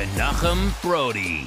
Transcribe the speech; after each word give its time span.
Menachem 0.00 0.80
Brodie. 0.80 1.44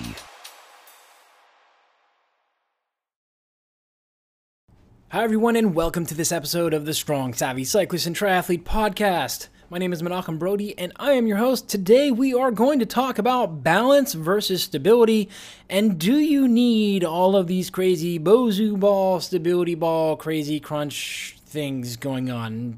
Hi, 5.09 5.23
everyone, 5.23 5.55
and 5.55 5.73
welcome 5.73 6.05
to 6.05 6.13
this 6.13 6.31
episode 6.31 6.71
of 6.71 6.85
the 6.85 6.93
Strong 6.93 7.33
Savvy 7.33 7.63
Cyclist 7.63 8.05
and 8.05 8.15
Triathlete 8.15 8.61
Podcast. 8.61 9.47
My 9.71 9.79
name 9.79 9.91
is 9.91 10.03
Menachem 10.03 10.37
Brodie, 10.37 10.77
and 10.77 10.93
I 10.97 11.13
am 11.13 11.25
your 11.25 11.37
host. 11.37 11.67
Today, 11.67 12.11
we 12.11 12.35
are 12.35 12.51
going 12.51 12.77
to 12.77 12.85
talk 12.85 13.17
about 13.17 13.63
balance 13.63 14.13
versus 14.13 14.61
stability. 14.61 15.29
And 15.67 15.97
do 15.97 16.19
you 16.19 16.47
need 16.47 17.03
all 17.03 17.35
of 17.35 17.47
these 17.47 17.71
crazy 17.71 18.19
Bosu 18.19 18.79
ball, 18.79 19.19
stability 19.19 19.73
ball, 19.73 20.15
crazy 20.15 20.59
crunch 20.59 21.37
things 21.43 21.97
going 21.97 22.29
on? 22.29 22.77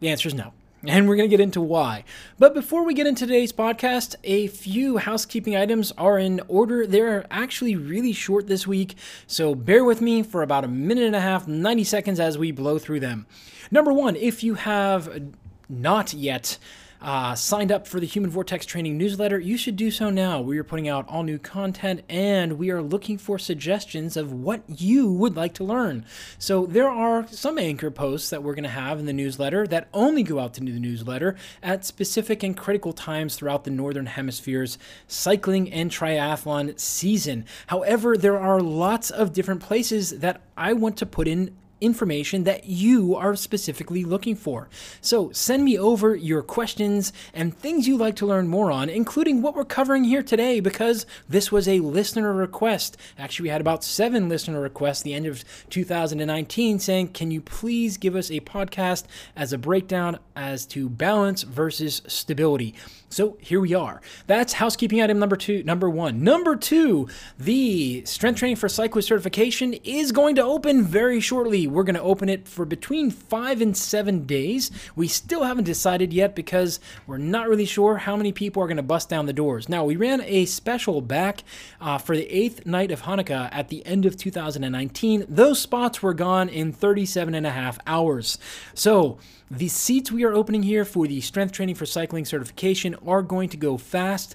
The 0.00 0.10
answer 0.10 0.28
is 0.28 0.34
no. 0.34 0.52
And 0.88 1.08
we're 1.08 1.16
going 1.16 1.28
to 1.28 1.36
get 1.36 1.42
into 1.42 1.60
why. 1.60 2.04
But 2.38 2.54
before 2.54 2.84
we 2.84 2.94
get 2.94 3.06
into 3.06 3.26
today's 3.26 3.52
podcast, 3.52 4.14
a 4.22 4.46
few 4.46 4.98
housekeeping 4.98 5.56
items 5.56 5.92
are 5.98 6.18
in 6.18 6.40
order. 6.48 6.86
They're 6.86 7.26
actually 7.30 7.74
really 7.76 8.12
short 8.12 8.46
this 8.46 8.66
week, 8.66 8.94
so 9.26 9.54
bear 9.54 9.84
with 9.84 10.00
me 10.00 10.22
for 10.22 10.42
about 10.42 10.64
a 10.64 10.68
minute 10.68 11.04
and 11.04 11.16
a 11.16 11.20
half, 11.20 11.48
90 11.48 11.84
seconds 11.84 12.20
as 12.20 12.38
we 12.38 12.52
blow 12.52 12.78
through 12.78 13.00
them. 13.00 13.26
Number 13.70 13.92
one, 13.92 14.16
if 14.16 14.44
you 14.44 14.54
have 14.54 15.32
not 15.68 16.14
yet 16.14 16.58
uh, 17.06 17.36
signed 17.36 17.70
up 17.70 17.86
for 17.86 18.00
the 18.00 18.06
Human 18.06 18.30
Vortex 18.30 18.66
Training 18.66 18.98
newsletter, 18.98 19.38
you 19.38 19.56
should 19.56 19.76
do 19.76 19.92
so 19.92 20.10
now. 20.10 20.40
We 20.40 20.58
are 20.58 20.64
putting 20.64 20.88
out 20.88 21.08
all 21.08 21.22
new 21.22 21.38
content 21.38 22.02
and 22.08 22.54
we 22.58 22.72
are 22.72 22.82
looking 22.82 23.16
for 23.16 23.38
suggestions 23.38 24.16
of 24.16 24.32
what 24.32 24.64
you 24.66 25.12
would 25.12 25.36
like 25.36 25.54
to 25.54 25.64
learn. 25.64 26.04
So 26.40 26.66
there 26.66 26.90
are 26.90 27.28
some 27.28 27.58
anchor 27.58 27.92
posts 27.92 28.30
that 28.30 28.42
we're 28.42 28.56
going 28.56 28.64
to 28.64 28.70
have 28.70 28.98
in 28.98 29.06
the 29.06 29.12
newsletter 29.12 29.68
that 29.68 29.86
only 29.94 30.24
go 30.24 30.40
out 30.40 30.54
to 30.54 30.60
the 30.60 30.80
newsletter 30.80 31.36
at 31.62 31.84
specific 31.84 32.42
and 32.42 32.56
critical 32.56 32.92
times 32.92 33.36
throughout 33.36 33.62
the 33.62 33.70
Northern 33.70 34.06
Hemisphere's 34.06 34.76
cycling 35.06 35.72
and 35.72 35.92
triathlon 35.92 36.76
season. 36.76 37.44
However, 37.68 38.16
there 38.16 38.36
are 38.36 38.60
lots 38.60 39.10
of 39.10 39.32
different 39.32 39.60
places 39.60 40.18
that 40.18 40.40
I 40.56 40.72
want 40.72 40.96
to 40.96 41.06
put 41.06 41.28
in 41.28 41.56
information 41.80 42.44
that 42.44 42.66
you 42.66 43.14
are 43.14 43.36
specifically 43.36 44.04
looking 44.04 44.36
for. 44.36 44.68
So 45.00 45.30
send 45.32 45.64
me 45.64 45.78
over 45.78 46.14
your 46.14 46.42
questions 46.42 47.12
and 47.34 47.56
things 47.56 47.86
you'd 47.86 48.00
like 48.00 48.16
to 48.16 48.26
learn 48.26 48.48
more 48.48 48.70
on, 48.70 48.88
including 48.88 49.42
what 49.42 49.54
we're 49.54 49.64
covering 49.64 50.04
here 50.04 50.22
today, 50.22 50.60
because 50.60 51.06
this 51.28 51.52
was 51.52 51.68
a 51.68 51.80
listener 51.80 52.32
request. 52.32 52.96
Actually, 53.18 53.44
we 53.44 53.50
had 53.50 53.60
about 53.60 53.84
seven 53.84 54.28
listener 54.28 54.60
requests 54.60 55.02
the 55.02 55.14
end 55.14 55.26
of 55.26 55.44
2019 55.70 56.78
saying, 56.78 57.08
Can 57.08 57.30
you 57.30 57.40
please 57.40 57.96
give 57.96 58.16
us 58.16 58.30
a 58.30 58.40
podcast 58.40 59.04
as 59.36 59.52
a 59.52 59.58
breakdown 59.58 60.18
as 60.34 60.66
to 60.66 60.88
balance 60.88 61.42
versus 61.42 62.02
stability? 62.06 62.74
So 63.08 63.38
here 63.40 63.60
we 63.60 63.72
are. 63.72 64.00
That's 64.26 64.54
housekeeping 64.54 65.00
item 65.00 65.18
number 65.18 65.36
two, 65.36 65.62
number 65.62 65.88
one. 65.88 66.24
Number 66.24 66.56
two, 66.56 67.08
the 67.38 68.04
strength 68.04 68.40
training 68.40 68.56
for 68.56 68.68
cyclist 68.68 69.08
certification 69.08 69.74
is 69.84 70.12
going 70.12 70.34
to 70.34 70.42
open 70.42 70.82
very 70.82 71.20
shortly. 71.20 71.66
We're 71.76 71.82
going 71.82 71.96
to 71.96 72.00
open 72.00 72.30
it 72.30 72.48
for 72.48 72.64
between 72.64 73.10
five 73.10 73.60
and 73.60 73.76
seven 73.76 74.24
days. 74.24 74.70
We 74.96 75.08
still 75.08 75.44
haven't 75.44 75.64
decided 75.64 76.10
yet 76.10 76.34
because 76.34 76.80
we're 77.06 77.18
not 77.18 77.50
really 77.50 77.66
sure 77.66 77.98
how 77.98 78.16
many 78.16 78.32
people 78.32 78.62
are 78.62 78.66
going 78.66 78.78
to 78.78 78.82
bust 78.82 79.10
down 79.10 79.26
the 79.26 79.34
doors. 79.34 79.68
Now, 79.68 79.84
we 79.84 79.94
ran 79.94 80.22
a 80.22 80.46
special 80.46 81.02
back 81.02 81.42
uh, 81.78 81.98
for 81.98 82.16
the 82.16 82.34
eighth 82.34 82.64
night 82.64 82.90
of 82.90 83.02
Hanukkah 83.02 83.50
at 83.52 83.68
the 83.68 83.84
end 83.84 84.06
of 84.06 84.16
2019. 84.16 85.26
Those 85.28 85.60
spots 85.60 86.00
were 86.00 86.14
gone 86.14 86.48
in 86.48 86.72
37 86.72 87.34
and 87.34 87.46
a 87.46 87.50
half 87.50 87.78
hours. 87.86 88.38
So, 88.72 89.18
the 89.50 89.68
seats 89.68 90.10
we 90.10 90.24
are 90.24 90.32
opening 90.32 90.62
here 90.62 90.86
for 90.86 91.06
the 91.06 91.20
strength 91.20 91.52
training 91.52 91.74
for 91.74 91.84
cycling 91.84 92.24
certification 92.24 92.94
are 93.06 93.20
going 93.20 93.50
to 93.50 93.58
go 93.58 93.76
fast. 93.76 94.34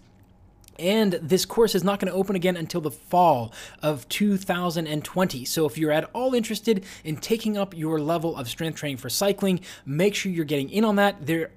And 0.81 1.13
this 1.13 1.45
course 1.45 1.75
is 1.75 1.83
not 1.83 1.99
going 1.99 2.11
to 2.11 2.17
open 2.17 2.35
again 2.35 2.57
until 2.57 2.81
the 2.81 2.89
fall 2.89 3.53
of 3.83 4.09
2020. 4.09 5.45
So, 5.45 5.65
if 5.67 5.77
you're 5.77 5.91
at 5.91 6.09
all 6.13 6.33
interested 6.33 6.83
in 7.03 7.17
taking 7.17 7.55
up 7.55 7.77
your 7.77 7.99
level 7.99 8.35
of 8.35 8.49
strength 8.49 8.79
training 8.79 8.97
for 8.97 9.09
cycling, 9.09 9.59
make 9.85 10.15
sure 10.15 10.31
you're 10.31 10.43
getting 10.43 10.71
in 10.71 10.83
on 10.83 10.95
that. 10.95 11.27
There 11.27 11.51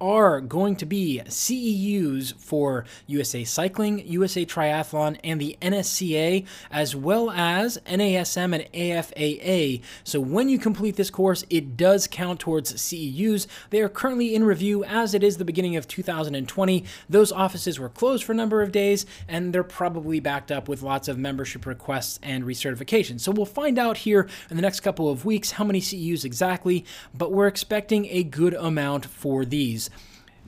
are 0.00 0.40
going 0.40 0.76
to 0.76 0.86
be 0.86 1.20
CEUs 1.26 2.34
for 2.34 2.84
USA 3.06 3.44
Cycling, 3.44 4.06
USA 4.06 4.44
Triathlon, 4.44 5.18
and 5.24 5.40
the 5.40 5.56
NSCA, 5.60 6.46
as 6.70 6.94
well 6.94 7.30
as 7.30 7.78
NASM 7.86 8.54
and 8.54 8.72
AFAA. 8.72 9.82
So 10.04 10.20
when 10.20 10.48
you 10.48 10.58
complete 10.58 10.96
this 10.96 11.10
course, 11.10 11.44
it 11.50 11.76
does 11.76 12.06
count 12.06 12.40
towards 12.40 12.74
CEUs. 12.74 13.46
They 13.70 13.80
are 13.80 13.88
currently 13.88 14.34
in 14.34 14.44
review 14.44 14.84
as 14.84 15.14
it 15.14 15.22
is 15.22 15.36
the 15.36 15.44
beginning 15.44 15.76
of 15.76 15.88
2020. 15.88 16.84
Those 17.08 17.32
offices 17.32 17.78
were 17.78 17.88
closed 17.88 18.24
for 18.24 18.32
a 18.32 18.36
number 18.36 18.62
of 18.62 18.72
days, 18.72 19.06
and 19.26 19.52
they're 19.52 19.64
probably 19.64 20.20
backed 20.20 20.52
up 20.52 20.68
with 20.68 20.82
lots 20.82 21.08
of 21.08 21.18
membership 21.18 21.66
requests 21.66 22.18
and 22.22 22.44
recertification. 22.44 23.20
So 23.20 23.32
we'll 23.32 23.46
find 23.46 23.78
out 23.78 23.98
here 23.98 24.28
in 24.50 24.56
the 24.56 24.62
next 24.62 24.80
couple 24.80 25.10
of 25.10 25.24
weeks 25.24 25.52
how 25.52 25.64
many 25.64 25.80
CEUs 25.80 26.24
exactly, 26.24 26.84
but 27.14 27.32
we're 27.32 27.46
expecting 27.46 28.06
a 28.06 28.22
good 28.22 28.54
amount 28.54 29.06
for 29.06 29.44
these. 29.44 29.87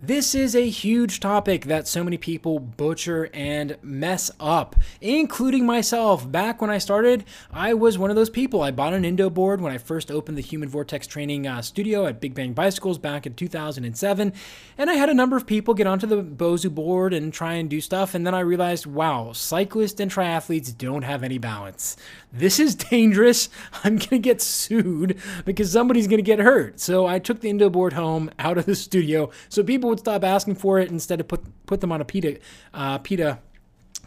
This 0.00 0.32
is 0.32 0.54
a 0.54 0.68
huge 0.68 1.18
topic 1.18 1.64
that 1.64 1.88
so 1.88 2.04
many 2.04 2.18
people 2.18 2.60
butcher 2.60 3.28
and 3.34 3.76
mess 3.82 4.30
up, 4.38 4.76
including 5.00 5.66
myself. 5.66 6.30
Back 6.30 6.60
when 6.60 6.70
I 6.70 6.78
started, 6.78 7.24
I 7.50 7.74
was 7.74 7.98
one 7.98 8.08
of 8.08 8.14
those 8.14 8.30
people. 8.30 8.62
I 8.62 8.70
bought 8.70 8.94
an 8.94 9.04
Indo 9.04 9.28
board 9.28 9.60
when 9.60 9.72
I 9.72 9.78
first 9.78 10.12
opened 10.12 10.38
the 10.38 10.42
Human 10.42 10.68
Vortex 10.68 11.08
Training 11.08 11.48
uh, 11.48 11.62
Studio 11.62 12.06
at 12.06 12.20
Big 12.20 12.32
Bang 12.32 12.52
Bicycles 12.52 12.96
back 12.96 13.26
in 13.26 13.34
2007, 13.34 14.32
and 14.78 14.88
I 14.88 14.94
had 14.94 15.08
a 15.08 15.14
number 15.14 15.36
of 15.36 15.48
people 15.48 15.74
get 15.74 15.88
onto 15.88 16.06
the 16.06 16.22
Bosu 16.22 16.72
board 16.72 17.12
and 17.12 17.32
try 17.32 17.54
and 17.54 17.68
do 17.68 17.80
stuff, 17.80 18.14
and 18.14 18.24
then 18.24 18.36
I 18.36 18.40
realized, 18.40 18.86
wow, 18.86 19.32
cyclists 19.32 19.98
and 19.98 20.12
triathletes 20.12 20.78
don't 20.78 21.02
have 21.02 21.24
any 21.24 21.38
balance. 21.38 21.96
This 22.32 22.60
is 22.60 22.74
dangerous. 22.76 23.48
I'm 23.82 23.96
going 23.96 24.08
to 24.10 24.18
get 24.20 24.40
sued 24.40 25.18
because 25.44 25.72
somebody's 25.72 26.06
going 26.06 26.18
to 26.18 26.22
get 26.22 26.38
hurt. 26.38 26.78
So 26.78 27.04
I 27.04 27.18
took 27.18 27.40
the 27.40 27.50
Indo 27.50 27.68
board 27.68 27.94
home 27.94 28.30
out 28.38 28.58
of 28.58 28.66
the 28.66 28.76
studio 28.76 29.30
so 29.48 29.64
people 29.64 29.87
people 29.88 29.90
would 29.90 30.00
stop 30.00 30.24
asking 30.24 30.56
for 30.56 30.78
it 30.78 30.90
instead 30.90 31.20
of 31.20 31.28
put 31.28 31.40
put 31.66 31.80
them 31.80 31.92
on 31.92 32.00
a 32.00 32.04
pita 32.04 32.38
uh, 32.74 32.98
pita 32.98 33.38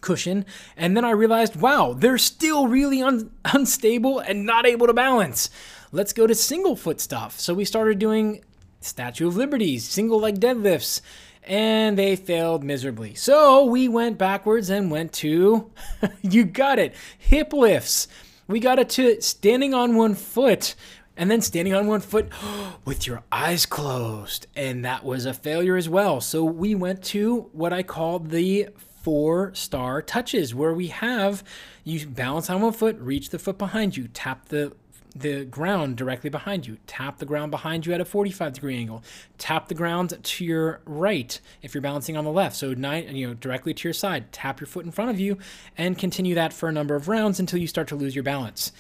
cushion. 0.01 0.45
And 0.78 0.95
then 0.95 1.06
I 1.06 1.12
realized, 1.12 1.56
wow, 1.56 1.94
they're 1.94 2.18
still 2.18 2.68
really 2.68 3.01
un- 3.01 3.31
unstable 3.45 4.19
and 4.19 4.45
not 4.45 4.66
able 4.66 4.88
to 4.88 4.94
balance. 4.94 5.50
let's 5.92 6.13
go 6.13 6.28
to 6.28 6.36
single 6.36 6.75
foot 6.75 7.01
stuff. 7.01 7.39
So 7.39 7.54
we 7.54 7.66
started 7.66 8.00
doing 8.00 8.44
Statue 8.80 9.28
of 9.28 9.36
Liberties, 9.36 9.88
single 9.88 10.19
leg 10.19 10.39
deadlifts, 10.39 11.01
and 11.44 11.98
they 11.98 12.16
failed 12.16 12.63
miserably. 12.63 13.13
So 13.16 13.66
we 13.66 13.88
went 13.88 14.18
backwards 14.18 14.69
and 14.69 14.92
went 14.92 15.13
to, 15.13 15.72
you 16.22 16.45
got 16.45 16.80
it, 16.80 16.94
hip 17.18 17.54
lifts. 17.54 18.07
We 18.48 18.60
got 18.60 18.80
it 18.80 18.89
to 18.92 19.22
standing 19.22 19.74
on 19.74 19.95
one 19.95 20.16
foot 20.16 20.75
and 21.21 21.29
then 21.29 21.39
standing 21.39 21.75
on 21.75 21.85
one 21.85 22.01
foot 22.01 22.29
with 22.85 23.06
your 23.06 23.21
eyes 23.31 23.68
closed. 23.68 24.47
And 24.56 24.83
that 24.83 25.06
was 25.06 25.27
a 25.27 25.35
failure 25.35 25.77
as 25.77 25.88
well. 25.88 26.19
So 26.19 26.44
we 26.44 26.73
went 26.73 27.03
to 27.03 27.50
what 27.53 27.71
I 27.71 27.83
call 27.83 28.18
the 28.18 28.69
four 29.03 29.53
star 29.53 30.01
touches, 30.01 30.56
where 30.56 30.73
we 30.73 30.88
have 30.88 31.44
you 31.83 32.07
balance 32.07 32.50
on 32.50 32.62
one 32.62 32.73
foot, 32.73 32.97
reach 33.00 33.29
the 33.29 33.38
foot 33.38 33.59
behind 33.59 33.95
you, 33.95 34.07
tap 34.07 34.50
the 34.50 34.73
the 35.13 35.44
ground 35.44 35.97
directly 35.97 36.29
behind 36.29 36.65
you. 36.65 36.77
Tap 36.88 37.18
the 37.18 37.25
ground 37.25 37.51
behind 37.51 37.85
you 37.85 37.94
at 37.94 38.00
a 38.00 38.06
45 38.06 38.53
degree 38.53 38.77
angle. 38.77 39.03
Tap 39.38 39.68
the 39.68 39.75
ground 39.75 40.18
to 40.23 40.45
your 40.45 40.79
right 40.85 41.38
if 41.62 41.73
you're 41.73 41.81
balancing 41.81 42.15
on 42.15 42.23
the 42.23 42.31
left. 42.31 42.56
So 42.56 42.73
nine, 42.73 43.13
you 43.13 43.27
know, 43.27 43.33
directly 43.33 43.73
to 43.73 43.88
your 43.88 43.94
side. 43.94 44.31
Tap 44.31 44.62
your 44.62 44.68
foot 44.68 44.85
in 44.85 44.91
front 44.91 45.12
of 45.12 45.19
you 45.19 45.38
and 45.77 45.97
continue 45.97 46.33
that 46.35 46.53
for 46.53 46.69
a 46.69 46.71
number 46.71 46.95
of 46.95 47.09
rounds 47.09 47.41
until 47.41 47.59
you 47.59 47.68
start 47.68 47.89
to 47.89 47.95
lose 47.95 48.15
your 48.15 48.23
balance. 48.23 48.71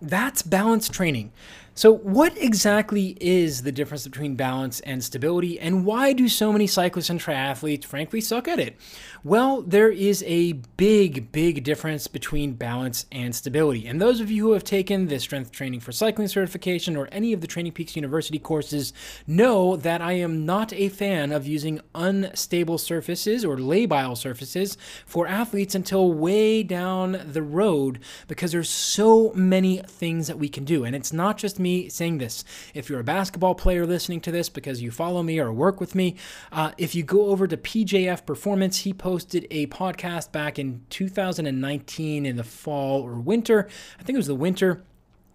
That's 0.00 0.42
balance 0.42 0.88
training. 0.88 1.32
So, 1.76 1.92
what 1.92 2.38
exactly 2.38 3.16
is 3.20 3.62
the 3.62 3.72
difference 3.72 4.04
between 4.04 4.36
balance 4.36 4.78
and 4.80 5.02
stability, 5.02 5.58
and 5.58 5.84
why 5.84 6.12
do 6.12 6.28
so 6.28 6.52
many 6.52 6.68
cyclists 6.68 7.10
and 7.10 7.18
triathletes 7.20 7.84
frankly 7.84 8.20
suck 8.20 8.46
at 8.46 8.60
it? 8.60 8.76
Well, 9.24 9.60
there 9.62 9.90
is 9.90 10.22
a 10.24 10.52
big, 10.76 11.32
big 11.32 11.64
difference 11.64 12.06
between 12.06 12.52
balance 12.52 13.06
and 13.10 13.34
stability. 13.34 13.88
And 13.88 14.00
those 14.00 14.20
of 14.20 14.30
you 14.30 14.44
who 14.44 14.52
have 14.52 14.62
taken 14.62 15.08
the 15.08 15.18
strength 15.18 15.50
training 15.50 15.80
for 15.80 15.90
cycling 15.90 16.28
certification 16.28 16.94
or 16.96 17.08
any 17.10 17.32
of 17.32 17.40
the 17.40 17.48
Training 17.48 17.72
Peaks 17.72 17.96
University 17.96 18.38
courses 18.38 18.92
know 19.26 19.74
that 19.74 20.00
I 20.00 20.12
am 20.12 20.46
not 20.46 20.72
a 20.72 20.90
fan 20.90 21.32
of 21.32 21.44
using 21.44 21.80
unstable 21.92 22.78
surfaces 22.78 23.44
or 23.44 23.56
labile 23.56 24.16
surfaces 24.16 24.76
for 25.06 25.26
athletes 25.26 25.74
until 25.74 26.12
way 26.12 26.62
down 26.62 27.20
the 27.32 27.42
road 27.42 27.98
because 28.28 28.52
there's 28.52 28.70
so 28.70 29.32
many 29.34 29.78
things 29.78 30.28
that 30.28 30.38
we 30.38 30.48
can 30.48 30.64
do. 30.64 30.84
And 30.84 30.94
it's 30.94 31.12
not 31.12 31.36
just 31.36 31.58
me 31.64 31.88
saying 31.88 32.18
this. 32.18 32.44
If 32.74 32.88
you're 32.88 33.00
a 33.00 33.04
basketball 33.04 33.56
player 33.56 33.84
listening 33.84 34.20
to 34.20 34.30
this 34.30 34.48
because 34.48 34.80
you 34.80 34.92
follow 34.92 35.24
me 35.24 35.40
or 35.40 35.52
work 35.52 35.80
with 35.80 35.96
me, 35.96 36.14
uh, 36.52 36.70
if 36.78 36.94
you 36.94 37.02
go 37.02 37.26
over 37.26 37.48
to 37.48 37.56
PJF 37.56 38.24
Performance, 38.24 38.78
he 38.78 38.92
posted 38.92 39.48
a 39.50 39.66
podcast 39.66 40.30
back 40.30 40.60
in 40.60 40.84
2019 40.90 42.24
in 42.24 42.36
the 42.36 42.44
fall 42.44 43.02
or 43.02 43.14
winter. 43.14 43.68
I 43.98 44.04
think 44.04 44.14
it 44.14 44.18
was 44.18 44.28
the 44.28 44.36
winter 44.36 44.84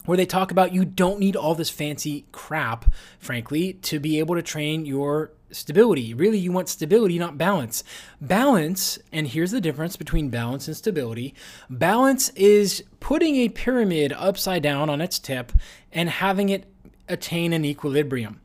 where 0.09 0.17
they 0.17 0.25
talk 0.25 0.49
about 0.49 0.73
you 0.73 0.83
don't 0.83 1.19
need 1.19 1.35
all 1.35 1.53
this 1.53 1.69
fancy 1.69 2.25
crap, 2.31 2.91
frankly, 3.19 3.73
to 3.73 3.99
be 3.99 4.17
able 4.17 4.33
to 4.33 4.41
train 4.41 4.83
your 4.83 5.31
stability. 5.51 6.15
Really, 6.15 6.39
you 6.39 6.51
want 6.51 6.67
stability, 6.67 7.19
not 7.19 7.37
balance. 7.37 7.83
Balance, 8.19 8.97
and 9.11 9.27
here's 9.27 9.51
the 9.51 9.61
difference 9.61 9.95
between 9.95 10.29
balance 10.29 10.67
and 10.67 10.75
stability 10.75 11.35
balance 11.69 12.29
is 12.29 12.83
putting 12.99 13.35
a 13.35 13.49
pyramid 13.49 14.11
upside 14.13 14.63
down 14.63 14.89
on 14.89 14.99
its 14.99 15.19
tip 15.19 15.51
and 15.91 16.09
having 16.09 16.49
it 16.49 16.65
attain 17.07 17.53
an 17.53 17.63
equilibrium. 17.63 18.41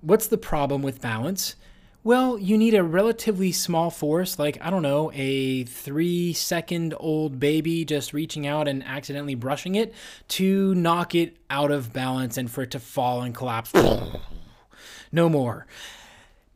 What's 0.00 0.26
the 0.26 0.38
problem 0.38 0.80
with 0.80 1.02
balance? 1.02 1.56
Well, 2.06 2.38
you 2.38 2.56
need 2.56 2.74
a 2.74 2.84
relatively 2.84 3.50
small 3.50 3.90
force, 3.90 4.38
like, 4.38 4.58
I 4.60 4.70
don't 4.70 4.82
know, 4.82 5.10
a 5.12 5.64
three 5.64 6.32
second 6.34 6.94
old 7.00 7.40
baby 7.40 7.84
just 7.84 8.12
reaching 8.12 8.46
out 8.46 8.68
and 8.68 8.84
accidentally 8.84 9.34
brushing 9.34 9.74
it 9.74 9.92
to 10.28 10.72
knock 10.76 11.16
it 11.16 11.36
out 11.50 11.72
of 11.72 11.92
balance 11.92 12.36
and 12.36 12.48
for 12.48 12.62
it 12.62 12.70
to 12.70 12.78
fall 12.78 13.22
and 13.22 13.34
collapse. 13.34 13.72
no 15.10 15.28
more. 15.28 15.66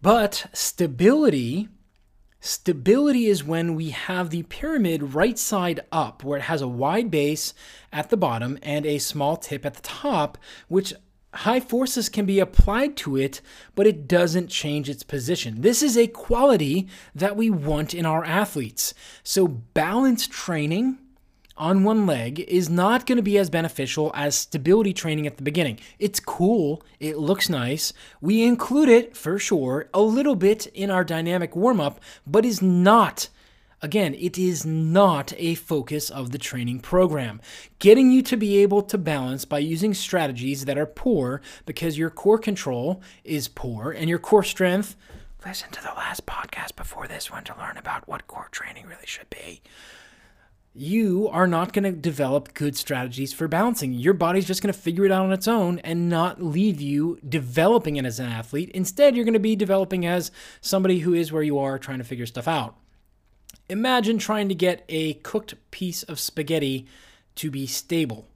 But 0.01 0.47
stability, 0.53 1.69
stability 2.39 3.27
is 3.27 3.43
when 3.43 3.75
we 3.75 3.91
have 3.91 4.31
the 4.31 4.45
pyramid 4.45 5.15
right 5.15 5.37
side 5.37 5.81
up, 5.91 6.23
where 6.23 6.39
it 6.39 6.43
has 6.43 6.63
a 6.63 6.69
wide 6.69 7.11
base 7.11 7.55
at 7.93 8.09
the 8.11 8.17
bottom 8.17 8.57
and 8.63 8.87
a 8.87 8.99
small 8.99 9.37
tip 9.37 9.67
at 9.67 9.75
the 9.75 9.83
top, 9.83 10.39
which 10.69 10.95
high 11.35 11.61
forces 11.61 12.09
can 12.09 12.27
be 12.27 12.41
applied 12.41 12.97
to 12.99 13.17
it, 13.17 13.41
but 13.75 13.87
it 13.87 14.09
doesn't 14.09 14.49
change 14.49 14.89
its 14.89 15.03
position. 15.03 15.61
This 15.61 15.83
is 15.83 15.97
a 15.97 16.07
quality 16.07 16.89
that 17.15 17.37
we 17.37 17.51
want 17.51 17.95
in 17.95 18.07
our 18.07 18.25
athletes. 18.25 18.95
So, 19.23 19.47
balance 19.49 20.27
training 20.27 20.99
on 21.57 21.85
one 21.85 22.07
leg 22.07 22.41
is 22.49 22.71
not 22.71 23.07
going 23.07 23.17
to 23.17 23.23
be 23.23 23.37
as 23.37 23.51
beneficial 23.51 24.11
as 24.15 24.35
stability 24.35 24.95
training 24.95 25.27
at 25.27 25.37
the 25.37 25.43
beginning. 25.43 25.79
It's 25.99 26.19
cool, 26.19 26.83
it 26.99 27.19
looks 27.19 27.51
nice. 27.51 27.93
We 28.21 28.43
include 28.43 28.89
it 28.89 29.15
for 29.15 29.39
sure 29.39 29.89
a 29.93 30.01
little 30.01 30.37
bit 30.37 30.67
in 30.69 30.91
our 30.91 31.05
dynamic 31.05 31.55
warm 31.55 31.79
up, 31.79 32.01
but 32.27 32.47
is 32.47 32.63
not. 32.63 33.29
Again, 33.83 34.15
it 34.15 34.37
is 34.37 34.67
not 34.67 35.33
a 35.37 35.55
focus 35.55 36.11
of 36.11 36.33
the 36.33 36.39
training 36.39 36.81
program. 36.81 37.41
Getting 37.79 38.11
you 38.11 38.23
to 38.23 38.37
be 38.37 38.59
able 38.59 38.83
to 38.83 38.99
balance 38.99 39.45
by 39.45 39.59
using 39.59 39.95
strategies 39.95 40.67
that 40.67 40.77
are 40.77 40.87
poor 40.87 41.41
because 41.65 41.97
your 41.97 42.11
core 42.11 42.39
control 42.39 43.03
is 43.25 43.49
poor 43.49 43.91
and 43.91 44.09
your 44.09 44.19
core 44.19 44.45
strength. 44.45 44.97
Listen 45.47 45.71
to 45.71 45.83
the 45.83 45.95
last 45.97 46.27
podcast 46.27 46.77
before 46.77 47.09
this 47.09 47.31
one 47.31 47.45
to 47.45 47.57
learn 47.59 47.79
about 47.79 48.07
what 48.07 48.27
core 48.27 48.49
training 48.51 48.87
really 48.87 49.07
should 49.07 49.31
be 49.31 49.63
you 50.73 51.29
are 51.29 51.49
not 51.49 51.73
going 51.73 51.83
to 51.83 51.93
develop 51.93 52.55
good 52.55 52.77
strategies 52.77 53.33
for 53.33 53.49
balancing. 53.49 53.93
Your 53.93 54.15
body's 54.15 54.47
just 54.47 54.63
going 54.63 54.73
to 54.73 54.79
figure 54.79 55.05
it 55.05 55.11
out 55.11 55.25
on 55.25 55.33
its 55.33 55.49
own 55.49 55.81
and 55.81 56.09
not 56.09 56.43
leave 56.43 56.81
you 56.81 57.19
developing 57.29 57.97
it 57.97 58.05
as 58.05 58.21
an 58.21 58.27
athlete. 58.27 58.71
Instead, 58.71 59.17
you're 59.17 59.25
going 59.25 59.35
to 59.35 59.41
be 59.41 59.57
developing 59.57 60.07
as 60.07 60.31
somebody 60.61 61.01
who 61.01 61.13
is 61.13 61.33
where 61.33 61.43
you 61.43 61.59
are 61.59 61.79
trying 61.79 61.99
to 61.99 62.05
figure 62.05 62.27
stuff 62.27 62.47
out. 62.47 62.77
Imagine 63.71 64.19
trying 64.19 64.49
to 64.49 64.55
get 64.57 64.85
a 64.89 65.15
cooked 65.15 65.55
piece 65.71 66.03
of 66.03 66.19
spaghetti 66.19 66.87
to 67.37 67.53
be 67.53 67.69
stable 67.69 68.27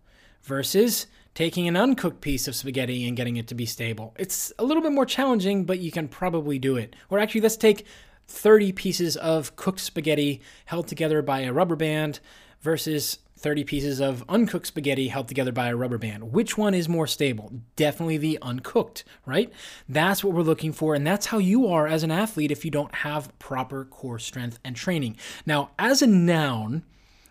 versus 0.44 1.08
taking 1.34 1.66
an 1.66 1.76
uncooked 1.76 2.20
piece 2.20 2.46
of 2.46 2.54
spaghetti 2.54 3.04
and 3.08 3.16
getting 3.16 3.36
it 3.36 3.48
to 3.48 3.54
be 3.56 3.66
stable. 3.66 4.14
It's 4.16 4.52
a 4.60 4.64
little 4.64 4.80
bit 4.80 4.92
more 4.92 5.04
challenging, 5.04 5.64
but 5.64 5.80
you 5.80 5.90
can 5.90 6.06
probably 6.06 6.60
do 6.60 6.76
it. 6.76 6.94
Or 7.10 7.18
actually, 7.18 7.40
let's 7.40 7.56
take 7.56 7.84
30 8.28 8.70
pieces 8.70 9.16
of 9.16 9.56
cooked 9.56 9.80
spaghetti 9.80 10.40
held 10.66 10.86
together 10.86 11.20
by 11.20 11.40
a 11.40 11.52
rubber 11.52 11.74
band 11.74 12.20
versus 12.60 13.18
30 13.44 13.64
pieces 13.64 14.00
of 14.00 14.24
uncooked 14.26 14.66
spaghetti 14.66 15.08
held 15.08 15.28
together 15.28 15.52
by 15.52 15.68
a 15.68 15.76
rubber 15.76 15.98
band. 15.98 16.32
Which 16.32 16.56
one 16.56 16.72
is 16.72 16.88
more 16.88 17.06
stable? 17.06 17.52
Definitely 17.76 18.16
the 18.16 18.38
uncooked, 18.40 19.04
right? 19.26 19.52
That's 19.86 20.24
what 20.24 20.32
we're 20.32 20.40
looking 20.40 20.72
for, 20.72 20.94
and 20.94 21.06
that's 21.06 21.26
how 21.26 21.36
you 21.36 21.66
are 21.66 21.86
as 21.86 22.02
an 22.02 22.10
athlete 22.10 22.50
if 22.50 22.64
you 22.64 22.70
don't 22.70 22.94
have 22.94 23.38
proper 23.38 23.84
core 23.84 24.18
strength 24.18 24.58
and 24.64 24.74
training. 24.74 25.18
Now, 25.44 25.72
as 25.78 26.00
a 26.00 26.06
noun, 26.06 26.84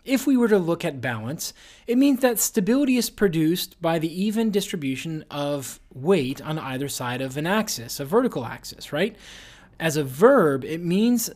if 0.05 0.27
we 0.27 0.38
were 0.38 0.50
to 0.50 0.60
look 0.60 0.86
at 0.86 1.01
balance, 1.01 1.51
it 1.88 1.98
means 1.98 2.20
that 2.20 2.39
stability 2.39 2.96
is 2.96 3.10
produced 3.10 3.82
by 3.82 3.98
the 3.98 4.24
even 4.24 4.51
distribution 4.51 5.25
of 5.32 5.79
weight 5.91 6.43
on 6.43 6.60
either 6.60 6.89
side 6.89 7.22
of 7.22 7.38
an 7.38 7.48
axis, 7.48 8.00
a 8.00 8.05
vertical 8.05 8.46
axis, 8.46 8.93
right? 8.93 9.15
As 9.79 9.98
a 9.98 10.03
verb, 10.03 10.63
it 10.63 10.79
means, 10.79 11.32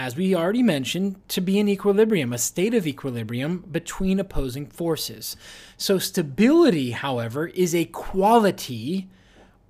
as 0.00 0.16
we 0.16 0.34
already 0.34 0.62
mentioned, 0.62 1.20
to 1.28 1.42
be 1.42 1.58
in 1.58 1.68
equilibrium, 1.68 2.32
a 2.32 2.38
state 2.38 2.72
of 2.72 2.86
equilibrium 2.86 3.58
between 3.70 4.18
opposing 4.18 4.64
forces. 4.64 5.36
So, 5.76 5.98
stability, 5.98 6.92
however, 6.92 7.48
is 7.48 7.74
a 7.74 7.84
quality 7.84 9.10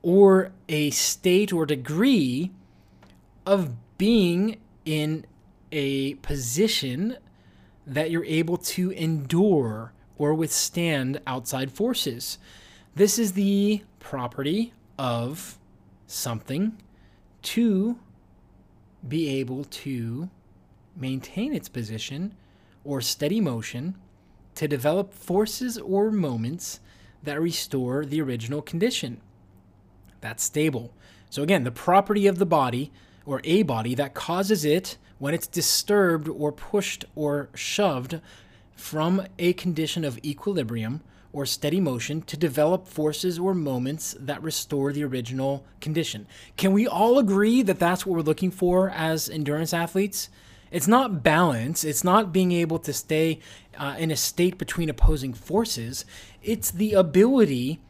or 0.03 0.53
a 0.69 0.91
state 0.91 1.53
or 1.53 1.67
degree 1.67 2.53
of 3.45 3.73
being 3.99 4.61
in 4.85 5.27
a 5.73 6.15
position 6.15 7.17
that 7.85 8.13
you're 8.13 8.25
able 8.25 8.57
to 8.57 8.93
endure 8.93 9.93
or 10.17 10.33
withstand 10.33 11.21
outside 11.27 11.73
forces. 11.73 12.39
This 12.95 13.19
is 13.19 13.33
the 13.33 13.83
property 13.99 14.75
of 14.97 15.59
something 16.07 16.81
to 17.43 17.99
be 19.07 19.29
able 19.41 19.65
to 19.65 20.29
maintain 20.97 21.55
its 21.55 21.69
position 21.69 22.35
or 22.85 23.01
steady 23.01 23.41
motion 23.41 23.97
to 24.55 24.69
develop 24.69 25.15
forces 25.15 25.79
or 25.79 26.11
moments 26.11 26.81
that 27.23 27.41
restore 27.41 28.05
the 28.05 28.21
original 28.21 28.63
condition. 28.63 29.21
That's 30.21 30.43
stable. 30.43 30.93
So, 31.31 31.43
again, 31.43 31.65
the 31.65 31.71
property 31.71 32.27
of 32.27 32.39
the 32.39 32.47
body 32.47 32.93
or 33.25 33.41
a 33.45 33.63
body 33.63 33.95
that 33.95 34.15
causes 34.15 34.65
it 34.65 34.99
when 35.19 35.35
it's 35.35 35.47
disturbed 35.47 36.29
or 36.29 36.51
pushed 36.51 37.05
or 37.15 37.49
shoved 37.55 38.21
from 38.75 39.27
a 39.39 39.53
condition 39.53 40.05
of 40.05 40.19
equilibrium 40.25 41.03
or 41.33 41.47
steady 41.47 41.81
motion 41.81 42.23
to 42.23 42.37
develop 42.37 42.87
forces 42.87 43.39
or 43.39 43.55
moments 43.55 44.17
that 44.19 44.43
restore 44.43 44.93
the 44.93 45.05
original 45.05 45.65
condition. 45.81 46.27
Can 46.57 46.73
we 46.73 46.87
all 46.87 47.19
agree 47.19 47.63
that 47.63 47.79
that's 47.79 48.05
what 48.05 48.17
we're 48.17 48.23
looking 48.23 48.51
for 48.51 48.91
as 48.91 49.29
endurance 49.29 49.73
athletes? 49.73 50.29
It's 50.71 50.89
not 50.89 51.23
balance, 51.23 51.83
it's 51.83 52.05
not 52.05 52.33
being 52.33 52.53
able 52.53 52.79
to 52.81 52.93
stay 52.93 53.41
uh, 53.77 53.97
in 53.99 54.11
a 54.11 54.17
state 54.17 54.59
between 54.59 54.89
opposing 54.89 55.33
forces, 55.33 56.05
it's 56.43 56.71
the 56.71 56.93
ability 56.93 57.81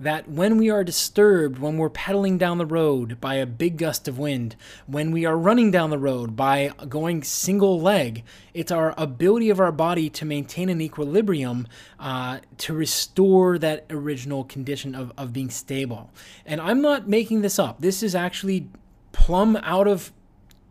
that 0.00 0.26
when 0.28 0.56
we 0.56 0.70
are 0.70 0.82
disturbed, 0.82 1.58
when 1.58 1.76
we're 1.76 1.90
pedaling 1.90 2.38
down 2.38 2.56
the 2.56 2.64
road 2.64 3.20
by 3.20 3.34
a 3.34 3.44
big 3.44 3.76
gust 3.76 4.08
of 4.08 4.18
wind, 4.18 4.56
when 4.86 5.10
we 5.10 5.26
are 5.26 5.36
running 5.36 5.70
down 5.70 5.90
the 5.90 5.98
road 5.98 6.34
by 6.34 6.72
going 6.88 7.22
single 7.22 7.78
leg, 7.78 8.24
it's 8.54 8.72
our 8.72 8.94
ability 8.96 9.50
of 9.50 9.60
our 9.60 9.70
body 9.70 10.08
to 10.08 10.24
maintain 10.24 10.70
an 10.70 10.80
equilibrium 10.80 11.68
uh, 11.98 12.38
to 12.56 12.72
restore 12.72 13.58
that 13.58 13.84
original 13.90 14.42
condition 14.42 14.94
of, 14.94 15.12
of 15.18 15.34
being 15.34 15.50
stable. 15.50 16.10
And 16.46 16.62
I'm 16.62 16.80
not 16.80 17.06
making 17.06 17.42
this 17.42 17.58
up. 17.58 17.82
This 17.82 18.02
is 18.02 18.14
actually 18.14 18.68
plumb 19.12 19.56
out 19.62 19.86
of 19.86 20.12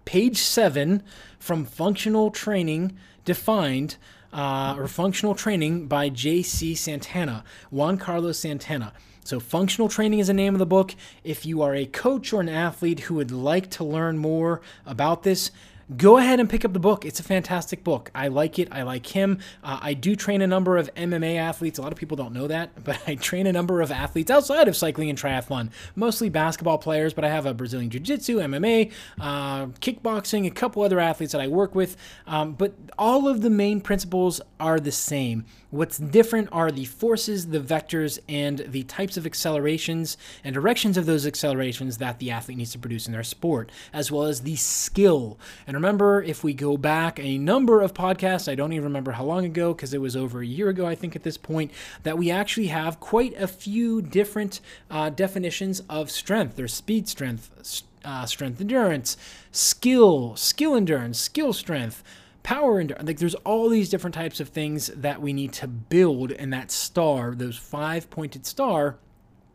page 0.05 0.37
seven 0.37 1.03
from 1.37 1.65
Functional 1.65 2.31
Training 2.31 2.97
Defined. 3.25 3.97
Uh, 4.31 4.75
or 4.77 4.87
functional 4.87 5.33
training 5.33 5.87
by 5.87 6.07
J.C. 6.07 6.75
Santana, 6.75 7.43
Juan 7.71 7.97
Carlos 7.97 8.37
Santana. 8.37 8.93
So, 9.23 9.39
Functional 9.39 9.89
Training 9.89 10.19
is 10.19 10.27
the 10.27 10.33
name 10.33 10.55
of 10.55 10.59
the 10.59 10.65
book. 10.65 10.95
If 11.23 11.45
you 11.45 11.61
are 11.61 11.75
a 11.75 11.85
coach 11.85 12.33
or 12.33 12.41
an 12.41 12.49
athlete 12.49 13.01
who 13.01 13.15
would 13.15 13.31
like 13.31 13.69
to 13.71 13.83
learn 13.83 14.17
more 14.17 14.61
about 14.85 15.23
this, 15.23 15.51
go 15.97 16.17
ahead 16.17 16.39
and 16.39 16.49
pick 16.49 16.63
up 16.63 16.73
the 16.73 16.79
book. 16.79 17.05
It's 17.05 17.19
a 17.19 17.23
fantastic 17.23 17.83
book. 17.83 18.11
I 18.13 18.27
like 18.27 18.59
it. 18.59 18.67
I 18.71 18.83
like 18.83 19.07
him. 19.07 19.39
Uh, 19.63 19.79
I 19.81 19.93
do 19.93 20.15
train 20.15 20.41
a 20.41 20.47
number 20.47 20.77
of 20.77 20.93
MMA 20.95 21.37
athletes. 21.37 21.79
A 21.79 21.81
lot 21.81 21.91
of 21.91 21.97
people 21.97 22.15
don't 22.15 22.33
know 22.33 22.47
that, 22.47 22.83
but 22.83 22.99
I 23.07 23.15
train 23.15 23.47
a 23.47 23.51
number 23.51 23.81
of 23.81 23.91
athletes 23.91 24.29
outside 24.29 24.67
of 24.67 24.75
cycling 24.75 25.09
and 25.09 25.17
triathlon, 25.17 25.71
mostly 25.95 26.29
basketball 26.29 26.77
players, 26.77 27.13
but 27.13 27.25
I 27.25 27.29
have 27.29 27.45
a 27.45 27.53
Brazilian 27.53 27.89
Jiu 27.89 27.99
Jitsu, 27.99 28.37
MMA, 28.37 28.91
uh, 29.19 29.67
kickboxing, 29.81 30.45
a 30.45 30.51
couple 30.51 30.83
other 30.83 30.99
athletes 30.99 31.31
that 31.31 31.41
I 31.41 31.47
work 31.47 31.73
with. 31.73 31.97
Um, 32.27 32.53
but 32.53 32.73
all 32.97 33.27
of 33.27 33.41
the 33.41 33.49
main 33.49 33.81
principles 33.81 34.41
are 34.59 34.79
the 34.79 34.91
same. 34.91 35.45
What's 35.71 35.99
different 35.99 36.49
are 36.51 36.71
the 36.71 36.85
forces, 36.85 37.49
the 37.49 37.59
vectors, 37.59 38.17
and 38.27 38.59
the 38.59 38.83
types 38.83 39.17
of 39.17 39.25
accelerations 39.27 40.17
and 40.43 40.53
directions 40.53 40.97
of 40.97 41.05
those 41.05 41.27
accelerations 41.27 41.99
that 41.99 42.17
the 42.17 42.31
athlete 42.31 42.57
needs 42.57 42.71
to 42.71 42.79
produce 42.79 43.05
in 43.05 43.13
their 43.13 43.23
sport, 43.23 43.71
as 43.93 44.11
well 44.11 44.23
as 44.23 44.41
the 44.41 44.55
skill. 44.55 45.37
And 45.67 45.77
remember, 45.79 46.21
if 46.21 46.43
we 46.43 46.53
go 46.53 46.77
back 46.77 47.19
a 47.19 47.37
number 47.37 47.81
of 47.81 47.93
podcasts, 47.93 48.51
I 48.51 48.55
don't 48.55 48.73
even 48.73 48.83
remember 48.83 49.11
how 49.13 49.23
long 49.23 49.45
ago, 49.45 49.73
because 49.73 49.93
it 49.93 50.01
was 50.01 50.15
over 50.15 50.41
a 50.41 50.45
year 50.45 50.69
ago, 50.69 50.85
I 50.85 50.95
think, 50.95 51.15
at 51.15 51.23
this 51.23 51.37
point, 51.37 51.71
that 52.03 52.17
we 52.17 52.29
actually 52.29 52.67
have 52.67 52.99
quite 52.99 53.33
a 53.37 53.47
few 53.47 54.01
different 54.01 54.59
uh, 54.91 55.09
definitions 55.09 55.81
of 55.89 56.11
strength. 56.11 56.55
There's 56.57 56.73
speed 56.73 57.07
strength, 57.07 57.83
uh, 58.03 58.25
strength 58.25 58.59
endurance, 58.59 59.17
skill, 59.51 60.35
skill 60.35 60.75
endurance, 60.75 61.19
skill 61.19 61.53
strength 61.53 62.03
power 62.41 62.79
and 62.79 62.95
like 63.03 63.19
there's 63.19 63.35
all 63.35 63.67
these 63.69 63.89
different 63.89 64.13
types 64.13 64.39
of 64.39 64.47
things 64.47 64.87
that 64.95 65.21
we 65.21 65.33
need 65.33 65.51
to 65.51 65.67
build 65.67 66.31
in 66.31 66.51
that 66.51 66.71
star 66.71 67.35
those 67.35 67.57
five 67.57 68.09
pointed 68.09 68.45
star 68.45 68.95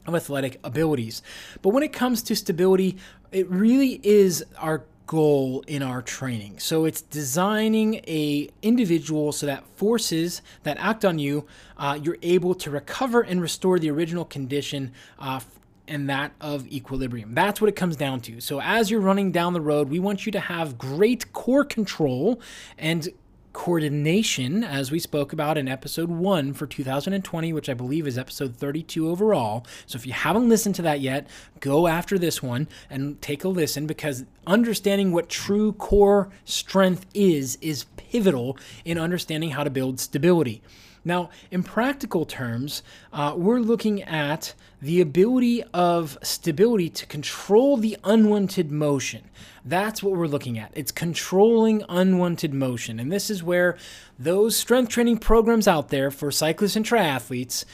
of 0.07 0.15
athletic 0.15 0.61
abilities 0.63 1.23
but 1.63 1.71
when 1.71 1.83
it 1.83 1.95
comes 1.95 2.23
to 2.23 2.37
stability 2.37 2.99
it 3.33 3.51
really 3.51 4.01
is 4.05 4.45
our 4.59 4.85
goal 5.07 5.63
in 5.67 5.83
our 5.83 6.01
training 6.03 6.59
so 6.59 6.85
it's 6.85 7.03
designing 7.03 7.97
a 8.07 8.49
individual 8.63 9.33
so 9.33 9.47
that 9.47 9.67
forces 9.77 10.43
that 10.63 10.77
act 10.79 11.05
on 11.05 11.19
you 11.19 11.47
uh, 11.77 11.99
you're 12.03 12.19
able 12.23 12.55
to 12.55 12.71
recover 12.71 13.21
and 13.21 13.41
restore 13.41 13.79
the 13.79 13.91
original 13.91 14.25
condition 14.25 14.93
uh, 15.19 15.41
and 15.87 16.09
that 16.09 16.33
of 16.41 16.67
equilibrium. 16.69 17.35
That's 17.35 17.61
what 17.61 17.69
it 17.69 17.77
comes 17.77 17.97
down 17.97 18.21
to. 18.23 18.41
So, 18.41 18.61
as 18.61 18.91
you're 18.91 19.01
running 19.01 19.33
down 19.33 19.53
the 19.53 19.61
road, 19.61 19.89
we 19.89 19.99
want 19.99 20.27
you 20.27 20.33
to 20.33 20.41
have 20.41 20.79
great 20.79 21.33
core 21.33 21.65
control 21.65 22.41
and 22.79 23.09
coordination, 23.55 24.63
as 24.63 24.91
we 24.91 24.99
spoke 24.99 25.33
about 25.33 25.57
in 25.57 25.69
episode 25.69 26.11
one 26.11 26.53
for 26.53 26.67
2020, 26.67 27.53
which 27.55 27.71
I 27.71 27.75
believe 27.75 28.07
is 28.07 28.19
episode 28.19 28.57
32 28.57 29.09
overall. 29.09 29.67
So, 29.87 29.97
if 29.97 30.07
you 30.07 30.13
haven't 30.13 30.51
listened 30.51 30.75
to 30.75 30.83
that 30.83 31.01
yet, 31.01 31.27
go 31.61 31.87
after 31.87 32.19
this 32.19 32.43
one 32.43 32.69
and 32.91 33.23
take 33.23 33.45
a 33.45 33.49
listen 33.49 33.87
because 33.87 34.25
understanding 34.47 35.13
what 35.13 35.31
true 35.31 35.73
core 35.73 36.29
strength 36.45 37.07
is 37.15 37.57
is 37.63 37.85
pivotal 37.97 38.59
in 38.85 38.99
understanding 38.99 39.51
how 39.51 39.65
to 39.65 39.71
build 39.71 39.99
stability. 40.01 40.61
Now, 41.05 41.31
in 41.51 41.63
practical 41.63 42.25
terms, 42.25 42.83
uh, 43.13 43.35
we're 43.37 43.61
looking 43.61 44.03
at 44.03 44.55
the 44.81 45.01
ability 45.01 45.63
of 45.75 46.19
stability 46.23 46.89
to 46.91 47.07
control 47.07 47.77
the 47.77 47.97
unwanted 48.05 48.71
motion. 48.71 49.31
That's 49.65 50.03
what 50.03 50.15
we're 50.15 50.27
looking 50.27 50.59
at. 50.59 50.73
It's 50.75 50.93
controlling 50.93 51.85
unwanted 51.89 52.55
motion. 52.55 52.99
And 52.99 53.13
this 53.13 53.31
is 53.31 53.43
where 53.43 53.77
those 54.19 54.57
strength 54.57 54.91
training 54.91 55.19
programs 55.19 55.69
out 55.69 55.89
there 55.89 56.11
for 56.11 56.31
cyclists 56.31 56.77
and 56.77 56.85
triathletes 56.85 57.65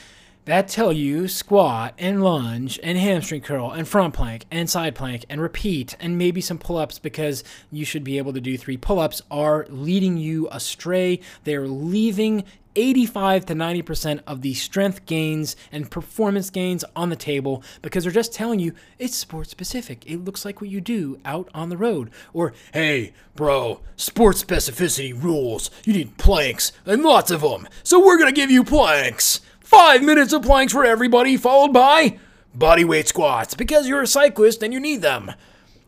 that 0.44 0.68
tell 0.68 0.92
you 0.92 1.28
squat 1.28 1.94
and 1.98 2.24
lunge 2.24 2.80
and 2.82 2.96
hamstring 2.98 3.42
curl 3.42 3.70
and 3.70 3.86
front 3.86 4.14
plank 4.14 4.46
and 4.50 4.68
side 4.68 4.94
plank 4.94 5.24
and 5.28 5.40
repeat 5.40 5.96
and 6.00 6.16
maybe 6.16 6.40
some 6.40 6.58
pull 6.58 6.78
ups 6.78 6.98
because 6.98 7.44
you 7.70 7.84
should 7.84 8.04
be 8.04 8.18
able 8.18 8.32
to 8.32 8.40
do 8.40 8.56
three 8.56 8.76
pull 8.76 8.98
ups 8.98 9.22
are 9.30 9.66
leading 9.68 10.16
you 10.16 10.48
astray. 10.50 11.20
They're 11.44 11.68
leaving 11.68 12.44
85 12.76 13.46
to 13.46 13.54
90% 13.54 14.20
of 14.26 14.42
the 14.42 14.54
strength 14.54 15.04
gains 15.06 15.56
and 15.72 15.90
performance 15.90 16.50
gains 16.50 16.84
on 16.94 17.10
the 17.10 17.16
table 17.16 17.62
because 17.82 18.04
they're 18.04 18.12
just 18.12 18.32
telling 18.32 18.60
you 18.60 18.72
it's 18.98 19.16
sport 19.16 19.48
specific. 19.48 20.04
It 20.06 20.24
looks 20.24 20.44
like 20.44 20.60
what 20.60 20.70
you 20.70 20.80
do 20.80 21.18
out 21.24 21.48
on 21.52 21.68
the 21.68 21.76
road. 21.76 22.10
Or, 22.32 22.54
hey, 22.72 23.12
bro, 23.34 23.80
sport 23.96 24.36
specificity 24.36 25.20
rules. 25.20 25.70
You 25.84 25.92
need 25.92 26.16
planks 26.16 26.72
and 26.86 27.02
lots 27.02 27.30
of 27.30 27.40
them. 27.40 27.68
So 27.82 27.98
we're 27.98 28.18
going 28.18 28.32
to 28.32 28.40
give 28.40 28.50
you 28.50 28.62
planks. 28.62 29.40
Five 29.70 30.02
minutes 30.02 30.32
of 30.32 30.42
planks 30.42 30.72
for 30.72 30.84
everybody, 30.84 31.36
followed 31.36 31.72
by 31.72 32.18
bodyweight 32.58 33.06
squats 33.06 33.54
because 33.54 33.86
you're 33.86 34.02
a 34.02 34.06
cyclist 34.06 34.64
and 34.64 34.72
you 34.72 34.80
need 34.80 35.00
them. 35.00 35.30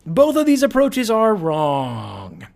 Both 0.05 0.37
of 0.37 0.45
these 0.45 0.63
approaches 0.63 1.11
are 1.11 1.35
wrong 1.35 2.47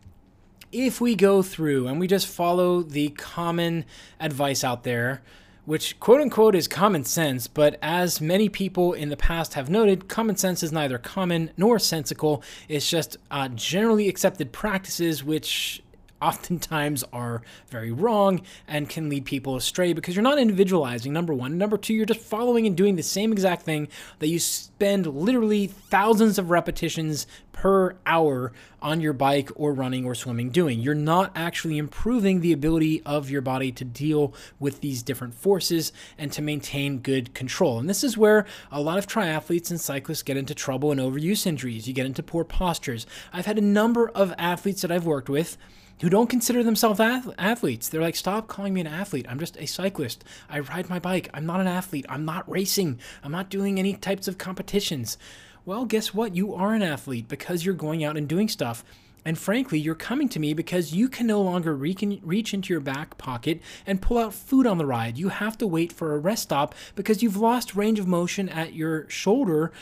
if 0.71 1.01
we 1.01 1.15
go 1.15 1.41
through 1.41 1.87
and 1.87 1.99
we 1.99 2.07
just 2.07 2.27
follow 2.27 2.81
the 2.81 3.09
common 3.09 3.83
advice 4.21 4.63
out 4.63 4.85
there, 4.85 5.21
which 5.65 5.99
quote 5.99 6.21
unquote 6.21 6.55
is 6.55 6.65
common 6.65 7.03
sense, 7.03 7.45
but 7.45 7.77
as 7.81 8.21
many 8.21 8.47
people 8.47 8.93
in 8.93 9.09
the 9.09 9.17
past 9.17 9.55
have 9.55 9.69
noted, 9.69 10.07
common 10.07 10.37
sense 10.37 10.63
is 10.63 10.71
neither 10.71 10.97
common 10.97 11.51
nor 11.57 11.77
sensical. 11.77 12.41
It's 12.69 12.89
just 12.89 13.17
uh, 13.29 13.49
generally 13.49 14.07
accepted 14.07 14.53
practices, 14.53 15.25
which 15.25 15.83
oftentimes 16.21 17.03
are 17.13 17.41
very 17.69 17.91
wrong 17.91 18.41
and 18.67 18.89
can 18.89 19.09
lead 19.09 19.25
people 19.25 19.55
astray 19.55 19.93
because 19.93 20.15
you're 20.15 20.23
not 20.23 20.39
individualizing, 20.39 21.13
number 21.13 21.33
one. 21.33 21.57
Number 21.57 21.77
two, 21.77 21.93
you're 21.93 22.05
just 22.05 22.19
following 22.19 22.65
and 22.65 22.75
doing 22.75 22.95
the 22.95 23.03
same 23.03 23.31
exact 23.31 23.63
thing 23.63 23.87
that 24.19 24.27
you 24.27 24.39
spend 24.39 25.07
literally 25.07 25.67
thousands 25.67 26.37
of 26.37 26.49
repetitions 26.49 27.27
per 27.51 27.95
hour 28.05 28.51
on 28.83 29.01
your 29.01 29.13
bike 29.13 29.49
or 29.55 29.73
running 29.73 30.05
or 30.05 30.13
swimming 30.13 30.51
doing. 30.51 30.79
You're 30.79 30.93
not 30.93 31.31
actually 31.35 31.79
improving 31.79 32.41
the 32.41 32.53
ability 32.53 33.01
of 33.03 33.31
your 33.31 33.41
body 33.41 33.71
to 33.71 33.83
deal 33.83 34.33
with 34.59 34.81
these 34.81 35.01
different 35.01 35.33
forces 35.33 35.91
and 36.17 36.31
to 36.33 36.41
maintain 36.43 36.99
good 36.99 37.33
control. 37.33 37.79
And 37.79 37.89
this 37.89 38.03
is 38.03 38.17
where 38.17 38.45
a 38.71 38.79
lot 38.79 38.99
of 38.99 39.07
triathletes 39.07 39.71
and 39.71 39.81
cyclists 39.81 40.21
get 40.21 40.37
into 40.37 40.53
trouble 40.53 40.91
and 40.91 41.01
overuse 41.01 41.47
injuries. 41.47 41.87
You 41.87 41.93
get 41.95 42.05
into 42.05 42.21
poor 42.21 42.43
postures. 42.43 43.07
I've 43.33 43.47
had 43.47 43.57
a 43.57 43.61
number 43.61 44.09
of 44.09 44.33
athletes 44.37 44.83
that 44.83 44.91
I've 44.91 45.07
worked 45.07 45.29
with 45.29 45.57
who 46.01 46.09
don't 46.09 46.29
consider 46.29 46.63
themselves 46.63 46.99
athletes. 46.99 47.89
They're 47.89 48.01
like, 48.01 48.15
stop 48.15 48.47
calling 48.47 48.73
me 48.73 48.81
an 48.81 48.87
athlete. 48.87 49.25
I'm 49.29 49.39
just 49.39 49.57
a 49.57 49.65
cyclist. 49.65 50.23
I 50.49 50.59
ride 50.59 50.89
my 50.89 50.99
bike. 50.99 51.29
I'm 51.33 51.45
not 51.45 51.61
an 51.61 51.67
athlete. 51.67 52.05
I'm 52.07 52.25
not 52.25 52.49
racing. 52.49 52.99
I'm 53.23 53.31
not 53.31 53.49
doing 53.49 53.79
any 53.79 53.93
types 53.93 54.27
of 54.27 54.37
competitions. 54.37 55.17
Well, 55.65 55.85
guess 55.85 56.13
what? 56.13 56.35
You 56.35 56.53
are 56.53 56.73
an 56.73 56.83
athlete 56.83 57.27
because 57.27 57.65
you're 57.65 57.73
going 57.73 58.03
out 58.03 58.15
and 58.15 58.27
doing 58.27 58.47
stuff. 58.47 58.83
And 59.25 59.37
frankly, 59.37 59.77
you're 59.77 59.95
coming 59.95 60.29
to 60.29 60.39
me 60.39 60.53
because 60.53 60.93
you 60.93 61.09
can 61.09 61.27
no 61.27 61.41
longer 61.41 61.75
reach 61.75 62.53
into 62.53 62.73
your 62.73 62.79
back 62.79 63.17
pocket 63.17 63.59
and 63.85 64.01
pull 64.01 64.17
out 64.17 64.33
food 64.33 64.65
on 64.65 64.77
the 64.77 64.85
ride. 64.85 65.17
You 65.17 65.27
have 65.27 65.57
to 65.57 65.67
wait 65.67 65.91
for 65.91 66.13
a 66.13 66.19
rest 66.19 66.43
stop 66.43 66.73
because 66.95 67.21
you've 67.21 67.35
lost 67.35 67.75
range 67.75 67.99
of 67.99 68.07
motion 68.07 68.47
at 68.47 68.73
your 68.73 69.09
shoulder 69.09 69.73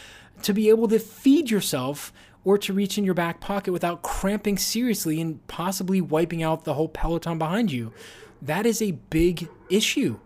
to 0.41 0.53
be 0.53 0.69
able 0.69 0.87
to 0.87 0.97
feed 0.97 1.51
yourself 1.51 2.11
or 2.45 2.57
to 2.59 2.71
reach 2.71 2.97
in 2.97 3.03
your 3.03 3.13
back 3.13 3.41
pocket 3.41 3.73
without 3.73 4.03
cramping 4.03 4.57
seriously 4.57 5.19
and 5.19 5.45
possibly 5.47 5.99
wiping 5.99 6.41
out 6.41 6.63
the 6.63 6.75
whole 6.75 6.87
peloton 6.87 7.37
behind 7.37 7.71
you. 7.71 7.91
That 8.41 8.65
is 8.65 8.81
a 8.81 8.91
big 8.91 9.49
issue. 9.69 10.19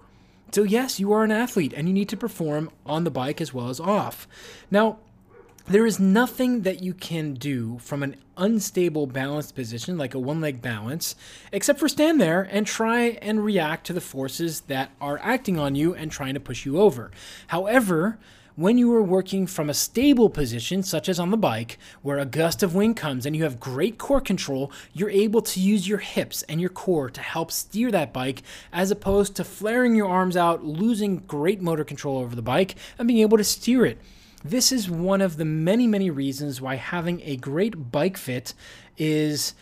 So, 0.51 0.63
yes, 0.63 0.99
you 0.99 1.11
are 1.13 1.23
an 1.23 1.31
athlete 1.31 1.73
and 1.75 1.87
you 1.87 1.93
need 1.93 2.09
to 2.09 2.17
perform 2.17 2.69
on 2.85 3.05
the 3.05 3.11
bike 3.11 3.39
as 3.39 3.53
well 3.53 3.69
as 3.69 3.79
off. 3.79 4.27
Now, 4.69 4.99
there 5.67 5.85
is 5.85 5.99
nothing 5.99 6.63
that 6.63 6.81
you 6.81 6.95
can 6.95 7.35
do 7.35 7.77
from 7.77 8.01
an 8.01 8.15
unstable 8.37 9.05
balanced 9.05 9.53
position, 9.53 9.99
like 9.99 10.15
a 10.15 10.19
one 10.19 10.41
leg 10.41 10.63
balance, 10.63 11.15
except 11.51 11.79
for 11.79 11.87
stand 11.87 12.19
there 12.19 12.41
and 12.41 12.65
try 12.65 13.19
and 13.21 13.45
react 13.45 13.85
to 13.85 13.93
the 13.93 14.01
forces 14.01 14.61
that 14.61 14.89
are 14.99 15.19
acting 15.21 15.59
on 15.59 15.75
you 15.75 15.93
and 15.93 16.11
trying 16.11 16.33
to 16.33 16.39
push 16.39 16.65
you 16.65 16.79
over. 16.79 17.11
However, 17.47 18.17
when 18.59 18.77
you 18.77 18.93
are 18.93 19.01
working 19.01 19.47
from 19.47 19.69
a 19.69 19.73
stable 19.73 20.29
position, 20.29 20.83
such 20.83 21.07
as 21.07 21.17
on 21.17 21.31
the 21.31 21.37
bike, 21.37 21.79
where 22.01 22.17
a 22.17 22.25
gust 22.25 22.61
of 22.61 22.75
wind 22.75 22.97
comes 22.97 23.25
and 23.25 23.33
you 23.33 23.43
have 23.43 23.57
great 23.57 23.97
core 23.97 24.19
control, 24.19 24.69
you're 24.91 25.09
able 25.09 25.41
to 25.41 25.61
use 25.61 25.87
your 25.87 25.99
hips 25.99 26.43
and 26.49 26.59
your 26.59 26.69
core 26.69 27.09
to 27.09 27.21
help 27.21 27.53
steer 27.53 27.89
that 27.89 28.11
bike 28.11 28.43
as 28.73 28.91
opposed 28.91 29.33
to 29.33 29.45
flaring 29.45 29.95
your 29.95 30.09
arms 30.09 30.35
out, 30.35 30.61
losing 30.61 31.19
great 31.19 31.61
motor 31.61 31.85
control 31.85 32.17
over 32.17 32.35
the 32.35 32.41
bike, 32.41 32.75
and 32.97 33.07
being 33.07 33.21
able 33.21 33.37
to 33.37 33.45
steer 33.45 33.85
it. 33.85 33.97
This 34.43 34.73
is 34.73 34.89
one 34.89 35.21
of 35.21 35.37
the 35.37 35.45
many, 35.45 35.87
many 35.87 36.09
reasons 36.09 36.59
why 36.59 36.75
having 36.75 37.21
a 37.23 37.37
great 37.37 37.93
bike 37.93 38.17
fit 38.17 38.53
is 38.97 39.53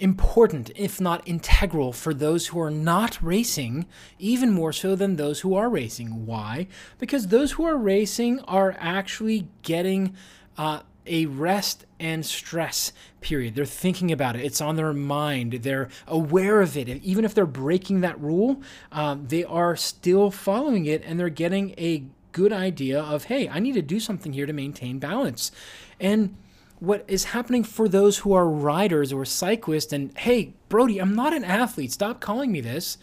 important, 0.00 0.70
if 0.74 1.00
not 1.00 1.26
integral, 1.26 1.92
for 1.92 2.12
those 2.12 2.48
who 2.48 2.60
are 2.60 2.70
not 2.70 3.22
racing, 3.22 3.86
even 4.18 4.50
more 4.50 4.72
so 4.72 4.96
than 4.96 5.16
those 5.16 5.40
who 5.40 5.54
are 5.54 5.68
racing. 5.68 6.26
Why? 6.26 6.66
Because 6.98 7.28
those 7.28 7.52
who 7.52 7.64
are 7.64 7.76
racing 7.76 8.40
are 8.40 8.76
actually 8.78 9.48
getting 9.62 10.14
uh, 10.58 10.80
a 11.06 11.26
rest 11.26 11.86
and 12.00 12.24
stress 12.24 12.92
period. 13.20 13.54
They're 13.54 13.64
thinking 13.64 14.10
about 14.10 14.36
it, 14.36 14.44
it's 14.44 14.60
on 14.60 14.76
their 14.76 14.92
mind, 14.92 15.52
they're 15.62 15.88
aware 16.06 16.60
of 16.60 16.76
it. 16.76 16.88
Even 16.88 17.24
if 17.24 17.34
they're 17.34 17.46
breaking 17.46 18.00
that 18.00 18.20
rule, 18.20 18.62
um, 18.92 19.26
they 19.28 19.44
are 19.44 19.76
still 19.76 20.30
following 20.30 20.86
it 20.86 21.02
and 21.04 21.18
they're 21.18 21.28
getting 21.28 21.74
a 21.78 22.04
good 22.32 22.52
idea 22.52 23.00
of, 23.00 23.24
hey, 23.24 23.48
I 23.48 23.60
need 23.60 23.74
to 23.74 23.82
do 23.82 24.00
something 24.00 24.32
here 24.32 24.46
to 24.46 24.52
maintain 24.52 24.98
balance. 24.98 25.52
And 26.00 26.36
what 26.84 27.04
is 27.08 27.24
happening 27.24 27.64
for 27.64 27.88
those 27.88 28.18
who 28.18 28.32
are 28.32 28.48
riders 28.48 29.12
or 29.12 29.24
cyclists 29.24 29.92
and 29.92 30.16
hey 30.18 30.52
brodie 30.68 31.00
i'm 31.00 31.14
not 31.14 31.32
an 31.32 31.44
athlete 31.44 31.92
stop 31.92 32.20
calling 32.20 32.52
me 32.52 32.60
this 32.60 32.98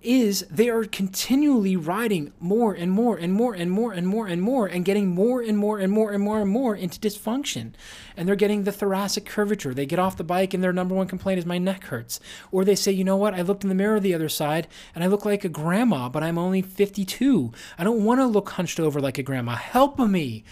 is 0.00 0.46
they 0.48 0.68
are 0.68 0.84
continually 0.84 1.76
riding 1.76 2.32
more 2.38 2.72
and 2.72 2.92
more 2.92 3.16
and 3.16 3.32
more 3.32 3.52
and 3.52 3.72
more 3.72 3.92
and 3.92 4.06
more 4.06 4.28
and 4.28 4.40
more 4.40 4.66
and 4.66 4.84
getting 4.84 5.08
more 5.08 5.42
and 5.42 5.58
more 5.58 5.80
and 5.80 5.92
more 5.92 6.12
and 6.12 6.22
more 6.22 6.40
and 6.40 6.50
more 6.50 6.76
into 6.76 7.00
dysfunction 7.00 7.72
and 8.16 8.28
they're 8.28 8.36
getting 8.36 8.62
the 8.62 8.70
thoracic 8.70 9.24
curvature 9.24 9.74
they 9.74 9.86
get 9.86 9.98
off 9.98 10.16
the 10.16 10.22
bike 10.22 10.54
and 10.54 10.62
their 10.62 10.72
number 10.72 10.94
one 10.94 11.08
complaint 11.08 11.38
is 11.38 11.44
my 11.44 11.58
neck 11.58 11.84
hurts 11.84 12.20
or 12.52 12.64
they 12.64 12.76
say 12.76 12.92
you 12.92 13.02
know 13.02 13.16
what 13.16 13.34
i 13.34 13.42
looked 13.42 13.64
in 13.64 13.68
the 13.68 13.74
mirror 13.74 13.98
the 13.98 14.14
other 14.14 14.28
side 14.28 14.68
and 14.94 15.02
i 15.02 15.06
look 15.08 15.24
like 15.24 15.44
a 15.44 15.48
grandma 15.48 16.08
but 16.08 16.22
i'm 16.22 16.38
only 16.38 16.62
52 16.62 17.52
i 17.76 17.82
don't 17.82 18.04
want 18.04 18.20
to 18.20 18.26
look 18.26 18.50
hunched 18.50 18.78
over 18.78 19.00
like 19.00 19.18
a 19.18 19.22
grandma 19.22 19.56
help 19.56 19.98
me 19.98 20.44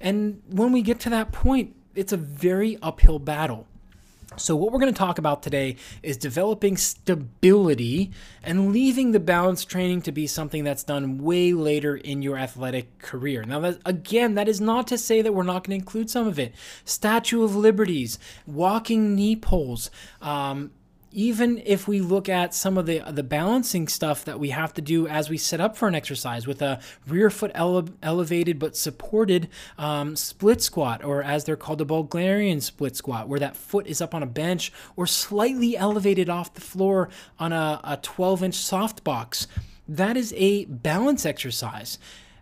and 0.00 0.40
when 0.48 0.72
we 0.72 0.80
get 0.80 0.98
to 1.00 1.10
that 1.10 1.30
point 1.30 1.76
it's 1.94 2.12
a 2.12 2.16
very 2.16 2.78
uphill 2.82 3.18
battle. 3.18 3.66
So, 4.36 4.56
what 4.56 4.72
we're 4.72 4.80
going 4.80 4.92
to 4.92 4.98
talk 4.98 5.18
about 5.18 5.42
today 5.42 5.76
is 6.02 6.16
developing 6.16 6.76
stability 6.76 8.10
and 8.42 8.72
leaving 8.72 9.12
the 9.12 9.20
balance 9.20 9.64
training 9.64 10.02
to 10.02 10.12
be 10.12 10.26
something 10.26 10.64
that's 10.64 10.82
done 10.82 11.18
way 11.18 11.52
later 11.52 11.96
in 11.96 12.20
your 12.20 12.36
athletic 12.36 12.98
career. 12.98 13.44
Now, 13.44 13.60
that, 13.60 13.78
again, 13.84 14.34
that 14.34 14.48
is 14.48 14.60
not 14.60 14.88
to 14.88 14.98
say 14.98 15.22
that 15.22 15.32
we're 15.32 15.44
not 15.44 15.64
going 15.64 15.78
to 15.78 15.84
include 15.84 16.10
some 16.10 16.26
of 16.26 16.38
it. 16.38 16.52
Statue 16.84 17.44
of 17.44 17.54
Liberties, 17.54 18.18
walking 18.46 19.14
knee 19.14 19.36
poles, 19.36 19.90
um, 20.20 20.72
even 21.14 21.62
if 21.64 21.86
we 21.86 22.00
look 22.00 22.28
at 22.28 22.52
some 22.52 22.76
of 22.76 22.86
the 22.86 22.98
the 23.10 23.22
balancing 23.22 23.88
stuff 23.88 24.24
that 24.24 24.38
we 24.40 24.50
have 24.50 24.74
to 24.74 24.82
do 24.82 25.06
as 25.06 25.30
we 25.30 25.38
set 25.38 25.60
up 25.60 25.76
for 25.76 25.86
an 25.88 25.94
exercise 25.94 26.46
with 26.46 26.60
a 26.60 26.80
rear 27.06 27.30
foot 27.30 27.52
ele- 27.54 27.88
elevated 28.02 28.58
but 28.58 28.76
supported 28.76 29.48
um, 29.78 30.16
split 30.16 30.60
squat, 30.60 31.04
or 31.04 31.22
as 31.22 31.44
they're 31.44 31.56
called, 31.56 31.78
the 31.78 31.84
Bulgarian 31.84 32.60
split 32.60 32.96
squat, 32.96 33.28
where 33.28 33.40
that 33.40 33.56
foot 33.56 33.86
is 33.86 34.00
up 34.00 34.14
on 34.14 34.22
a 34.22 34.26
bench 34.26 34.72
or 34.96 35.06
slightly 35.06 35.76
elevated 35.76 36.28
off 36.28 36.54
the 36.54 36.60
floor 36.60 37.08
on 37.38 37.52
a, 37.52 37.80
a 37.84 37.96
12 37.98 38.42
inch 38.42 38.54
soft 38.54 39.04
box. 39.04 39.46
That 39.86 40.16
is 40.16 40.34
a 40.36 40.64
balance 40.64 41.24
exercise. 41.24 41.98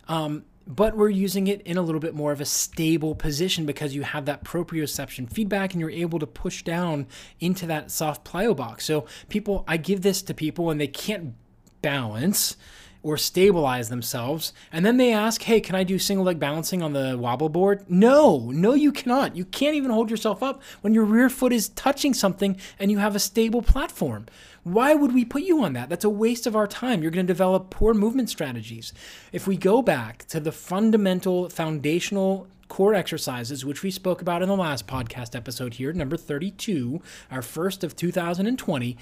Um, 0.09 0.45
but 0.67 0.97
we're 0.97 1.09
using 1.09 1.47
it 1.47 1.61
in 1.63 1.77
a 1.77 1.83
little 1.83 2.01
bit 2.01 2.15
more 2.15 2.33
of 2.33 2.41
a 2.41 2.45
stable 2.45 3.15
position 3.15 3.67
because 3.67 3.95
you 3.95 4.03
have 4.03 4.27
that 4.27 4.45
proprioception 4.45 5.31
feedback 5.33 5.73
and 5.73 5.81
you're 5.81 5.91
able 5.91 6.19
to 6.19 6.27
push 6.27 6.63
down 6.63 7.07
into 7.41 7.67
that 7.67 7.91
soft 7.91 8.25
plyo 8.25 8.55
box. 8.55 8.85
So 8.85 9.07
people, 9.29 9.65
I 9.67 9.77
give 9.77 10.03
this 10.03 10.23
to 10.23 10.35
people 10.35 10.71
and 10.71 10.81
they 10.81 10.87
can't 10.87 11.35
balance 11.83 12.57
or 13.03 13.17
stabilize 13.17 13.89
themselves. 13.89 14.53
And 14.73 14.87
then 14.87 14.97
they 14.97 15.13
ask, 15.13 15.43
hey, 15.43 15.61
can 15.61 15.75
I 15.75 15.83
do 15.83 15.99
single 15.99 16.25
leg 16.25 16.39
balancing 16.39 16.83
on 16.83 16.93
the 16.93 17.19
wobble 17.19 17.49
board? 17.49 17.85
No, 17.89 18.51
no, 18.53 18.75
you 18.75 18.93
cannot. 18.93 19.37
You 19.37 19.45
can't 19.45 19.75
even 19.75 19.91
hold 19.91 20.11
yourself 20.11 20.43
up 20.43 20.63
when 20.83 20.95
your 20.95 21.05
rear 21.05 21.29
foot 21.29 21.53
is 21.53 21.71
touching 21.71 22.15
something 22.15 22.57
and 22.79 22.91
you 22.91 22.99
have 22.99 23.17
a 23.17 23.21
stable 23.21 23.63
platform. 23.63 24.27
Why 24.65 24.95
would 24.95 25.13
we 25.13 25.25
put 25.25 25.43
you 25.43 25.65
on 25.65 25.73
that? 25.73 25.89
That's 25.89 26.05
a 26.05 26.11
waste 26.11 26.47
of 26.47 26.55
our 26.55 26.69
time. 26.69 27.03
You're 27.03 27.11
going 27.11 27.27
to 27.27 27.33
develop 27.33 27.71
poor 27.71 27.95
movement 27.95 28.31
strategies. 28.31 28.93
If 29.33 29.49
we 29.49 29.57
go 29.57 29.83
back 29.83 30.25
to 30.29 30.39
the 30.39 30.53
fundamental, 30.53 31.49
foundational 31.49 32.47
core 32.73 32.95
exercises, 32.95 33.67
which 33.67 33.83
we 33.83 33.91
spoke 33.91 34.23
about 34.23 34.41
in 34.41 34.49
the 34.49 34.57
last 34.57 34.87
podcast 34.87 35.37
episode 35.37 35.75
here, 35.75 35.93
number 35.93 36.17
32, 36.17 37.03
our 37.31 37.43
first 37.43 37.85
of 37.85 37.95
2020 37.95 38.97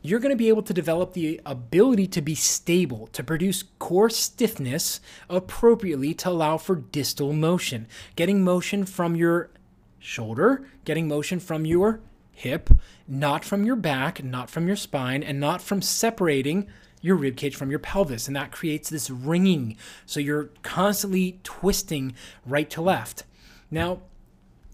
you're 0.00 0.20
going 0.20 0.30
to 0.30 0.36
be 0.36 0.48
able 0.48 0.62
to 0.62 0.72
develop 0.72 1.14
the 1.14 1.40
ability 1.44 2.06
to 2.06 2.22
be 2.22 2.36
stable, 2.36 3.08
to 3.08 3.24
produce 3.24 3.64
core 3.80 4.08
stiffness 4.08 5.00
appropriately 5.28 6.14
to 6.14 6.28
allow 6.28 6.56
for 6.56 6.76
distal 6.76 7.32
motion, 7.32 7.88
getting 8.14 8.44
motion 8.44 8.84
from 8.84 9.16
your 9.16 9.50
shoulder, 9.98 10.64
getting 10.84 11.08
motion 11.08 11.40
from 11.40 11.64
your 11.64 11.98
hip, 12.30 12.70
not 13.08 13.44
from 13.44 13.64
your 13.64 13.74
back, 13.74 14.22
not 14.22 14.48
from 14.48 14.68
your 14.68 14.76
spine, 14.76 15.24
and 15.24 15.40
not 15.40 15.60
from 15.60 15.82
separating 15.82 16.68
your 17.00 17.16
rib 17.16 17.36
cage 17.36 17.56
from 17.56 17.70
your 17.70 17.78
pelvis. 17.78 18.26
And 18.26 18.36
that 18.36 18.52
creates 18.52 18.88
this 18.88 19.10
wringing. 19.10 19.76
So 20.04 20.20
you're 20.20 20.50
constantly 20.62 21.40
twisting 21.42 22.14
right 22.44 22.68
to 22.70 22.80
left. 22.80 23.24
Now, 23.70 24.02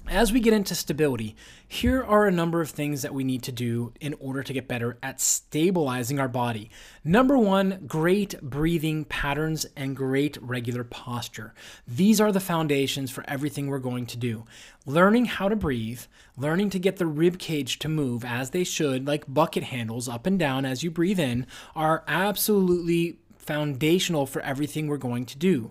as 0.09 0.33
we 0.33 0.41
get 0.41 0.53
into 0.53 0.75
stability, 0.75 1.37
here 1.73 2.05
are 2.05 2.27
a 2.27 2.31
number 2.31 2.61
of 2.61 2.69
things 2.69 3.01
that 3.01 3.15
we 3.15 3.25
need 3.25 3.43
to 3.43 3.51
do 3.51 3.95
in 3.99 4.13
order 4.21 4.43
to 4.43 4.53
get 4.53 4.69
better 4.69 4.99
at 5.03 5.23
stabilizing 5.23 6.21
our 6.21 6.29
body. 6.29 6.69
Number 7.03 7.39
one, 7.39 7.85
great 7.87 8.39
breathing 8.43 9.07
patterns 9.07 9.65
and 9.75 9.97
great 9.97 10.37
regular 10.43 10.85
posture. 10.85 11.55
These 11.89 12.21
are 12.21 12.31
the 12.31 12.41
foundations 12.41 13.11
for 13.11 13.25
everything 13.27 13.69
we're 13.69 13.79
going 13.79 14.05
to 14.05 14.19
do. 14.19 14.45
Learning 14.85 15.25
how 15.25 15.49
to 15.49 15.57
breathe, 15.57 16.03
learning 16.37 16.69
to 16.71 16.79
get 16.79 16.99
the 16.99 17.07
rib 17.07 17.39
cage 17.39 17.79
to 17.79 17.89
move 17.89 18.23
as 18.23 18.51
they 18.51 18.65
should, 18.65 19.07
like 19.07 19.25
bucket 19.27 19.63
handles 19.63 20.11
up 20.11 20.27
and 20.27 20.39
down 20.39 20.67
as 20.67 20.83
you 20.83 20.91
breathe 20.91 21.19
in, 21.19 21.47
are 21.75 22.05
absolutely 22.07 23.17
foundational 23.39 24.27
for 24.27 24.43
everything 24.43 24.89
we're 24.89 24.99
going 24.99 25.25
to 25.25 25.39
do. 25.39 25.71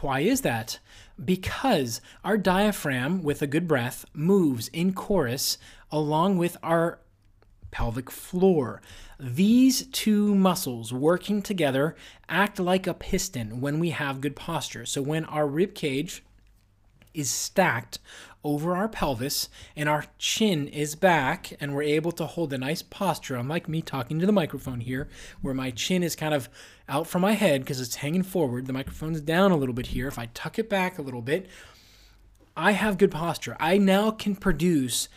Why 0.00 0.20
is 0.20 0.40
that? 0.40 0.78
Because 1.22 2.00
our 2.24 2.36
diaphragm, 2.36 3.22
with 3.22 3.42
a 3.42 3.46
good 3.46 3.66
breath, 3.66 4.04
moves 4.12 4.68
in 4.68 4.92
chorus 4.92 5.58
along 5.90 6.38
with 6.38 6.56
our 6.62 7.00
pelvic 7.70 8.10
floor. 8.10 8.80
These 9.18 9.86
two 9.86 10.34
muscles 10.34 10.92
working 10.92 11.42
together 11.42 11.96
act 12.28 12.58
like 12.58 12.86
a 12.86 12.94
piston 12.94 13.60
when 13.60 13.78
we 13.78 13.90
have 13.90 14.20
good 14.20 14.36
posture. 14.36 14.86
So 14.86 15.02
when 15.02 15.24
our 15.24 15.46
rib 15.46 15.74
cage 15.74 16.22
is 17.16 17.30
stacked 17.30 17.98
over 18.44 18.76
our 18.76 18.88
pelvis 18.88 19.48
and 19.74 19.88
our 19.88 20.04
chin 20.18 20.68
is 20.68 20.94
back 20.94 21.52
and 21.60 21.74
we're 21.74 21.82
able 21.82 22.12
to 22.12 22.26
hold 22.26 22.52
a 22.52 22.58
nice 22.58 22.82
posture. 22.82 23.36
Unlike 23.36 23.68
me 23.68 23.82
talking 23.82 24.20
to 24.20 24.26
the 24.26 24.32
microphone 24.32 24.80
here 24.80 25.08
where 25.40 25.54
my 25.54 25.70
chin 25.70 26.02
is 26.02 26.14
kind 26.14 26.34
of 26.34 26.48
out 26.88 27.06
from 27.06 27.22
my 27.22 27.32
head 27.32 27.62
because 27.62 27.80
it's 27.80 27.96
hanging 27.96 28.22
forward. 28.22 28.66
The 28.66 28.72
microphone's 28.72 29.20
down 29.20 29.50
a 29.50 29.56
little 29.56 29.74
bit 29.74 29.88
here. 29.88 30.06
If 30.06 30.18
i 30.18 30.26
tuck 30.34 30.58
it 30.58 30.68
back 30.68 30.98
a 30.98 31.02
little 31.02 31.22
bit 31.22 31.48
i 32.56 32.72
have 32.72 32.96
good 32.96 33.10
posture. 33.10 33.56
I 33.60 33.76
now 33.76 34.10
can 34.10 34.34
produce 34.34 35.08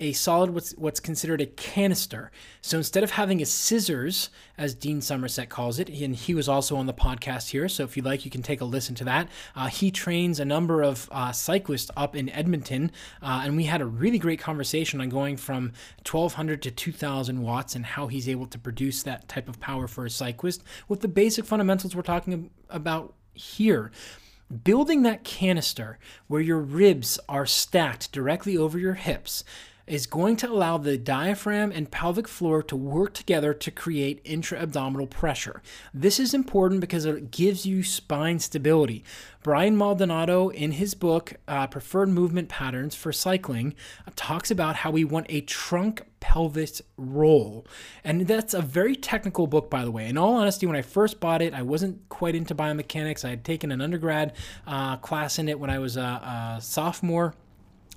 a 0.00 0.12
solid 0.12 0.50
what's 0.50 0.72
what's 0.72 1.00
considered 1.00 1.40
a 1.40 1.46
canister. 1.46 2.30
So 2.60 2.78
instead 2.78 3.04
of 3.04 3.12
having 3.12 3.40
a 3.40 3.46
scissors, 3.46 4.30
as 4.58 4.74
Dean 4.74 5.00
Somerset 5.00 5.48
calls 5.48 5.78
it, 5.78 5.88
and 5.88 6.16
he 6.16 6.34
was 6.34 6.48
also 6.48 6.76
on 6.76 6.86
the 6.86 6.92
podcast 6.92 7.50
here. 7.50 7.68
So 7.68 7.84
if 7.84 7.96
you 7.96 8.02
like, 8.02 8.24
you 8.24 8.30
can 8.30 8.42
take 8.42 8.60
a 8.60 8.64
listen 8.64 8.94
to 8.96 9.04
that. 9.04 9.28
Uh, 9.54 9.68
he 9.68 9.90
trains 9.90 10.40
a 10.40 10.44
number 10.44 10.82
of 10.82 11.08
uh, 11.12 11.32
cyclists 11.32 11.90
up 11.96 12.16
in 12.16 12.28
Edmonton, 12.30 12.90
uh, 13.22 13.42
and 13.44 13.56
we 13.56 13.64
had 13.64 13.80
a 13.80 13.86
really 13.86 14.18
great 14.18 14.40
conversation 14.40 15.00
on 15.00 15.08
going 15.08 15.36
from 15.36 15.72
1200 16.08 16.62
to 16.62 16.70
2000 16.70 17.42
watts 17.42 17.76
and 17.76 17.86
how 17.86 18.08
he's 18.08 18.28
able 18.28 18.46
to 18.46 18.58
produce 18.58 19.02
that 19.04 19.28
type 19.28 19.48
of 19.48 19.60
power 19.60 19.86
for 19.86 20.04
a 20.04 20.10
cyclist 20.10 20.62
with 20.88 21.00
the 21.00 21.08
basic 21.08 21.44
fundamentals 21.44 21.94
we're 21.94 22.02
talking 22.02 22.50
about 22.68 23.14
here 23.32 23.90
building 24.62 25.02
that 25.02 25.24
canister 25.24 25.98
where 26.28 26.40
your 26.40 26.60
ribs 26.60 27.18
are 27.28 27.46
stacked 27.46 28.12
directly 28.12 28.56
over 28.56 28.78
your 28.78 28.94
hips 28.94 29.42
is 29.86 30.06
going 30.06 30.36
to 30.36 30.50
allow 30.50 30.78
the 30.78 30.96
diaphragm 30.96 31.70
and 31.70 31.90
pelvic 31.90 32.26
floor 32.26 32.62
to 32.62 32.76
work 32.76 33.12
together 33.12 33.52
to 33.52 33.70
create 33.70 34.20
intra 34.24 34.58
abdominal 34.58 35.06
pressure. 35.06 35.62
This 35.92 36.18
is 36.18 36.32
important 36.32 36.80
because 36.80 37.04
it 37.04 37.30
gives 37.30 37.66
you 37.66 37.82
spine 37.82 38.38
stability. 38.38 39.04
Brian 39.42 39.76
Maldonado, 39.76 40.48
in 40.48 40.72
his 40.72 40.94
book, 40.94 41.34
uh, 41.46 41.66
Preferred 41.66 42.08
Movement 42.08 42.48
Patterns 42.48 42.94
for 42.94 43.12
Cycling, 43.12 43.74
uh, 44.08 44.10
talks 44.16 44.50
about 44.50 44.76
how 44.76 44.90
we 44.90 45.04
want 45.04 45.26
a 45.28 45.42
trunk 45.42 46.02
pelvis 46.20 46.80
roll. 46.96 47.66
And 48.02 48.26
that's 48.26 48.54
a 48.54 48.62
very 48.62 48.96
technical 48.96 49.46
book, 49.46 49.68
by 49.68 49.84
the 49.84 49.90
way. 49.90 50.08
In 50.08 50.16
all 50.16 50.36
honesty, 50.36 50.64
when 50.66 50.76
I 50.76 50.80
first 50.80 51.20
bought 51.20 51.42
it, 51.42 51.52
I 51.52 51.60
wasn't 51.60 52.08
quite 52.08 52.34
into 52.34 52.54
biomechanics. 52.54 53.22
I 53.22 53.30
had 53.30 53.44
taken 53.44 53.70
an 53.70 53.82
undergrad 53.82 54.32
uh, 54.66 54.96
class 54.96 55.38
in 55.38 55.50
it 55.50 55.60
when 55.60 55.68
I 55.68 55.78
was 55.78 55.98
a, 55.98 56.56
a 56.56 56.58
sophomore 56.62 57.34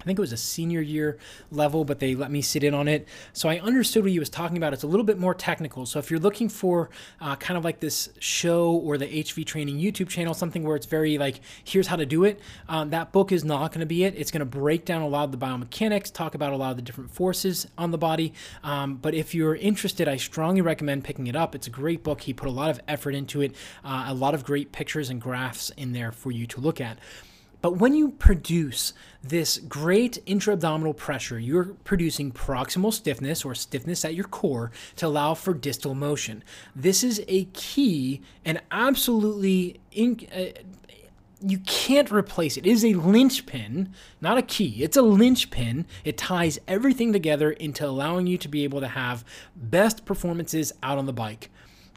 think 0.07 0.17
it 0.17 0.21
was 0.21 0.33
a 0.33 0.37
senior 0.37 0.81
year 0.81 1.17
level, 1.51 1.85
but 1.85 1.99
they 1.99 2.15
let 2.15 2.31
me 2.31 2.41
sit 2.41 2.63
in 2.63 2.73
on 2.73 2.87
it. 2.87 3.07
So 3.33 3.49
I 3.49 3.59
understood 3.59 4.03
what 4.03 4.11
he 4.11 4.19
was 4.19 4.29
talking 4.29 4.57
about. 4.57 4.73
It's 4.73 4.83
a 4.83 4.87
little 4.87 5.05
bit 5.05 5.19
more 5.19 5.33
technical. 5.33 5.85
So 5.85 5.99
if 5.99 6.09
you're 6.09 6.19
looking 6.19 6.49
for 6.49 6.89
uh, 7.21 7.35
kind 7.35 7.57
of 7.57 7.63
like 7.63 7.79
this 7.79 8.09
show 8.19 8.71
or 8.71 8.97
the 8.97 9.05
HV 9.05 9.45
Training 9.45 9.77
YouTube 9.77 10.09
channel, 10.09 10.33
something 10.33 10.63
where 10.63 10.75
it's 10.75 10.85
very 10.85 11.17
like, 11.17 11.41
here's 11.63 11.87
how 11.87 11.95
to 11.95 12.05
do 12.05 12.23
it, 12.23 12.39
um, 12.67 12.89
that 12.89 13.11
book 13.11 13.31
is 13.31 13.43
not 13.43 13.71
going 13.71 13.81
to 13.81 13.85
be 13.85 14.03
it. 14.03 14.15
It's 14.17 14.31
going 14.31 14.39
to 14.39 14.45
break 14.45 14.85
down 14.85 15.01
a 15.01 15.07
lot 15.07 15.25
of 15.25 15.31
the 15.31 15.37
biomechanics, 15.37 16.11
talk 16.11 16.35
about 16.35 16.53
a 16.53 16.57
lot 16.57 16.71
of 16.71 16.77
the 16.77 16.81
different 16.81 17.11
forces 17.11 17.67
on 17.77 17.91
the 17.91 17.97
body. 17.97 18.33
Um, 18.63 18.95
but 18.95 19.13
if 19.13 19.35
you're 19.35 19.55
interested, 19.55 20.07
I 20.07 20.17
strongly 20.17 20.61
recommend 20.61 21.03
picking 21.03 21.27
it 21.27 21.35
up. 21.35 21.53
It's 21.55 21.67
a 21.67 21.71
great 21.71 22.03
book. 22.03 22.21
He 22.21 22.33
put 22.33 22.47
a 22.47 22.51
lot 22.51 22.69
of 22.69 22.79
effort 22.87 23.15
into 23.15 23.41
it, 23.41 23.53
uh, 23.83 24.05
a 24.07 24.13
lot 24.13 24.33
of 24.33 24.43
great 24.43 24.71
pictures 24.71 25.09
and 25.09 25.21
graphs 25.21 25.69
in 25.71 25.93
there 25.93 26.11
for 26.11 26.31
you 26.31 26.47
to 26.47 26.61
look 26.61 26.81
at. 26.81 26.97
But 27.61 27.77
when 27.77 27.93
you 27.93 28.11
produce 28.11 28.93
this 29.23 29.57
great 29.57 30.19
intra-abdominal 30.25 30.93
pressure, 30.93 31.39
you're 31.39 31.75
producing 31.83 32.31
proximal 32.31 32.93
stiffness 32.93 33.43
or 33.43 33.55
stiffness 33.55 34.05
at 34.05 34.15
your 34.15 34.25
core 34.25 34.71
to 34.97 35.07
allow 35.07 35.33
for 35.33 35.53
distal 35.53 35.95
motion. 35.95 36.43
This 36.75 37.03
is 37.03 37.23
a 37.27 37.45
key 37.45 38.21
and 38.45 38.61
absolutely 38.71 39.79
in, 39.91 40.27
uh, 40.33 40.61
you 41.41 41.59
can't 41.59 42.11
replace 42.11 42.57
it. 42.57 42.65
It 42.65 42.71
is 42.71 42.85
a 42.85 42.93
linchpin, 42.93 43.93
not 44.21 44.37
a 44.37 44.41
key. 44.41 44.83
It's 44.83 44.97
a 44.97 45.01
linchpin. 45.01 45.85
It 46.03 46.17
ties 46.17 46.59
everything 46.67 47.13
together 47.13 47.51
into 47.51 47.85
allowing 47.85 48.27
you 48.27 48.37
to 48.39 48.47
be 48.47 48.63
able 48.63 48.79
to 48.81 48.87
have 48.87 49.23
best 49.55 50.05
performances 50.05 50.73
out 50.81 50.97
on 50.97 51.05
the 51.05 51.13
bike. 51.13 51.49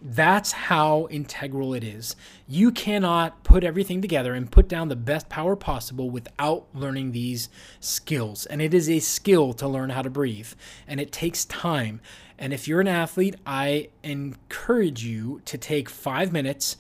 That's 0.03 0.53
how 0.53 1.09
integral 1.11 1.75
it 1.75 1.85
is. 1.85 2.17
You 2.49 2.71
cannot 2.71 3.45
put 3.45 3.65
everything 3.65 4.01
together 4.01 4.33
and 4.33 4.51
put 4.51 4.67
down 4.67 4.89
the 4.89 4.97
best 4.97 5.29
power 5.29 5.57
possible 5.57 6.09
without 6.09 6.67
learning 6.73 7.13
these 7.13 7.51
skills. 7.81 8.47
And 8.47 8.63
it 8.63 8.73
is 8.73 8.89
a 8.89 9.01
skill 9.01 9.53
to 9.55 9.69
learn 9.69 9.91
how 9.91 10.03
to 10.03 10.11
breathe, 10.11 10.53
and 10.89 11.01
it 11.01 11.13
takes 11.13 11.45
time. 11.45 12.01
And 12.39 12.55
if 12.55 12.67
you're 12.67 12.81
an 12.81 12.89
athlete, 12.89 13.37
I 13.45 13.91
encourage 14.03 15.05
you 15.05 15.43
to 15.45 15.59
take 15.59 15.91
five 15.91 16.33
minutes. 16.33 16.79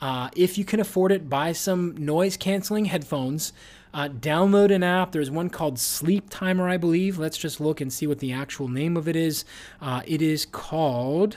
Uh, 0.00 0.30
if 0.36 0.56
you 0.56 0.64
can 0.64 0.78
afford 0.78 1.10
it, 1.10 1.28
buy 1.28 1.52
some 1.52 1.96
noise 1.96 2.36
canceling 2.36 2.84
headphones. 2.84 3.52
Uh, 3.92 4.08
download 4.08 4.72
an 4.72 4.84
app. 4.84 5.10
There's 5.10 5.32
one 5.32 5.50
called 5.50 5.76
Sleep 5.80 6.26
Timer, 6.30 6.68
I 6.68 6.76
believe. 6.76 7.18
Let's 7.18 7.36
just 7.36 7.60
look 7.60 7.80
and 7.80 7.92
see 7.92 8.06
what 8.06 8.20
the 8.20 8.32
actual 8.32 8.68
name 8.68 8.96
of 8.96 9.08
it 9.08 9.16
is. 9.16 9.44
Uh, 9.80 10.02
it 10.06 10.22
is 10.22 10.46
called. 10.46 11.36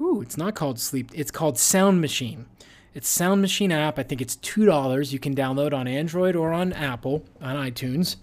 Ooh, 0.00 0.22
it's 0.22 0.38
not 0.38 0.54
called 0.54 0.80
Sleep. 0.80 1.10
It's 1.14 1.30
called 1.30 1.58
Sound 1.58 2.00
Machine. 2.00 2.46
It's 2.94 3.08
Sound 3.08 3.42
Machine 3.42 3.70
app. 3.70 3.98
I 3.98 4.02
think 4.02 4.20
it's 4.20 4.36
two 4.36 4.64
dollars. 4.64 5.12
You 5.12 5.18
can 5.18 5.34
download 5.34 5.74
on 5.74 5.86
Android 5.86 6.34
or 6.34 6.52
on 6.52 6.72
Apple 6.72 7.24
on 7.40 7.56
iTunes. 7.56 8.16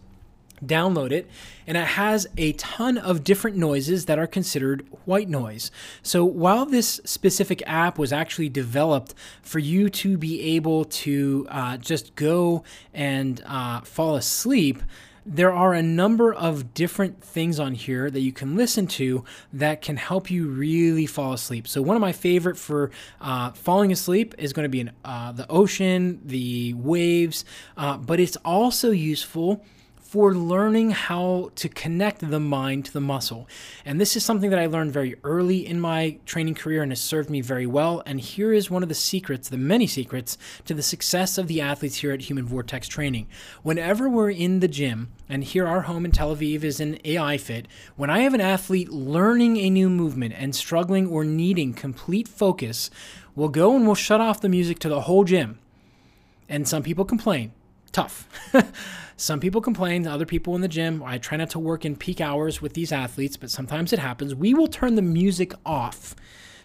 Download 0.66 1.12
it, 1.12 1.30
and 1.68 1.78
it 1.78 1.86
has 1.86 2.26
a 2.36 2.54
ton 2.54 2.98
of 2.98 3.24
different 3.24 3.58
noises 3.58 4.06
that 4.06 4.18
are 4.18 4.26
considered 4.26 4.88
white 5.06 5.30
noise. 5.30 5.70
So, 6.02 6.26
while 6.26 6.66
this 6.66 7.00
specific 7.06 7.62
app 7.68 8.00
was 8.00 8.12
actually 8.12 8.50
developed 8.50 9.13
for 9.44 9.60
you 9.60 9.88
to 9.92 10.18
be 10.18 10.42
able 10.56 10.86
to 10.86 11.46
uh, 11.52 11.78
just 11.78 12.16
go 12.16 12.63
and 12.92 13.40
uh, 13.46 13.82
fall 13.82 14.16
asleep, 14.16 14.82
there 15.30 15.52
are 15.52 15.74
a 15.74 15.84
number 15.84 16.34
of 16.34 16.74
different 16.74 17.22
things 17.22 17.60
on 17.60 17.76
here 17.76 18.10
that 18.10 18.22
you 18.22 18.32
can 18.32 18.56
listen 18.56 18.88
to 18.88 19.26
that 19.52 19.82
can 19.82 19.98
help 19.98 20.32
you 20.32 20.48
really 20.48 21.06
fall 21.06 21.34
asleep. 21.34 21.68
So, 21.68 21.82
one 21.82 21.98
of 21.98 22.02
my 22.02 22.13
favorite 22.13 22.58
for 22.58 22.92
uh, 23.20 23.52
falling 23.52 23.92
asleep 23.92 24.34
is 24.38 24.54
going 24.54 24.63
to 24.63 24.70
be 24.70 24.80
in, 24.80 24.92
uh, 25.04 25.34
the 25.34 25.46
ocean, 25.52 26.22
the 26.24 26.74
waves, 26.76 27.44
uh, 27.76 27.98
but 27.98 28.22
it's 28.22 28.38
also 28.38 28.92
useful 28.92 29.66
for 30.08 30.34
learning 30.34 30.91
how 30.91 31.52
to 31.56 31.67
connect 31.67 32.30
the 32.30 32.39
mind 32.39 32.86
to 32.86 32.93
the 32.93 33.02
muscle. 33.02 33.46
And 33.84 34.00
this 34.00 34.15
is 34.15 34.24
something 34.24 34.50
that 34.52 34.60
I 34.60 34.65
learned 34.65 34.93
very 34.93 35.17
early 35.26 35.67
in 35.67 35.82
my 35.82 36.17
training 36.26 36.56
career 36.56 36.82
and 36.82 36.93
has 36.93 37.02
served 37.02 37.30
me 37.30 37.41
very 37.41 37.65
well. 37.65 38.02
And 38.06 38.22
here 38.22 38.54
is 38.54 38.72
one 38.72 38.84
of 38.84 38.89
the 38.89 38.96
secrets, 38.96 39.50
the 39.50 39.58
many 39.58 39.86
secrets, 39.86 40.38
to 40.63 40.74
the 40.74 40.82
success 40.82 41.38
of 41.38 41.48
the 41.48 41.60
athletes 41.60 41.98
here 41.98 42.13
at 42.13 42.22
Human 42.22 42.46
Vortex 42.46 42.88
Training. 42.88 43.28
Whenever 43.63 44.08
we're 44.08 44.32
in 44.32 44.62
the 44.62 44.70
gym, 44.70 45.12
and 45.28 45.43
here 45.43 45.67
our 45.67 45.82
home 45.82 46.06
in 46.06 46.12
Tel 46.12 46.34
Aviv 46.34 46.63
is 46.63 46.80
an 46.80 47.00
AI 47.04 47.38
Fit, 47.38 47.67
when 47.98 48.10
I 48.10 48.20
have 48.20 48.34
an 48.34 48.39
athlete 48.39 48.88
learning 48.88 49.58
a 49.58 49.70
new 49.70 49.89
movement 49.89 50.36
and 50.38 50.56
struggling 50.56 51.08
or 51.08 51.26
needing 51.26 51.74
complete 51.74 52.30
focus, 52.30 52.89
we'll 53.36 53.50
go 53.50 53.76
and 53.76 53.86
we'll 53.86 53.96
shut 53.96 54.22
off 54.22 54.39
the 54.39 54.48
music 54.48 54.80
to 54.80 54.89
the 54.89 55.02
whole 55.02 55.26
gym. 55.26 55.60
And 56.48 56.65
some 56.65 56.82
people 56.82 57.04
complain. 57.04 57.52
Tough. 57.91 58.28
Some 59.17 59.39
people 59.39 59.62
complain, 59.62 60.06
other 60.06 60.26
people 60.26 60.56
in 60.56 60.62
the 60.62 60.67
gym. 60.67 61.02
I 61.04 61.17
try 61.17 61.38
not 61.38 61.50
to 61.52 61.60
work 61.60 61.86
in 61.86 61.95
peak 61.95 62.21
hours 62.21 62.62
with 62.62 62.73
these 62.73 62.91
athletes, 62.91 63.36
but 63.36 63.50
sometimes 63.50 63.91
it 63.91 64.00
happens. 64.00 64.36
We 64.36 64.54
will 64.54 64.67
turn 64.67 64.95
the 64.95 65.02
music 65.02 65.54
off. 65.65 66.15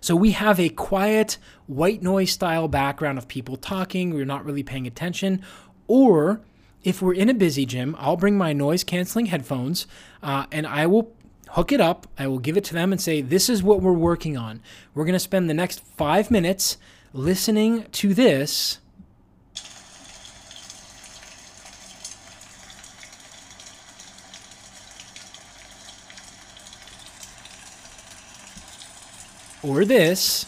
So 0.03 0.15
we 0.15 0.33
have 0.33 0.61
a 0.61 0.69
quiet 0.69 1.39
white 1.67 2.03
noise 2.03 2.33
style 2.33 2.69
background 2.69 3.19
of 3.19 3.29
people 3.29 3.57
talking, 3.57 4.13
we're 4.13 4.25
not 4.25 4.45
really 4.45 4.63
paying 4.63 4.87
attention. 4.87 5.43
Or 5.87 6.43
if 6.83 7.01
we're 7.01 7.15
in 7.15 7.29
a 7.29 7.35
busy 7.35 7.65
gym, 7.65 7.97
I'll 7.99 8.17
bring 8.17 8.37
my 8.37 8.53
noise 8.53 8.85
canceling 8.85 9.27
headphones 9.27 9.87
uh, 10.23 10.47
and 10.51 10.67
I 10.67 10.87
will 10.87 11.15
hook 11.51 11.71
it 11.73 11.81
up. 11.81 12.07
I 12.19 12.27
will 12.27 12.39
give 12.39 12.57
it 12.57 12.65
to 12.65 12.75
them 12.75 12.93
and 12.93 13.01
say, 13.01 13.23
This 13.23 13.49
is 13.49 13.63
what 13.63 13.81
we're 13.81 13.93
working 13.93 14.37
on. 14.37 14.61
We're 14.95 15.05
going 15.05 15.15
to 15.15 15.21
spend 15.21 15.49
the 15.49 15.55
next 15.55 15.81
five 15.97 16.31
minutes 16.31 16.79
listening 17.13 17.85
to 17.93 18.13
this 18.13 18.79
or 29.63 29.85
this. 29.85 30.47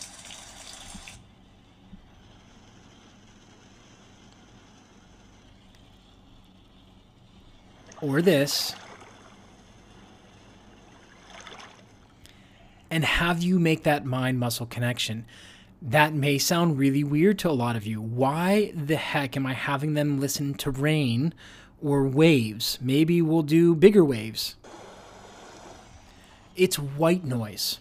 Or 8.01 8.21
this. 8.21 8.75
And 12.91 13.05
have 13.05 13.43
you 13.43 13.59
make 13.59 13.83
that 13.85 14.05
mind 14.05 14.39
muscle 14.39 14.67
connection. 14.67 15.25
That 15.81 16.15
may 16.15 16.39
sound 16.39 16.79
really 16.79 17.05
weird 17.05 17.39
to 17.41 17.51
a 17.51 17.53
lot 17.53 17.77
of 17.77 17.87
you. 17.87 18.01
Why 18.01 18.73
the 18.75 18.97
heck 18.97 19.37
am 19.37 19.47
I 19.47 19.53
having 19.53 19.95
them 19.95 20.21
listen 20.21 20.55
to 20.55 20.71
rain 20.71 21.35
or 21.83 22.05
waves? 22.05 22.79
Maybe 22.81 23.21
we'll 23.21 23.43
do 23.43 23.75
bigger 23.75 24.05
waves. 24.05 24.55
It's 26.57 26.79
white 26.79 27.25
noise. 27.25 27.81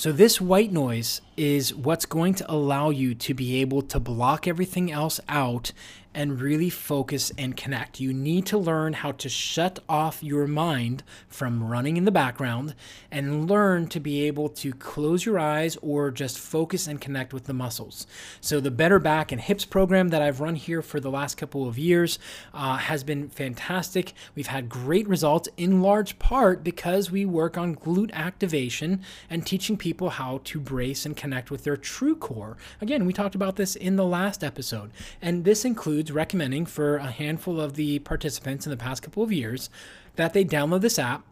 So, 0.00 0.12
this 0.12 0.40
white 0.40 0.72
noise 0.72 1.20
is 1.36 1.74
what's 1.74 2.06
going 2.06 2.32
to 2.36 2.50
allow 2.50 2.88
you 2.88 3.14
to 3.16 3.34
be 3.34 3.60
able 3.60 3.82
to 3.82 4.00
block 4.00 4.48
everything 4.48 4.90
else 4.90 5.20
out 5.28 5.72
and 6.14 6.40
really 6.40 6.70
focus 6.70 7.30
and 7.38 7.56
connect. 7.56 8.00
You 8.00 8.12
need 8.12 8.46
to 8.46 8.58
learn 8.58 8.94
how 8.94 9.12
to 9.12 9.28
shut 9.28 9.78
off 9.88 10.22
your 10.22 10.46
mind 10.46 11.02
from 11.28 11.62
running 11.62 11.96
in 11.96 12.04
the 12.04 12.10
background 12.10 12.74
and 13.10 13.48
learn 13.48 13.86
to 13.88 14.00
be 14.00 14.24
able 14.24 14.48
to 14.48 14.72
close 14.72 15.24
your 15.24 15.38
eyes 15.38 15.76
or 15.82 16.10
just 16.10 16.38
focus 16.38 16.88
and 16.88 17.00
connect 17.00 17.32
with 17.32 17.44
the 17.44 17.52
muscles. 17.52 18.06
So, 18.40 18.58
the 18.60 18.70
Better 18.70 18.98
Back 18.98 19.30
and 19.30 19.40
Hips 19.40 19.64
program 19.64 20.08
that 20.08 20.22
I've 20.22 20.40
run 20.40 20.56
here 20.56 20.82
for 20.82 20.98
the 20.98 21.10
last 21.10 21.36
couple 21.36 21.68
of 21.68 21.78
years 21.78 22.18
uh, 22.52 22.78
has 22.78 23.04
been 23.04 23.28
fantastic. 23.28 24.12
We've 24.34 24.48
had 24.48 24.68
great 24.68 25.06
results 25.08 25.48
in 25.56 25.80
large 25.80 26.18
part 26.18 26.64
because 26.64 27.10
we 27.10 27.24
work 27.24 27.56
on 27.56 27.76
glute 27.76 28.12
activation 28.12 29.02
and 29.28 29.46
teaching 29.46 29.76
people 29.76 30.10
how 30.10 30.40
to 30.44 30.58
brace 30.58 31.06
and 31.06 31.16
connect 31.16 31.50
with 31.50 31.62
their 31.64 31.76
true 31.76 32.16
core. 32.16 32.56
Again, 32.80 33.06
we 33.06 33.12
talked 33.12 33.34
about 33.34 33.56
this 33.56 33.76
in 33.76 33.96
the 33.96 34.04
last 34.04 34.42
episode, 34.42 34.90
and 35.22 35.44
this 35.44 35.64
includes 35.64 35.99
includes 36.00 36.12
recommending 36.12 36.64
for 36.64 36.96
a 36.96 37.10
handful 37.10 37.60
of 37.60 37.74
the 37.74 37.98
participants 37.98 38.64
in 38.64 38.70
the 38.70 38.76
past 38.76 39.02
couple 39.02 39.22
of 39.22 39.30
years 39.30 39.68
that 40.16 40.32
they 40.32 40.42
download 40.42 40.80
this 40.80 40.98
app 40.98 41.24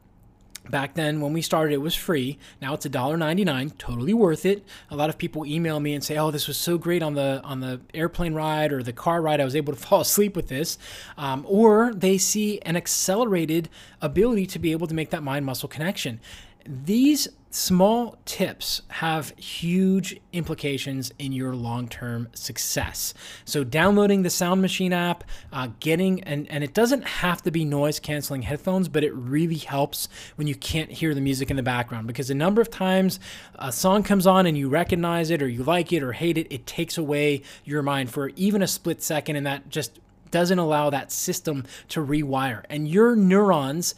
Back 0.70 0.92
then, 0.92 1.22
when 1.22 1.32
we 1.32 1.40
started, 1.40 1.72
it 1.72 1.78
was 1.78 1.94
free. 1.94 2.36
Now 2.60 2.74
it's 2.74 2.86
$1.99, 2.86 3.78
totally 3.78 4.12
worth 4.12 4.44
it. 4.44 4.62
A 4.90 4.96
lot 4.96 5.08
of 5.08 5.16
people 5.16 5.46
email 5.46 5.80
me 5.80 5.94
and 5.94 6.04
say, 6.04 6.18
"Oh, 6.18 6.30
this 6.30 6.46
was 6.46 6.58
so 6.58 6.76
great 6.76 7.02
on 7.02 7.14
the 7.14 7.40
on 7.42 7.60
the 7.60 7.80
airplane 7.94 8.34
ride 8.34 8.70
or 8.70 8.82
the 8.82 8.92
car 8.92 9.22
ride. 9.22 9.40
I 9.40 9.44
was 9.44 9.56
able 9.56 9.72
to 9.72 9.78
fall 9.86 10.02
asleep 10.02 10.36
with 10.36 10.48
this," 10.48 10.76
um, 11.16 11.46
or 11.48 11.94
they 11.94 12.18
see 12.18 12.60
an 12.62 12.76
accelerated 12.76 13.70
ability 14.02 14.46
to 14.48 14.58
be 14.58 14.72
able 14.72 14.86
to 14.88 14.94
make 14.94 15.08
that 15.08 15.22
mind 15.22 15.46
muscle 15.46 15.70
connection. 15.70 16.20
These 16.66 17.28
small 17.50 18.16
tips 18.24 18.82
have 18.88 19.30
huge 19.38 20.20
implications 20.32 21.12
in 21.18 21.32
your 21.32 21.54
long-term 21.54 22.28
success. 22.34 23.14
So 23.44 23.64
downloading 23.64 24.22
the 24.22 24.30
sound 24.30 24.60
machine 24.60 24.92
app 24.92 25.24
uh, 25.52 25.68
getting 25.80 26.22
and, 26.24 26.50
and 26.50 26.62
it 26.62 26.74
doesn't 26.74 27.02
have 27.02 27.42
to 27.42 27.50
be 27.50 27.64
noise 27.64 27.98
canceling 27.98 28.42
headphones 28.42 28.88
but 28.88 29.02
it 29.02 29.14
really 29.14 29.56
helps 29.56 30.08
when 30.36 30.46
you 30.46 30.54
can't 30.54 30.90
hear 30.90 31.14
the 31.14 31.20
music 31.20 31.50
in 31.50 31.56
the 31.56 31.62
background 31.62 32.06
because 32.06 32.30
a 32.30 32.34
number 32.34 32.60
of 32.60 32.70
times 32.70 33.18
a 33.56 33.72
song 33.72 34.02
comes 34.02 34.26
on 34.26 34.46
and 34.46 34.58
you 34.58 34.68
recognize 34.68 35.30
it 35.30 35.42
or 35.42 35.48
you 35.48 35.62
like 35.62 35.92
it 35.92 36.02
or 36.02 36.12
hate 36.12 36.36
it 36.36 36.46
it 36.50 36.66
takes 36.66 36.98
away 36.98 37.42
your 37.64 37.82
mind 37.82 38.10
for 38.10 38.28
even 38.36 38.62
a 38.62 38.66
split 38.66 39.02
second 39.02 39.36
and 39.36 39.46
that 39.46 39.68
just 39.68 39.98
doesn't 40.30 40.58
allow 40.58 40.90
that 40.90 41.10
system 41.12 41.64
to 41.88 42.04
rewire. 42.04 42.64
And 42.68 42.88
your 42.88 43.16
neurons 43.16 43.94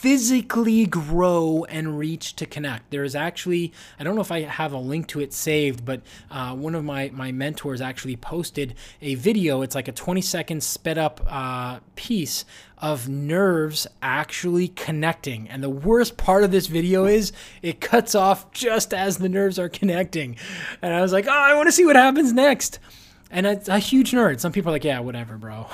physically 0.00 0.86
grow 0.86 1.66
and 1.68 1.98
reach 1.98 2.36
to 2.36 2.46
connect. 2.46 2.88
There 2.90 3.02
is 3.02 3.16
actually, 3.16 3.72
I 3.98 4.04
don't 4.04 4.14
know 4.14 4.20
if 4.20 4.30
I 4.30 4.42
have 4.42 4.72
a 4.72 4.78
link 4.78 5.08
to 5.08 5.20
it 5.20 5.32
saved, 5.32 5.84
but 5.84 6.02
uh, 6.30 6.54
one 6.54 6.76
of 6.76 6.84
my, 6.84 7.10
my 7.12 7.32
mentors 7.32 7.80
actually 7.80 8.14
posted 8.14 8.76
a 9.02 9.16
video. 9.16 9.62
It's 9.62 9.74
like 9.74 9.88
a 9.88 9.92
20 9.92 10.20
second 10.20 10.62
sped 10.62 10.98
up 10.98 11.20
uh, 11.28 11.80
piece 11.96 12.44
of 12.78 13.08
nerves 13.08 13.88
actually 14.00 14.68
connecting. 14.68 15.48
And 15.48 15.64
the 15.64 15.70
worst 15.70 16.16
part 16.16 16.44
of 16.44 16.52
this 16.52 16.68
video 16.68 17.06
is 17.06 17.32
it 17.60 17.80
cuts 17.80 18.14
off 18.14 18.52
just 18.52 18.94
as 18.94 19.18
the 19.18 19.28
nerves 19.28 19.58
are 19.58 19.68
connecting. 19.68 20.36
And 20.80 20.94
I 20.94 21.00
was 21.00 21.12
like, 21.12 21.26
oh, 21.26 21.30
I 21.30 21.54
want 21.54 21.66
to 21.66 21.72
see 21.72 21.84
what 21.84 21.96
happens 21.96 22.32
next 22.32 22.78
and 23.30 23.46
it's 23.46 23.68
a 23.68 23.78
huge 23.78 24.12
nerd. 24.12 24.40
Some 24.40 24.52
people 24.52 24.70
are 24.70 24.74
like, 24.74 24.84
yeah, 24.84 25.00
whatever, 25.00 25.36
bro. 25.36 25.66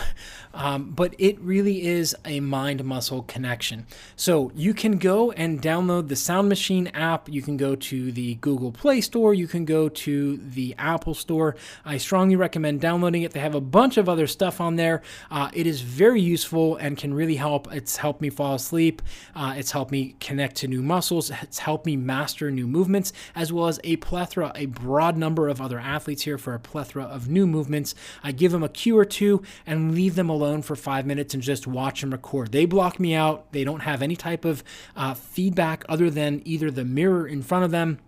Um, 0.55 0.91
but 0.91 1.15
it 1.19 1.39
really 1.41 1.85
is 1.85 2.15
a 2.25 2.39
mind 2.41 2.85
muscle 2.85 3.23
connection. 3.23 3.87
So 4.15 4.53
you 4.55 4.73
can 4.73 4.99
go 4.99 5.33
and 5.33 5.61
download 5.61 6.09
the 6.09 6.17
Sound 6.17 6.49
Machine 6.49 6.87
app. 6.89 7.29
You 7.29 7.43
can 7.43 7.57
go 7.57 7.75
to 7.75 8.13
the 8.13 8.37
Google 8.37 8.71
Play 8.71 9.01
Store. 9.01 9.35
You 9.35 9.49
can 9.49 9.65
go 9.65 9.89
to 9.89 10.37
the 10.37 10.75
Apple 10.79 11.15
Store. 11.15 11.57
I 11.85 11.99
strongly 11.99 12.37
recommend 12.37 12.81
downloading 12.81 13.23
it. 13.23 13.33
They 13.33 13.41
have 13.41 13.57
a 13.57 13.61
bunch 13.61 13.97
of 13.97 14.09
other 14.09 14.29
stuff 14.29 14.61
on 14.61 14.77
there. 14.77 15.03
Uh, 15.29 15.51
it 15.53 15.67
is 15.67 15.81
very 15.81 16.21
useful 16.21 16.77
and 16.77 16.97
can 16.97 17.13
really 17.13 17.37
help. 17.37 17.73
It's 17.75 17.97
helped 17.97 18.21
me 18.21 18.31
fall 18.31 18.55
asleep. 18.55 19.03
Uh, 19.35 19.55
it's 19.57 19.73
helped 19.73 19.91
me 19.91 20.15
connect 20.21 20.55
to 20.57 20.69
new 20.69 20.83
muscles. 20.83 21.33
It's 21.43 21.59
helped 21.59 21.85
me 21.85 21.97
master 21.97 22.51
new 22.53 22.69
movements, 22.69 23.13
as 23.35 23.53
well 23.53 23.67
as 23.67 23.81
a 23.83 23.97
plethora, 23.97 24.53
a 24.55 24.67
broad 24.67 25.17
number 25.17 25.49
of 25.49 25.61
other 25.61 25.81
athletes 25.81 26.23
here 26.23 26.39
for 26.39 26.55
a 26.55 26.61
plethora 26.61 27.05
of 27.05 27.29
new 27.29 27.47
movements. 27.47 27.97
I 28.23 28.31
give 28.31 28.53
them 28.53 28.63
a 28.63 28.69
cue 28.69 28.97
or 28.97 29.05
two 29.05 29.43
and 29.67 29.95
leave 29.95 30.15
them 30.15 30.29
alone 30.29 30.44
alone 30.45 30.63
for 30.63 30.77
five 30.77 31.07
minutes 31.07 31.35
and 31.35 31.43
just 31.43 31.67
watch 31.67 32.03
and 32.03 32.13
record. 32.13 32.53
They 32.53 32.67
block 32.67 33.01
me 33.01 33.15
out. 33.15 33.51
They 33.53 33.65
don't 33.65 33.81
have 33.81 34.03
any 34.03 34.17
type 34.17 34.45
of 34.45 34.63
uh, 34.97 35.15
feedback 35.15 35.85
other 35.89 36.11
than 36.11 36.43
either 36.45 36.71
the 36.71 36.85
mirror 36.85 37.27
in 37.27 37.43
front 37.43 37.65
of 37.65 37.71
them 37.71 37.99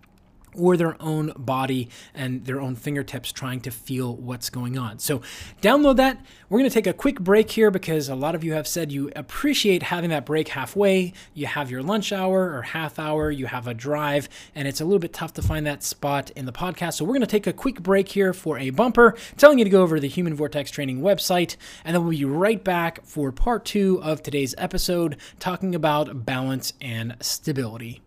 or 0.57 0.75
their 0.75 1.01
own 1.01 1.31
body 1.37 1.89
and 2.13 2.45
their 2.45 2.59
own 2.59 2.75
fingertips 2.75 3.31
trying 3.31 3.61
to 3.61 3.71
feel 3.71 4.15
what's 4.15 4.49
going 4.49 4.77
on. 4.77 4.99
So, 4.99 5.21
download 5.61 5.97
that. 5.97 6.19
We're 6.49 6.59
going 6.59 6.69
to 6.69 6.73
take 6.73 6.87
a 6.87 6.93
quick 6.93 7.19
break 7.19 7.51
here 7.51 7.71
because 7.71 8.09
a 8.09 8.15
lot 8.15 8.35
of 8.35 8.43
you 8.43 8.53
have 8.53 8.67
said 8.67 8.91
you 8.91 9.11
appreciate 9.15 9.83
having 9.83 10.09
that 10.09 10.25
break 10.25 10.49
halfway. 10.49 11.13
You 11.33 11.45
have 11.47 11.69
your 11.69 11.83
lunch 11.83 12.11
hour 12.11 12.53
or 12.53 12.61
half 12.61 12.99
hour, 12.99 13.29
you 13.29 13.45
have 13.45 13.67
a 13.67 13.73
drive, 13.73 14.29
and 14.55 14.67
it's 14.67 14.81
a 14.81 14.85
little 14.85 14.99
bit 14.99 15.13
tough 15.13 15.33
to 15.33 15.41
find 15.41 15.65
that 15.67 15.83
spot 15.83 16.31
in 16.31 16.45
the 16.45 16.53
podcast. 16.53 16.95
So, 16.95 17.05
we're 17.05 17.13
going 17.13 17.21
to 17.21 17.27
take 17.27 17.47
a 17.47 17.53
quick 17.53 17.81
break 17.81 18.09
here 18.09 18.33
for 18.33 18.57
a 18.57 18.71
bumper, 18.71 19.15
telling 19.37 19.59
you 19.59 19.65
to 19.65 19.69
go 19.69 19.83
over 19.83 19.95
to 19.95 20.01
the 20.01 20.07
Human 20.07 20.33
Vortex 20.33 20.71
Training 20.71 21.01
website, 21.01 21.55
and 21.85 21.95
then 21.95 22.01
we'll 22.03 22.17
be 22.17 22.25
right 22.25 22.63
back 22.63 23.05
for 23.05 23.31
part 23.31 23.65
two 23.65 24.01
of 24.01 24.23
today's 24.23 24.55
episode 24.57 25.17
talking 25.39 25.75
about 25.75 26.25
balance 26.25 26.73
and 26.81 27.15
stability. 27.21 28.01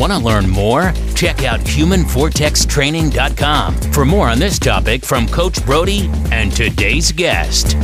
Want 0.00 0.12
to 0.14 0.18
learn 0.18 0.48
more? 0.48 0.94
Check 1.14 1.44
out 1.44 1.60
humanvortextraining.com 1.60 3.74
for 3.92 4.06
more 4.06 4.30
on 4.30 4.38
this 4.38 4.58
topic 4.58 5.04
from 5.04 5.28
Coach 5.28 5.62
Brodie 5.66 6.08
and 6.32 6.50
today's 6.50 7.12
guest. 7.12 7.76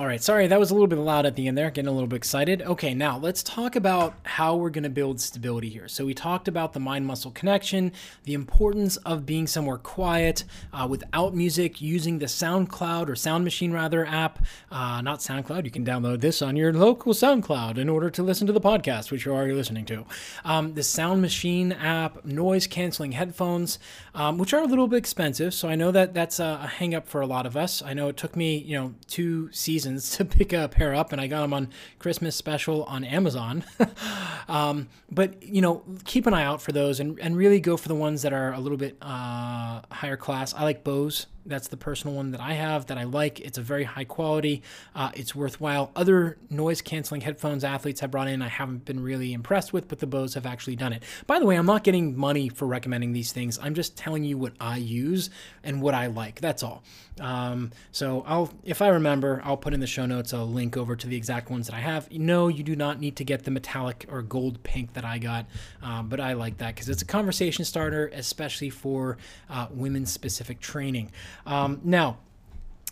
All 0.00 0.06
right, 0.06 0.22
sorry, 0.22 0.46
that 0.46 0.58
was 0.58 0.70
a 0.70 0.72
little 0.72 0.86
bit 0.86 0.98
loud 0.98 1.26
at 1.26 1.36
the 1.36 1.46
end 1.46 1.58
there, 1.58 1.70
getting 1.70 1.86
a 1.86 1.92
little 1.92 2.06
bit 2.06 2.16
excited. 2.16 2.62
Okay, 2.62 2.94
now 2.94 3.18
let's 3.18 3.42
talk 3.42 3.76
about 3.76 4.14
how 4.22 4.56
we're 4.56 4.70
going 4.70 4.84
to 4.84 4.88
build 4.88 5.20
stability 5.20 5.68
here. 5.68 5.88
So, 5.88 6.06
we 6.06 6.14
talked 6.14 6.48
about 6.48 6.72
the 6.72 6.80
mind 6.80 7.04
muscle 7.04 7.30
connection, 7.32 7.92
the 8.24 8.32
importance 8.32 8.96
of 8.96 9.26
being 9.26 9.46
somewhere 9.46 9.76
quiet 9.76 10.44
uh, 10.72 10.86
without 10.88 11.34
music, 11.34 11.82
using 11.82 12.18
the 12.18 12.24
SoundCloud 12.24 13.10
or 13.10 13.14
Sound 13.14 13.44
Machine 13.44 13.72
rather 13.72 14.06
app. 14.06 14.42
Uh, 14.70 15.02
not 15.02 15.18
SoundCloud, 15.18 15.66
you 15.66 15.70
can 15.70 15.84
download 15.84 16.22
this 16.22 16.40
on 16.40 16.56
your 16.56 16.72
local 16.72 17.12
SoundCloud 17.12 17.76
in 17.76 17.90
order 17.90 18.08
to 18.08 18.22
listen 18.22 18.46
to 18.46 18.54
the 18.54 18.60
podcast, 18.60 19.10
which 19.10 19.26
you're 19.26 19.34
already 19.34 19.52
listening 19.52 19.84
to. 19.84 20.06
Um, 20.46 20.72
the 20.72 20.82
Sound 20.82 21.20
Machine 21.20 21.72
app, 21.72 22.24
noise 22.24 22.66
canceling 22.66 23.12
headphones, 23.12 23.78
um, 24.14 24.38
which 24.38 24.54
are 24.54 24.62
a 24.62 24.66
little 24.66 24.88
bit 24.88 24.96
expensive. 24.96 25.52
So, 25.52 25.68
I 25.68 25.74
know 25.74 25.90
that 25.90 26.14
that's 26.14 26.40
a, 26.40 26.60
a 26.62 26.66
hang 26.68 26.94
up 26.94 27.06
for 27.06 27.20
a 27.20 27.26
lot 27.26 27.44
of 27.44 27.54
us. 27.54 27.82
I 27.82 27.92
know 27.92 28.08
it 28.08 28.16
took 28.16 28.34
me, 28.34 28.56
you 28.56 28.78
know, 28.78 28.94
two 29.06 29.52
seasons 29.52 29.89
reasons 29.90 30.16
to 30.16 30.24
pick 30.36 30.52
a 30.52 30.68
pair 30.68 30.94
up, 30.94 31.12
and 31.12 31.20
I 31.20 31.26
got 31.26 31.42
them 31.42 31.52
on 31.52 31.68
Christmas 31.98 32.36
special 32.36 32.84
on 32.84 33.04
Amazon. 33.04 33.64
um, 34.48 34.88
but 35.10 35.42
you 35.42 35.60
know, 35.60 35.82
keep 36.04 36.26
an 36.26 36.34
eye 36.34 36.44
out 36.44 36.62
for 36.62 36.72
those, 36.72 37.00
and 37.00 37.18
and 37.20 37.36
really 37.36 37.60
go 37.60 37.76
for 37.76 37.88
the 37.88 37.94
ones 37.94 38.22
that 38.22 38.32
are 38.32 38.52
a 38.52 38.60
little 38.60 38.78
bit 38.78 38.96
uh, 39.02 39.82
higher 39.90 40.16
class. 40.16 40.54
I 40.54 40.64
like 40.64 40.84
Bose. 40.84 41.26
That's 41.46 41.68
the 41.68 41.76
personal 41.76 42.16
one 42.16 42.32
that 42.32 42.40
I 42.40 42.52
have 42.52 42.86
that 42.86 42.98
I 42.98 43.04
like. 43.04 43.40
It's 43.40 43.58
a 43.58 43.62
very 43.62 43.84
high 43.84 44.04
quality. 44.04 44.62
Uh, 44.94 45.10
it's 45.14 45.34
worthwhile. 45.34 45.90
Other 45.96 46.36
noise 46.50 46.82
canceling 46.82 47.22
headphones 47.22 47.64
athletes 47.64 48.00
have 48.00 48.10
brought 48.10 48.28
in, 48.28 48.42
I 48.42 48.48
haven't 48.48 48.84
been 48.84 49.00
really 49.00 49.32
impressed 49.32 49.72
with, 49.72 49.88
but 49.88 49.98
the 49.98 50.06
Bose 50.06 50.34
have 50.34 50.46
actually 50.46 50.76
done 50.76 50.92
it. 50.92 51.02
By 51.26 51.38
the 51.38 51.46
way, 51.46 51.56
I'm 51.56 51.66
not 51.66 51.84
getting 51.84 52.16
money 52.16 52.48
for 52.48 52.66
recommending 52.66 53.12
these 53.12 53.32
things. 53.32 53.58
I'm 53.60 53.74
just 53.74 53.96
telling 53.96 54.24
you 54.24 54.36
what 54.38 54.52
I 54.60 54.76
use 54.76 55.30
and 55.64 55.80
what 55.80 55.94
I 55.94 56.06
like. 56.06 56.40
That's 56.40 56.62
all. 56.62 56.82
Um, 57.20 57.70
so 57.92 58.24
I'll, 58.26 58.50
if 58.64 58.80
I 58.80 58.88
remember, 58.88 59.42
I'll 59.44 59.56
put 59.56 59.74
in 59.74 59.80
the 59.80 59.86
show 59.86 60.06
notes 60.06 60.32
a 60.32 60.42
link 60.42 60.76
over 60.76 60.96
to 60.96 61.06
the 61.06 61.16
exact 61.16 61.50
ones 61.50 61.66
that 61.66 61.74
I 61.74 61.80
have. 61.80 62.10
No, 62.10 62.48
you 62.48 62.62
do 62.62 62.74
not 62.76 62.98
need 62.98 63.16
to 63.16 63.24
get 63.24 63.44
the 63.44 63.50
metallic 63.50 64.06
or 64.10 64.22
gold 64.22 64.62
pink 64.62 64.94
that 64.94 65.04
I 65.04 65.18
got, 65.18 65.46
um, 65.82 66.08
but 66.08 66.20
I 66.20 66.32
like 66.32 66.58
that 66.58 66.74
because 66.74 66.88
it's 66.88 67.02
a 67.02 67.06
conversation 67.06 67.64
starter, 67.64 68.10
especially 68.14 68.70
for 68.70 69.18
uh, 69.48 69.66
women 69.70 70.06
specific 70.06 70.60
training. 70.60 71.12
Um, 71.46 71.80
now, 71.84 72.18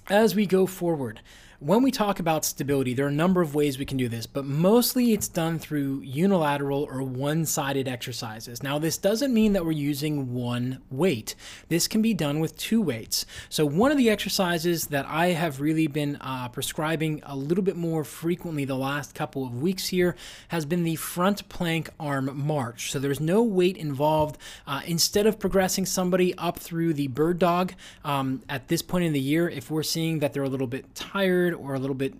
as 0.09 0.35
we 0.35 0.46
go 0.46 0.66
forward, 0.66 1.20
when 1.61 1.83
we 1.83 1.90
talk 1.90 2.21
about 2.21 2.44
stability, 2.44 2.94
there 2.94 3.07
are 3.07 3.09
a 3.09 3.12
number 3.12 3.42
of 3.42 3.53
ways 3.53 3.81
we 3.81 3.85
can 3.85 3.97
do 3.97 4.09
this, 4.09 4.27
but 4.27 4.44
mostly 4.44 5.12
it's 5.12 5.27
done 5.27 5.59
through 5.59 6.01
unilateral 6.03 6.87
or 6.88 7.03
one 7.03 7.44
sided 7.44 7.88
exercises. 7.88 8.62
Now, 8.62 8.79
this 8.79 8.97
doesn't 8.97 9.35
mean 9.35 9.55
that 9.55 9.64
we're 9.64 9.73
using 9.73 10.33
one 10.33 10.81
weight. 10.88 11.35
This 11.68 11.88
can 11.88 12.01
be 12.01 12.14
done 12.14 12.38
with 12.38 12.57
two 12.57 12.81
weights. 12.81 13.27
So, 13.49 13.66
one 13.66 13.90
of 13.90 13.99
the 13.99 14.09
exercises 14.09 14.87
that 14.87 15.05
I 15.09 15.29
have 15.29 15.61
really 15.61 15.88
been 15.88 16.16
uh, 16.21 16.49
prescribing 16.49 17.23
a 17.27 17.35
little 17.35 17.64
bit 17.64 17.77
more 17.77 18.05
frequently 18.05 18.64
the 18.64 18.77
last 18.77 19.16
couple 19.16 19.44
of 19.44 19.61
weeks 19.61 19.88
here 19.88 20.14
has 20.49 20.64
been 20.64 20.85
the 20.85 20.94
front 20.94 21.49
plank 21.49 21.90
arm 21.99 22.31
march. 22.38 22.92
So, 22.92 23.01
there's 23.01 23.21
no 23.21 23.42
weight 23.42 23.77
involved. 23.77 24.38
Uh, 24.64 24.83
instead 24.87 25.27
of 25.27 25.40
progressing 25.40 25.87
somebody 25.87 26.38
up 26.38 26.57
through 26.61 26.94
the 26.94 27.09
bird 27.09 27.40
dog 27.40 27.75
um, 28.05 28.42
at 28.49 28.68
this 28.68 28.81
point 28.81 29.07
in 29.07 29.12
the 29.12 29.21
year, 29.21 29.49
if 29.49 29.73
we're 29.73 29.83
seeing 29.83 30.21
that 30.21 30.33
they're 30.33 30.44
a 30.44 30.49
little 30.49 30.68
bit 30.68 30.94
tired, 30.94 31.48
tired 31.49 31.55
or 31.55 31.75
a 31.75 31.79
little 31.79 31.95
bit 31.95 32.15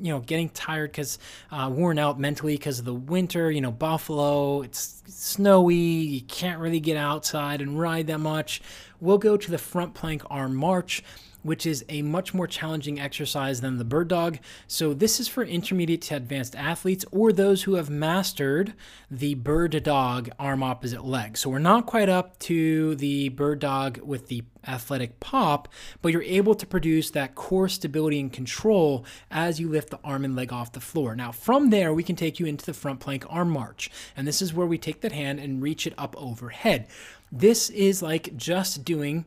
you 0.00 0.12
know 0.12 0.20
getting 0.20 0.48
tired 0.48 0.90
because 0.90 1.18
uh, 1.52 1.70
worn 1.72 1.98
out 1.98 2.18
mentally 2.18 2.54
because 2.54 2.78
of 2.78 2.84
the 2.84 2.94
winter 2.94 3.50
you 3.50 3.60
know 3.60 3.70
buffalo 3.70 4.62
it's 4.62 5.02
snowy 5.06 5.74
you 5.74 6.20
can't 6.22 6.58
really 6.60 6.80
get 6.80 6.96
outside 6.96 7.60
and 7.60 7.78
ride 7.78 8.06
that 8.06 8.18
much. 8.18 8.60
We'll 9.00 9.18
go 9.18 9.36
to 9.36 9.50
the 9.50 9.58
front 9.58 9.94
plank 9.94 10.22
arm 10.30 10.54
march 10.54 11.02
which 11.44 11.66
is 11.66 11.84
a 11.88 12.02
much 12.02 12.34
more 12.34 12.48
challenging 12.48 12.98
exercise 12.98 13.60
than 13.60 13.78
the 13.78 13.84
bird 13.84 14.08
dog. 14.08 14.38
So, 14.66 14.92
this 14.92 15.20
is 15.20 15.28
for 15.28 15.44
intermediate 15.44 16.02
to 16.02 16.16
advanced 16.16 16.56
athletes 16.56 17.04
or 17.12 17.32
those 17.32 17.62
who 17.62 17.74
have 17.74 17.88
mastered 17.88 18.74
the 19.10 19.34
bird 19.34 19.80
dog 19.84 20.30
arm 20.38 20.62
opposite 20.62 21.04
leg. 21.04 21.36
So, 21.36 21.50
we're 21.50 21.58
not 21.60 21.86
quite 21.86 22.08
up 22.08 22.38
to 22.40 22.96
the 22.96 23.28
bird 23.28 23.60
dog 23.60 23.98
with 23.98 24.28
the 24.28 24.42
athletic 24.66 25.20
pop, 25.20 25.68
but 26.00 26.12
you're 26.12 26.22
able 26.22 26.54
to 26.54 26.66
produce 26.66 27.10
that 27.10 27.34
core 27.34 27.68
stability 27.68 28.18
and 28.18 28.32
control 28.32 29.04
as 29.30 29.60
you 29.60 29.68
lift 29.68 29.90
the 29.90 30.00
arm 30.02 30.24
and 30.24 30.34
leg 30.34 30.52
off 30.52 30.72
the 30.72 30.80
floor. 30.80 31.14
Now, 31.14 31.32
from 31.32 31.70
there, 31.70 31.92
we 31.92 32.02
can 32.02 32.16
take 32.16 32.40
you 32.40 32.46
into 32.46 32.64
the 32.64 32.72
front 32.72 33.00
plank 33.00 33.24
arm 33.28 33.50
march. 33.50 33.90
And 34.16 34.26
this 34.26 34.40
is 34.40 34.54
where 34.54 34.66
we 34.66 34.78
take 34.78 35.02
that 35.02 35.12
hand 35.12 35.38
and 35.38 35.62
reach 35.62 35.86
it 35.86 35.94
up 35.98 36.14
overhead. 36.16 36.86
This 37.30 37.68
is 37.70 38.02
like 38.02 38.36
just 38.36 38.84
doing 38.84 39.26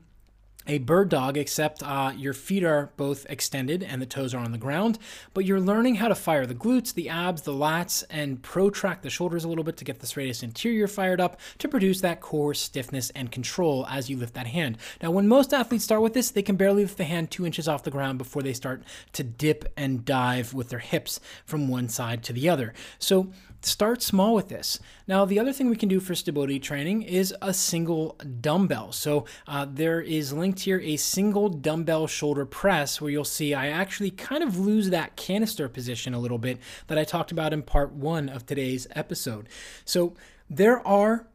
a 0.68 0.80
bird 0.80 1.10
dog, 1.10 1.38
except 1.38 1.82
uh, 1.84 2.12
your 2.16 2.34
feet 2.34 2.64
are 2.64 2.92
both 2.98 3.26
extended 3.30 3.84
and 3.84 4.02
the 4.02 4.06
toes 4.06 4.34
are 4.34 4.44
on 4.44 4.52
the 4.52 4.58
ground. 4.58 5.00
But 5.34 5.46
you're 5.46 5.60
learning 5.60 5.96
how 5.96 6.08
to 6.08 6.16
fire 6.16 6.46
the 6.46 6.56
glutes, 6.56 6.94
the 6.94 7.10
abs, 7.10 7.44
the 7.44 7.54
lats, 7.54 8.04
and 8.10 8.42
protract 8.42 9.04
the 9.04 9.10
shoulders 9.10 9.44
a 9.44 9.50
little 9.50 9.64
bit 9.64 9.78
to 9.78 9.86
get 9.86 10.00
the 10.00 10.08
serratus 10.08 10.44
anterior 10.44 10.88
fired 10.88 11.22
up 11.22 11.40
to 11.60 11.68
produce 11.68 12.02
that 12.02 12.22
core 12.22 12.54
stiffness 12.54 13.10
and 13.12 13.32
control 13.32 13.86
as 13.90 14.10
you 14.10 14.18
lift 14.18 14.34
that 14.34 14.48
hand. 14.48 14.78
Now, 15.02 15.12
when 15.12 15.28
most 15.28 15.54
athletes 15.54 15.84
start 15.84 16.02
with 16.02 16.14
this, 16.14 16.32
they 16.32 16.42
can 16.42 16.56
barely 16.56 16.84
lift 16.84 16.98
the 16.98 17.04
hand 17.06 17.32
two 17.32 17.46
inches 17.46 17.68
off 17.68 17.84
the 17.84 17.92
ground 17.92 18.18
before 18.18 18.42
they 18.42 18.54
start 18.54 18.84
to 19.14 19.24
dip 19.24 19.72
and 19.78 20.06
dive 20.06 20.54
with 20.54 20.70
their 20.70 20.80
hips 20.80 21.20
from 21.46 21.68
one 21.68 21.90
side 21.90 22.24
to 22.24 22.34
the 22.34 22.50
other. 22.50 22.74
So, 23.00 23.32
start 23.62 24.02
small 24.02 24.34
with 24.34 24.50
this. 24.50 24.80
Now, 25.08 25.26
the 25.26 25.40
other 25.40 25.52
thing 25.52 25.70
we 25.70 25.76
can 25.76 25.90
do 25.90 26.00
for 26.00 26.16
stability 26.16 26.60
training 26.60 27.04
is 27.04 27.34
a 27.42 27.54
single 27.54 28.18
dumbbell. 28.42 28.92
So, 28.92 29.26
uh, 29.48 29.66
there 29.70 30.02
is 30.02 30.34
linked 30.34 30.62
here 30.62 30.80
a 30.80 30.98
single 30.98 31.50
dumbbell 31.50 32.08
shoulder 32.08 32.46
press 32.46 33.02
where 33.02 33.12
you'll 33.12 33.24
see 33.24 33.54
I 33.54 33.68
actually 33.68 34.12
kind 34.12 34.44
of 34.44 34.58
lose 34.58 34.90
that 34.90 35.16
canister 35.16 35.68
position 35.70 36.14
a 36.14 36.20
little 36.20 36.38
bit 36.38 36.60
that 36.88 36.98
I 36.98 37.04
talked 37.04 37.32
about 37.32 37.54
in 37.54 37.64
part 37.64 37.92
one 37.92 38.30
of 38.30 38.46
today's 38.46 38.88
episode. 38.96 39.50
So, 39.86 40.14
there 40.50 40.86
are 40.88 41.28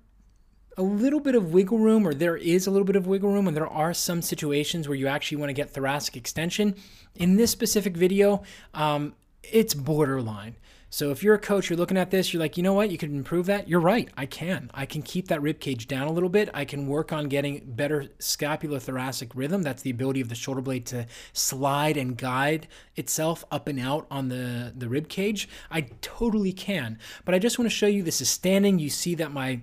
a 0.76 0.82
little 0.82 1.20
bit 1.20 1.35
of 1.35 1.52
wiggle 1.52 1.78
room, 1.78 2.06
or 2.06 2.14
there 2.14 2.37
is 2.37 2.66
a 2.66 2.70
little 2.70 2.87
bit 2.87 2.96
of 2.96 3.06
wiggle 3.06 3.30
room, 3.30 3.46
and 3.46 3.56
there 3.56 3.66
are 3.66 3.92
some 3.92 4.22
situations 4.22 4.88
where 4.88 4.96
you 4.96 5.06
actually 5.06 5.37
want 5.37 5.50
to 5.50 5.54
get 5.54 5.70
thoracic 5.70 6.16
extension. 6.16 6.74
In 7.14 7.37
this 7.37 7.50
specific 7.50 7.96
video, 7.96 8.42
um, 8.72 9.14
it's 9.42 9.74
borderline. 9.74 10.56
So 10.92 11.11
if 11.11 11.22
you're 11.22 11.35
a 11.35 11.38
coach, 11.38 11.70
you're 11.70 11.78
looking 11.78 11.96
at 11.96 12.11
this, 12.11 12.35
you're 12.35 12.40
like, 12.40 12.59
you 12.59 12.62
know 12.62 12.74
what, 12.74 12.90
you 12.90 12.98
could 12.98 13.11
improve 13.11 13.46
that. 13.46 13.66
You're 13.66 13.81
right, 13.81 14.11
I 14.14 14.26
can. 14.26 14.70
I 14.74 14.85
can 14.85 15.00
keep 15.00 15.28
that 15.28 15.40
rib 15.40 15.59
cage 15.59 15.88
down 15.88 16.07
a 16.07 16.12
little 16.12 16.28
bit. 16.28 16.50
I 16.52 16.66
can 16.66 16.87
work 16.87 17.14
on 17.14 17.31
getting 17.31 17.62
better 17.64 18.11
scapulothoracic 18.18 19.31
rhythm. 19.35 19.62
That's 19.62 19.81
the 19.81 19.88
ability 19.88 20.20
of 20.20 20.28
the 20.28 20.35
shoulder 20.35 20.61
blade 20.61 20.85
to 20.87 21.07
slide 21.33 21.96
and 21.96 22.14
guide 22.14 22.68
itself 22.94 23.42
up 23.50 23.68
and 23.68 23.81
out 23.81 24.07
on 24.11 24.28
the 24.28 24.74
the 24.76 24.87
rib 24.87 25.09
cage. 25.09 25.48
I 25.70 25.87
totally 26.02 26.52
can. 26.52 26.98
But 27.24 27.35
I 27.35 27.38
just 27.38 27.59
want 27.59 27.70
to 27.70 27.74
show 27.74 27.87
you 27.87 28.02
this 28.02 28.20
is 28.20 28.28
standing. 28.28 28.78
You 28.78 28.90
see 28.90 29.14
that 29.14 29.33
my 29.33 29.62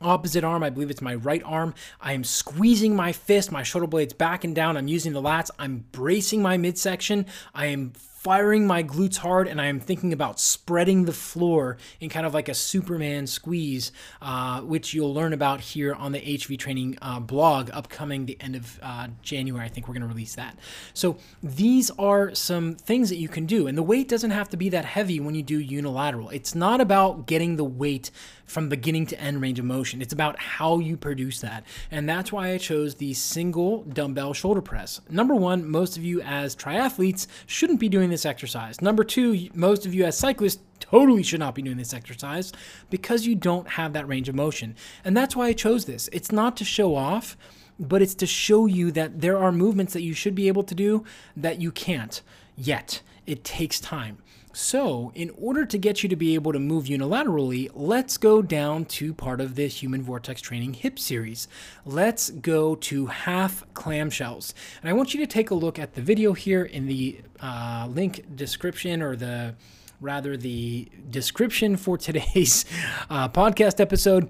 opposite 0.00 0.44
arm, 0.44 0.62
I 0.62 0.70
believe 0.70 0.90
it's 0.90 1.02
my 1.02 1.16
right 1.16 1.42
arm. 1.44 1.74
I 2.00 2.12
am 2.12 2.22
squeezing 2.22 2.94
my 2.94 3.10
fist, 3.10 3.50
my 3.50 3.64
shoulder 3.64 3.88
blades 3.88 4.12
back 4.12 4.44
and 4.44 4.54
down. 4.54 4.76
I'm 4.76 4.86
using 4.86 5.12
the 5.12 5.22
lats. 5.22 5.50
I'm 5.58 5.86
bracing 5.90 6.40
my 6.40 6.56
midsection. 6.56 7.26
I 7.52 7.66
am 7.66 7.94
firing 8.22 8.68
my 8.68 8.84
glutes 8.84 9.16
hard 9.16 9.48
and 9.48 9.60
I 9.60 9.66
am 9.66 9.80
thinking 9.80 10.12
about 10.12 10.38
spreading 10.38 11.06
the 11.06 11.12
floor 11.12 11.76
in 11.98 12.08
kind 12.08 12.24
of 12.24 12.32
like 12.32 12.48
a 12.48 12.54
Superman 12.54 13.26
squeeze, 13.26 13.90
uh, 14.20 14.60
which 14.60 14.94
you'll 14.94 15.12
learn 15.12 15.32
about 15.32 15.60
here 15.60 15.92
on 15.92 16.12
the 16.12 16.20
HV 16.20 16.56
Training 16.56 16.96
uh, 17.02 17.18
blog 17.18 17.68
upcoming 17.72 18.26
the 18.26 18.36
end 18.40 18.54
of 18.54 18.78
uh, 18.80 19.08
January. 19.22 19.66
I 19.66 19.68
think 19.68 19.88
we're 19.88 19.94
going 19.94 20.02
to 20.02 20.08
release 20.08 20.36
that. 20.36 20.56
So 20.94 21.16
these 21.42 21.90
are 21.98 22.32
some 22.32 22.76
things 22.76 23.08
that 23.08 23.16
you 23.16 23.28
can 23.28 23.44
do. 23.44 23.66
And 23.66 23.76
the 23.76 23.82
weight 23.82 24.08
doesn't 24.08 24.30
have 24.30 24.48
to 24.50 24.56
be 24.56 24.68
that 24.68 24.84
heavy 24.84 25.18
when 25.18 25.34
you 25.34 25.42
do 25.42 25.58
unilateral. 25.58 26.30
It's 26.30 26.54
not 26.54 26.80
about 26.80 27.26
getting 27.26 27.56
the 27.56 27.64
weight 27.64 28.12
from 28.52 28.68
beginning 28.68 29.06
to 29.06 29.18
end 29.18 29.40
range 29.40 29.58
of 29.58 29.64
motion. 29.64 30.02
It's 30.02 30.12
about 30.12 30.38
how 30.38 30.78
you 30.78 30.96
produce 30.96 31.40
that. 31.40 31.64
And 31.90 32.06
that's 32.06 32.30
why 32.30 32.50
I 32.50 32.58
chose 32.58 32.94
the 32.94 33.14
single 33.14 33.82
dumbbell 33.84 34.34
shoulder 34.34 34.60
press. 34.60 35.00
Number 35.08 35.34
one, 35.34 35.66
most 35.68 35.96
of 35.96 36.04
you 36.04 36.20
as 36.20 36.54
triathletes 36.54 37.26
shouldn't 37.46 37.80
be 37.80 37.88
doing 37.88 38.10
this 38.10 38.26
exercise. 38.26 38.82
Number 38.82 39.04
two, 39.04 39.48
most 39.54 39.86
of 39.86 39.94
you 39.94 40.04
as 40.04 40.18
cyclists 40.18 40.62
totally 40.80 41.22
should 41.22 41.40
not 41.40 41.54
be 41.54 41.62
doing 41.62 41.78
this 41.78 41.94
exercise 41.94 42.52
because 42.90 43.26
you 43.26 43.34
don't 43.34 43.66
have 43.66 43.94
that 43.94 44.06
range 44.06 44.28
of 44.28 44.34
motion. 44.34 44.76
And 45.02 45.16
that's 45.16 45.34
why 45.34 45.46
I 45.46 45.52
chose 45.54 45.86
this. 45.86 46.10
It's 46.12 46.30
not 46.30 46.56
to 46.58 46.64
show 46.64 46.94
off, 46.94 47.38
but 47.80 48.02
it's 48.02 48.14
to 48.16 48.26
show 48.26 48.66
you 48.66 48.90
that 48.92 49.22
there 49.22 49.38
are 49.38 49.50
movements 49.50 49.94
that 49.94 50.02
you 50.02 50.12
should 50.12 50.34
be 50.34 50.48
able 50.48 50.62
to 50.64 50.74
do 50.74 51.04
that 51.36 51.60
you 51.60 51.72
can't 51.72 52.20
yet. 52.54 53.00
It 53.26 53.44
takes 53.44 53.80
time. 53.80 54.18
So, 54.54 55.12
in 55.14 55.30
order 55.38 55.64
to 55.64 55.78
get 55.78 56.02
you 56.02 56.10
to 56.10 56.16
be 56.16 56.34
able 56.34 56.52
to 56.52 56.58
move 56.58 56.84
unilaterally, 56.84 57.70
let's 57.72 58.18
go 58.18 58.42
down 58.42 58.84
to 58.86 59.14
part 59.14 59.40
of 59.40 59.54
this 59.54 59.82
Human 59.82 60.02
Vortex 60.02 60.42
Training 60.42 60.74
HIP 60.74 60.98
series. 60.98 61.48
Let's 61.86 62.28
go 62.28 62.74
to 62.74 63.06
half 63.06 63.64
clamshells. 63.72 64.52
And 64.82 64.90
I 64.90 64.92
want 64.92 65.14
you 65.14 65.20
to 65.20 65.26
take 65.26 65.50
a 65.50 65.54
look 65.54 65.78
at 65.78 65.94
the 65.94 66.02
video 66.02 66.34
here 66.34 66.64
in 66.64 66.86
the 66.86 67.20
uh, 67.40 67.88
link 67.90 68.36
description 68.36 69.00
or 69.00 69.16
the 69.16 69.54
rather 70.02 70.36
the 70.36 70.88
description 71.08 71.76
for 71.76 71.96
today's 71.96 72.66
uh, 73.10 73.28
podcast 73.30 73.80
episode. 73.80 74.28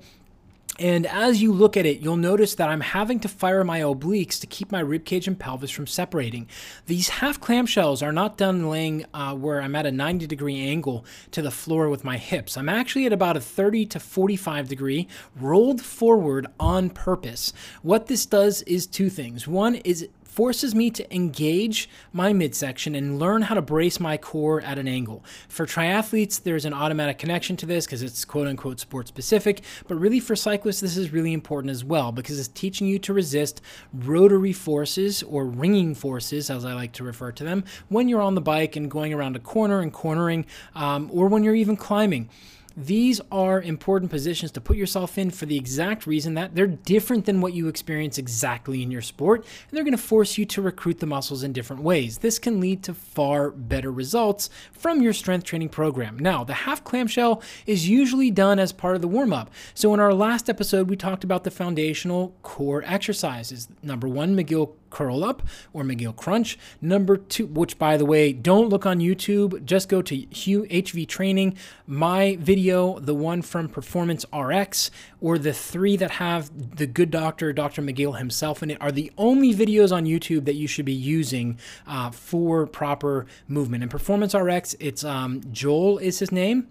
And 0.83 1.07
as 1.07 1.41
you 1.41 1.53
look 1.53 1.77
at 1.77 1.87
it, 1.87 2.01
you'll 2.01 2.17
notice 2.17 2.57
that 2.57 2.69
I'm 2.69 2.81
having 2.81 3.21
to 3.21 3.29
fire 3.29 3.63
my 3.63 3.83
obliques 3.83 4.41
to 4.41 4.49
keep 4.49 4.73
my 4.73 4.83
ribcage 4.83 5.29
and 5.29 5.39
pelvis 5.39 5.71
from 5.71 5.87
separating. 5.87 6.49
These 6.87 7.09
half 7.09 7.41
clamshells 7.41 8.05
are 8.05 8.11
not 8.11 8.37
done 8.37 8.69
laying 8.69 9.07
uh, 9.15 9.37
where 9.37 9.63
I'm 9.63 9.77
at 9.77 9.87
a 9.87 9.93
90 9.93 10.27
degree 10.27 10.61
angle 10.61 11.05
to 11.31 11.41
the 11.41 11.53
floor 11.53 11.89
with 11.89 12.03
my 12.03 12.17
hips. 12.17 12.57
I'm 12.57 12.69
actually 12.69 13.07
at 13.07 13.13
about 13.13 13.37
a 13.37 13.41
30 13.41 13.87
to 13.87 14.01
45 14.01 14.69
degree 14.69 15.07
rolled 15.37 15.81
forward 15.81 16.49
on 16.59 16.91
purpose. 16.91 17.53
What 17.83 18.09
this 18.09 18.27
does 18.27 18.63
is 18.63 18.89
two 18.89 19.09
things. 19.09 19.47
One 19.47 19.77
is 19.77 20.09
forces 20.33 20.75
me 20.75 20.91
to 20.91 21.15
engage 21.15 21.91
my 22.11 22.33
midsection 22.33 22.95
and 22.95 23.19
learn 23.19 23.43
how 23.43 23.55
to 23.55 23.61
brace 23.61 24.01
my 24.01 24.17
core 24.17 24.63
at 24.63 24.79
an 24.79 24.89
angle. 24.89 25.23
For 25.47 25.67
triathletes, 25.67 26.43
there's 26.43 26.65
an 26.65 26.73
automatic 26.73 27.19
connection 27.19 27.55
to 27.59 27.67
this 27.67 27.85
because 27.85 28.03
it's 28.03 28.25
quote 28.25 28.49
unquote 28.49 28.81
sport 28.81 29.07
specific, 29.09 29.61
but 29.87 29.97
really 29.97 30.21
for 30.21 30.35
cyclists, 30.35 30.81
this 30.81 30.97
is 30.97 31.13
really 31.13 31.35
important 31.35 31.71
as 31.71 31.85
well 31.85 32.13
because 32.13 32.39
it's 32.39 32.49
teaching 32.49 32.87
you 32.87 32.99
to 33.01 33.13
resist 33.13 33.61
rotary 33.93 34.55
forces 34.55 35.23
or 35.23 35.45
wringing 35.45 35.95
forces, 35.95 36.49
as 36.49 36.65
I 36.65 36.73
like 36.73 36.93
to 36.93 37.05
refer 37.05 37.31
to 37.33 37.45
them, 37.45 37.65
when 37.91 38.09
you're 38.09 38.23
on 38.23 38.35
the 38.35 38.41
bike 38.41 38.75
and 38.75 38.91
going 38.91 39.13
around 39.13 39.37
a 39.37 39.41
corner 39.41 39.81
and 39.81 39.93
cornering, 39.93 40.47
um, 40.75 41.11
or 41.13 41.29
when 41.29 41.45
you're 41.45 41.55
even 41.55 41.77
climbing. 41.77 42.31
These 42.77 43.21
are 43.31 43.61
important 43.61 44.11
positions 44.11 44.51
to 44.53 44.61
put 44.61 44.77
yourself 44.77 45.19
in 45.19 45.31
for 45.31 45.47
the 45.47 45.57
exact 45.57 46.07
reason 46.07 46.35
that 46.35 46.55
they're 46.55 46.67
different 46.67 47.27
than 47.27 47.41
what 47.41 47.53
you 47.53 47.69
experience 47.69 48.19
exactly 48.19 48.83
in 48.83 48.91
your 48.91 49.03
sport, 49.03 49.41
and 49.41 49.77
they're 49.77 49.85
going 49.85 49.93
to 49.93 49.99
force 49.99 50.39
you 50.39 50.45
to 50.47 50.63
recruit 50.63 50.99
the 50.99 51.07
muscles 51.07 51.43
in 51.43 51.53
different 51.53 51.83
ways. 51.83 52.19
This 52.19 52.39
can 52.39 52.61
lead 52.61 52.83
to 52.85 52.95
far 52.95 53.51
better 53.51 53.91
results 53.91 54.51
from 54.73 55.03
your 55.03 55.13
strength 55.13 55.45
training 55.45 55.69
program. 55.69 56.19
Now, 56.19 56.45
the 56.45 56.55
half 56.55 56.85
clamshell 56.85 57.43
is 57.67 57.89
usually 57.89 58.31
done 58.31 58.59
as 58.59 58.73
part 58.73 58.97
of 58.97 59.03
the 59.03 59.09
warm 59.09 59.33
up. 59.33 59.51
So, 59.75 59.93
in 59.95 60.01
our 60.01 60.15
last 60.15 60.49
episode, 60.49 60.89
we 60.89 60.97
talked 60.97 61.25
about 61.25 61.45
the 61.45 61.51
foundational 61.51 62.35
core 62.43 62.83
exercises. 62.87 63.69
Number 63.83 64.09
one, 64.09 64.37
McGill 64.37 64.75
curl 64.93 65.25
up 65.25 65.43
or 65.73 65.83
McGill 65.83 66.15
crunch. 66.15 66.59
Number 66.81 67.17
two, 67.17 67.47
which 67.47 67.79
by 67.79 67.97
the 67.97 68.05
way, 68.05 68.33
don't 68.33 68.69
look 68.69 68.87
on 68.87 69.01
YouTube, 69.01 69.65
just 69.65 69.89
go 69.89 70.03
to 70.03 70.15
Hugh 70.15 70.65
HV 70.71 71.09
Training, 71.09 71.57
my 71.87 72.37
video, 72.39 72.99
the 73.01 73.15
one 73.15 73.43
from 73.43 73.69
Performance 73.69 74.25
RX, 74.33 74.91
or 75.21 75.39
the 75.39 75.53
three 75.53 75.97
that 75.97 76.13
have 76.13 76.77
the 76.77 76.87
good 76.87 77.11
doctor, 77.11 77.53
Dr. 77.53 77.83
McGill 77.83 78.19
himself 78.19 78.63
in 78.63 78.71
it, 78.71 78.81
are 78.81 78.93
the 78.93 79.11
only 79.19 79.55
videos 79.55 79.91
on 79.93 80.05
YouTube 80.05 80.45
that 80.45 80.55
you 80.55 80.69
should 80.69 80.85
be 80.85 80.93
using 80.93 81.59
uh, 81.87 82.11
for 82.11 82.67
proper 82.67 83.27
movement. 83.49 83.83
And 83.83 83.91
Performance 83.91 84.35
RX, 84.35 84.77
it's 84.79 85.03
um, 85.05 85.43
Joel 85.53 85.99
is 85.99 86.19
his 86.19 86.31
name. 86.31 86.69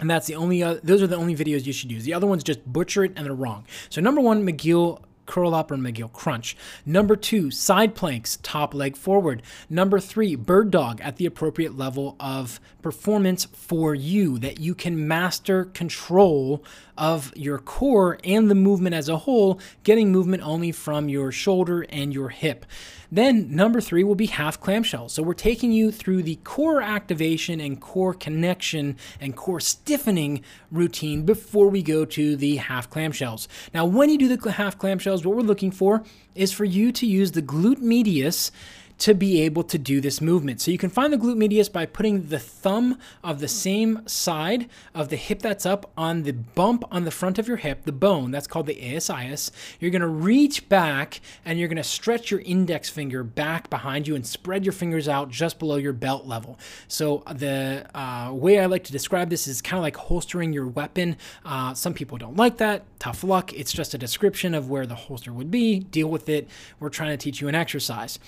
And 0.00 0.08
that's 0.08 0.28
the 0.28 0.36
only, 0.36 0.62
uh, 0.62 0.76
those 0.82 1.02
are 1.02 1.08
the 1.08 1.16
only 1.16 1.34
videos 1.34 1.66
you 1.66 1.72
should 1.72 1.90
use. 1.90 2.04
The 2.04 2.14
other 2.14 2.26
ones 2.26 2.44
just 2.44 2.64
butcher 2.72 3.02
it 3.04 3.12
and 3.16 3.26
they're 3.26 3.34
wrong. 3.34 3.64
So, 3.90 4.00
number 4.00 4.20
one, 4.20 4.46
McGill 4.46 5.00
curl 5.28 5.54
up 5.54 5.70
or 5.70 5.76
McGill 5.76 6.12
crunch. 6.12 6.56
Number 6.84 7.14
two, 7.14 7.52
side 7.52 7.94
planks, 7.94 8.38
top 8.42 8.74
leg 8.74 8.96
forward. 8.96 9.42
Number 9.70 10.00
three, 10.00 10.34
bird 10.34 10.72
dog 10.72 11.00
at 11.00 11.16
the 11.16 11.26
appropriate 11.26 11.78
level 11.78 12.16
of 12.18 12.58
performance 12.82 13.44
for 13.44 13.94
you 13.94 14.38
that 14.40 14.58
you 14.58 14.74
can 14.74 15.06
master 15.06 15.66
control 15.66 16.64
of 16.96 17.32
your 17.36 17.58
core 17.58 18.18
and 18.24 18.50
the 18.50 18.54
movement 18.56 18.94
as 18.94 19.08
a 19.08 19.18
whole, 19.18 19.60
getting 19.84 20.10
movement 20.10 20.42
only 20.42 20.72
from 20.72 21.08
your 21.08 21.30
shoulder 21.30 21.86
and 21.90 22.12
your 22.12 22.30
hip. 22.30 22.66
Then 23.10 23.54
number 23.54 23.80
three 23.80 24.04
will 24.04 24.14
be 24.14 24.26
half 24.26 24.60
clamshell. 24.60 25.08
So 25.08 25.22
we're 25.22 25.34
taking 25.34 25.72
you 25.72 25.90
through 25.90 26.22
the 26.22 26.36
core 26.44 26.82
activation 26.82 27.60
and 27.60 27.80
core 27.80 28.14
connection 28.14 28.96
and 29.20 29.34
core 29.34 29.60
stiffening 29.60 30.42
routine 30.70 31.24
before 31.24 31.68
we 31.68 31.82
go 31.82 32.04
to 32.04 32.36
the 32.36 32.56
half 32.56 32.90
clamshells. 32.90 33.48
Now, 33.72 33.86
when 33.86 34.10
you 34.10 34.18
do 34.18 34.36
the 34.36 34.52
half 34.52 34.78
clamshells, 34.78 35.24
what 35.24 35.36
we're 35.36 35.42
looking 35.42 35.70
for 35.70 36.02
is 36.34 36.52
for 36.52 36.64
you 36.64 36.92
to 36.92 37.06
use 37.06 37.32
the 37.32 37.42
glute 37.42 37.80
medius 37.80 38.52
to 38.98 39.14
be 39.14 39.40
able 39.42 39.62
to 39.62 39.78
do 39.78 40.00
this 40.00 40.20
movement. 40.20 40.60
So 40.60 40.70
you 40.70 40.78
can 40.78 40.90
find 40.90 41.12
the 41.12 41.16
glute 41.16 41.36
medius 41.36 41.68
by 41.68 41.86
putting 41.86 42.26
the 42.26 42.38
thumb 42.38 42.98
of 43.22 43.40
the 43.40 43.48
same 43.48 44.02
side 44.06 44.68
of 44.94 45.08
the 45.08 45.16
hip 45.16 45.40
that's 45.40 45.64
up 45.64 45.90
on 45.96 46.24
the 46.24 46.32
bump 46.32 46.84
on 46.90 47.04
the 47.04 47.10
front 47.10 47.38
of 47.38 47.46
your 47.46 47.58
hip, 47.58 47.84
the 47.84 47.92
bone, 47.92 48.30
that's 48.30 48.46
called 48.46 48.66
the 48.66 48.74
ASIS. 48.74 49.50
You're 49.78 49.90
to 49.98 50.06
reach 50.06 50.68
back 50.68 51.20
and 51.44 51.58
you're 51.58 51.68
to 51.78 51.84
stretch 51.84 52.30
your 52.30 52.40
index 52.40 52.88
finger 52.88 53.22
back 53.22 53.70
behind 53.70 54.08
you 54.08 54.14
and 54.14 54.26
spread 54.26 54.64
your 54.64 54.72
fingers 54.72 55.08
out 55.08 55.30
just 55.30 55.58
below 55.58 55.76
your 55.76 55.92
belt 55.92 56.26
level. 56.26 56.58
So 56.88 57.22
the 57.32 57.86
uh, 57.94 58.32
way 58.32 58.58
I 58.58 58.66
like 58.66 58.84
to 58.84 58.92
describe 58.92 59.30
this 59.30 59.46
is 59.46 59.62
kind 59.62 59.78
of 59.78 59.82
like 59.82 59.96
holstering 59.96 60.52
your 60.52 60.66
weapon. 60.66 61.16
Uh, 61.44 61.74
some 61.74 61.94
people 61.94 62.18
don't 62.18 62.36
like 62.36 62.56
that. 62.58 62.84
Tough 62.98 63.22
luck. 63.22 63.52
It's 63.52 63.72
just 63.72 63.94
a 63.94 63.98
description 63.98 64.54
of 64.54 64.68
where 64.68 64.86
the 64.86 64.94
holster 64.94 65.32
would 65.32 65.50
be. 65.50 65.78
Deal 65.78 66.08
with 66.08 66.28
it. 66.28 66.48
We're 66.80 66.88
trying 66.88 67.10
to 67.10 67.16
teach 67.16 67.40
you 67.40 67.48
an 67.48 67.54
exercise 67.54 68.18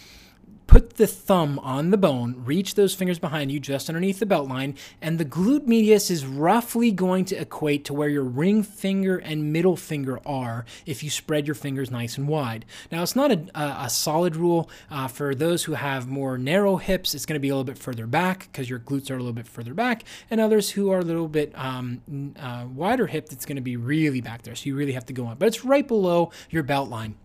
put 0.71 0.99
the 0.99 1.07
thumb 1.09 1.59
on 1.65 1.91
the 1.91 1.99
bone, 1.99 2.33
reach 2.45 2.77
those 2.77 2.95
fingers 2.95 3.19
behind 3.19 3.51
you 3.51 3.59
just 3.59 3.89
underneath 3.89 4.21
the 4.21 4.25
belt 4.25 4.49
line, 4.49 4.73
and 5.03 5.19
the 5.19 5.25
glute 5.25 5.67
medius 5.67 6.13
is 6.13 6.25
roughly 6.25 6.93
going 6.93 7.25
to 7.25 7.35
equate 7.35 7.85
to 7.85 7.93
where 7.93 8.09
your 8.09 8.23
ring 8.23 8.63
finger 8.63 9.19
and 9.19 9.53
middle 9.53 9.77
finger 9.77 10.21
are 10.25 10.65
if 10.87 11.03
you 11.03 11.11
spread 11.11 11.45
your 11.45 11.57
fingers 11.57 11.91
nice 11.91 12.17
and 12.17 12.29
wide. 12.29 12.65
Now, 12.93 13.03
it's 13.03 13.17
not 13.17 13.33
a, 13.33 13.49
a 13.53 13.91
solid 13.91 14.37
rule. 14.37 14.71
Uh, 14.93 15.09
for 15.09 15.35
those 15.35 15.65
who 15.65 15.73
have 15.73 16.07
more 16.07 16.39
narrow 16.39 16.77
hips, 16.77 17.17
it's 17.17 17.27
going 17.27 17.35
to 17.35 17.41
be 17.41 17.49
a 17.49 17.53
little 17.53 17.65
bit 17.65 17.77
further 17.77 18.07
back 18.07 18.47
because 18.53 18.71
your 18.71 18.79
glutes 18.79 19.11
are 19.11 19.15
a 19.15 19.19
little 19.19 19.33
bit 19.33 19.49
further 19.49 19.75
back, 19.75 20.05
and 20.31 20.41
others 20.41 20.71
who 20.71 20.93
are 20.93 21.01
a 21.01 21.05
little 21.05 21.27
bit 21.27 21.53
um, 21.59 22.01
uh, 22.39 22.65
wider 22.73 23.09
hip, 23.09 23.27
it's 23.33 23.45
going 23.45 23.57
to 23.57 23.61
be 23.61 23.77
really 23.77 24.21
back 24.21 24.43
there. 24.43 24.55
So 24.55 24.67
you 24.67 24.77
really 24.77 24.93
have 24.93 25.07
to 25.07 25.13
go 25.13 25.27
on. 25.27 25.37
But 25.37 25.49
it's 25.49 25.65
right 25.65 25.89
below 25.89 26.31
your 26.49 26.63
belt 26.63 26.89
line. 26.89 27.17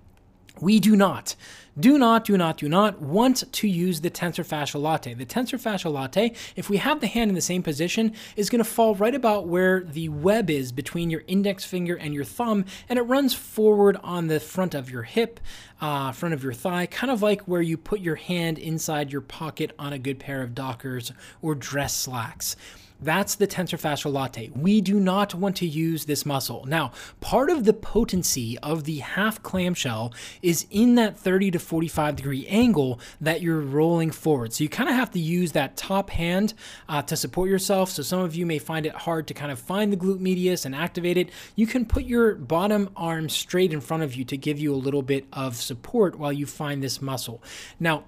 We 0.61 0.79
do 0.79 0.95
not, 0.95 1.35
do 1.77 1.97
not, 1.97 2.23
do 2.23 2.37
not, 2.37 2.57
do 2.57 2.69
not 2.69 3.01
want 3.01 3.51
to 3.51 3.67
use 3.67 3.99
the 3.99 4.09
tensor 4.09 4.45
fasciae 4.45 4.79
latae. 4.81 5.17
The 5.17 5.25
tensor 5.25 5.61
fasciae 5.61 5.91
latae, 5.91 6.35
if 6.55 6.69
we 6.69 6.77
have 6.77 7.01
the 7.01 7.07
hand 7.07 7.29
in 7.29 7.35
the 7.35 7.41
same 7.41 7.61
position, 7.61 8.13
is 8.37 8.49
going 8.49 8.63
to 8.63 8.69
fall 8.69 8.95
right 8.95 9.13
about 9.13 9.47
where 9.47 9.81
the 9.81 10.07
web 10.07 10.49
is 10.49 10.71
between 10.71 11.09
your 11.09 11.23
index 11.27 11.65
finger 11.65 11.95
and 11.95 12.13
your 12.13 12.23
thumb, 12.23 12.63
and 12.87 12.97
it 12.97 13.03
runs 13.03 13.33
forward 13.33 13.97
on 14.03 14.27
the 14.27 14.39
front 14.39 14.73
of 14.73 14.89
your 14.89 15.03
hip, 15.03 15.41
uh, 15.81 16.13
front 16.13 16.33
of 16.33 16.43
your 16.43 16.53
thigh, 16.53 16.85
kind 16.85 17.11
of 17.11 17.21
like 17.21 17.41
where 17.41 17.61
you 17.61 17.75
put 17.75 17.99
your 17.99 18.15
hand 18.15 18.57
inside 18.57 19.11
your 19.11 19.21
pocket 19.21 19.73
on 19.77 19.91
a 19.91 19.99
good 19.99 20.19
pair 20.19 20.41
of 20.41 20.55
Dockers 20.55 21.11
or 21.41 21.55
dress 21.55 21.93
slacks. 21.93 22.55
That's 23.01 23.35
the 23.35 23.47
tensor 23.47 23.79
fasciae 23.79 24.11
latae. 24.11 24.55
We 24.55 24.81
do 24.81 24.99
not 24.99 25.35
want 25.35 25.57
to 25.57 25.67
use 25.67 26.05
this 26.05 26.25
muscle. 26.25 26.65
Now, 26.65 26.91
part 27.19 27.49
of 27.49 27.65
the 27.65 27.73
potency 27.73 28.57
of 28.59 28.85
the 28.85 28.99
half 28.99 29.43
clamshell 29.43 30.13
is 30.41 30.65
in 30.71 30.95
that 30.95 31.17
30 31.17 31.51
to 31.51 31.59
45 31.59 32.15
degree 32.15 32.47
angle 32.47 32.99
that 33.19 33.41
you're 33.41 33.59
rolling 33.59 34.11
forward. 34.11 34.53
So 34.53 34.63
you 34.63 34.69
kind 34.69 34.89
of 34.89 34.95
have 34.95 35.11
to 35.11 35.19
use 35.19 35.51
that 35.51 35.75
top 35.75 36.09
hand 36.09 36.53
uh, 36.87 37.01
to 37.03 37.17
support 37.17 37.49
yourself. 37.49 37.89
So 37.91 38.01
some 38.01 38.19
of 38.19 38.35
you 38.35 38.45
may 38.45 38.59
find 38.59 38.85
it 38.85 38.93
hard 38.93 39.27
to 39.27 39.33
kind 39.33 39.51
of 39.51 39.59
find 39.59 39.91
the 39.91 39.97
glute 39.97 40.19
medius 40.19 40.65
and 40.65 40.73
activate 40.73 41.17
it. 41.17 41.29
You 41.55 41.67
can 41.67 41.85
put 41.85 42.05
your 42.05 42.35
bottom 42.35 42.89
arm 42.95 43.29
straight 43.29 43.73
in 43.73 43.81
front 43.81 44.03
of 44.03 44.15
you 44.15 44.23
to 44.25 44.37
give 44.37 44.59
you 44.59 44.73
a 44.73 44.77
little 44.77 45.01
bit 45.01 45.25
of 45.33 45.55
support 45.55 46.17
while 46.17 46.33
you 46.33 46.45
find 46.45 46.81
this 46.81 47.01
muscle. 47.01 47.43
Now, 47.79 48.05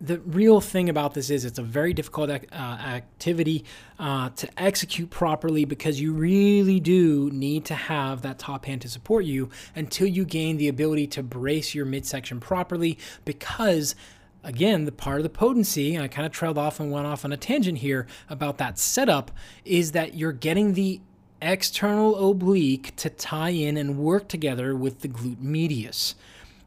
the 0.00 0.18
real 0.20 0.60
thing 0.60 0.88
about 0.88 1.14
this 1.14 1.28
is 1.28 1.44
it's 1.44 1.58
a 1.58 1.62
very 1.62 1.92
difficult 1.92 2.30
uh, 2.30 2.54
activity 2.54 3.64
uh, 3.98 4.30
to 4.30 4.48
execute 4.56 5.10
properly 5.10 5.64
because 5.64 6.00
you 6.00 6.12
really 6.12 6.80
do 6.80 7.30
need 7.32 7.66
to 7.66 7.74
have 7.74 8.22
that 8.22 8.38
top 8.38 8.64
hand 8.64 8.80
to 8.82 8.88
support 8.88 9.24
you 9.26 9.50
until 9.74 10.06
you 10.06 10.24
gain 10.24 10.56
the 10.56 10.68
ability 10.68 11.06
to 11.06 11.22
brace 11.22 11.74
your 11.74 11.84
midsection 11.84 12.40
properly 12.40 12.98
because 13.24 13.94
again, 14.42 14.86
the 14.86 14.92
part 14.92 15.18
of 15.18 15.22
the 15.22 15.28
potency, 15.28 15.98
I 15.98 16.08
kind 16.08 16.26
of 16.26 16.32
trailed 16.32 16.56
off 16.56 16.80
and 16.80 16.90
went 16.90 17.06
off 17.06 17.24
on 17.24 17.32
a 17.32 17.36
tangent 17.36 17.78
here 17.78 18.06
about 18.30 18.56
that 18.56 18.78
setup, 18.78 19.30
is 19.66 19.92
that 19.92 20.14
you're 20.14 20.32
getting 20.32 20.72
the 20.72 21.02
external 21.42 22.30
oblique 22.30 22.94
to 22.96 23.10
tie 23.10 23.50
in 23.50 23.76
and 23.76 23.98
work 23.98 24.28
together 24.28 24.74
with 24.74 25.00
the 25.00 25.08
glute 25.08 25.40
medius. 25.40 26.14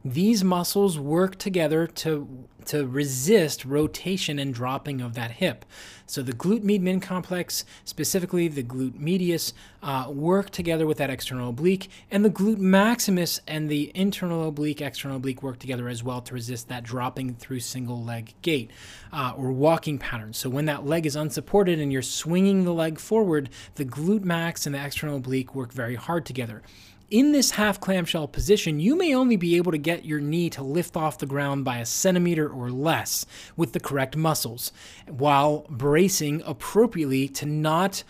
These 0.05 0.43
muscles 0.43 0.99
work 0.99 1.37
together 1.37 1.87
to, 1.87 2.27
to 2.65 2.85
resist 2.85 3.63
rotation 3.63 4.37
and 4.37 4.53
dropping 4.53 4.99
of 4.99 5.13
that 5.13 5.31
hip. 5.31 5.63
So 6.05 6.21
the 6.21 6.33
glute 6.33 6.61
med 6.63 7.01
complex, 7.01 7.63
specifically 7.85 8.49
the 8.49 8.63
glute 8.63 8.99
medius, 8.99 9.53
uh, 9.81 10.07
work 10.09 10.49
together 10.49 10.85
with 10.85 10.97
that 10.97 11.09
external 11.09 11.51
oblique, 11.51 11.89
and 12.11 12.25
the 12.25 12.29
glute 12.29 12.57
maximus 12.57 13.39
and 13.47 13.69
the 13.69 13.93
internal 13.95 14.49
oblique, 14.49 14.81
external 14.81 15.17
oblique 15.17 15.41
work 15.41 15.57
together 15.57 15.87
as 15.87 16.03
well 16.03 16.19
to 16.21 16.33
resist 16.33 16.67
that 16.67 16.83
dropping 16.83 17.35
through 17.35 17.61
single 17.61 18.03
leg 18.03 18.33
gait 18.41 18.71
uh, 19.13 19.33
or 19.37 19.53
walking 19.53 19.97
pattern. 19.97 20.33
So 20.33 20.49
when 20.49 20.65
that 20.65 20.85
leg 20.85 21.05
is 21.05 21.15
unsupported 21.15 21.79
and 21.79 21.93
you're 21.93 22.01
swinging 22.01 22.65
the 22.65 22.73
leg 22.73 22.99
forward, 22.99 23.49
the 23.75 23.85
glute 23.85 24.25
max 24.25 24.65
and 24.65 24.75
the 24.75 24.83
external 24.83 25.15
oblique 25.15 25.55
work 25.55 25.71
very 25.71 25.95
hard 25.95 26.25
together 26.25 26.61
in 27.09 27.31
this 27.31 27.51
half 27.51 27.79
clamshell 27.79 28.27
position, 28.27 28.79
you 28.79 28.95
may 28.95 29.13
only 29.13 29.35
be 29.35 29.55
able 29.57 29.71
to 29.71 29.77
get 29.77 30.05
your 30.05 30.19
knee 30.19 30.49
to 30.51 30.63
lift 30.63 30.95
off 30.95 31.17
the 31.17 31.25
ground 31.25 31.63
by 31.65 31.77
a 31.77 31.85
centimeter 31.85 32.49
or 32.49 32.71
less 32.71 33.25
with 33.55 33.73
the 33.73 33.79
correct 33.79 34.15
muscles, 34.15 34.71
while 35.07 35.65
bracing 35.69 36.41
appropriately 36.45 37.27
to 37.27 37.45
not 37.45 38.03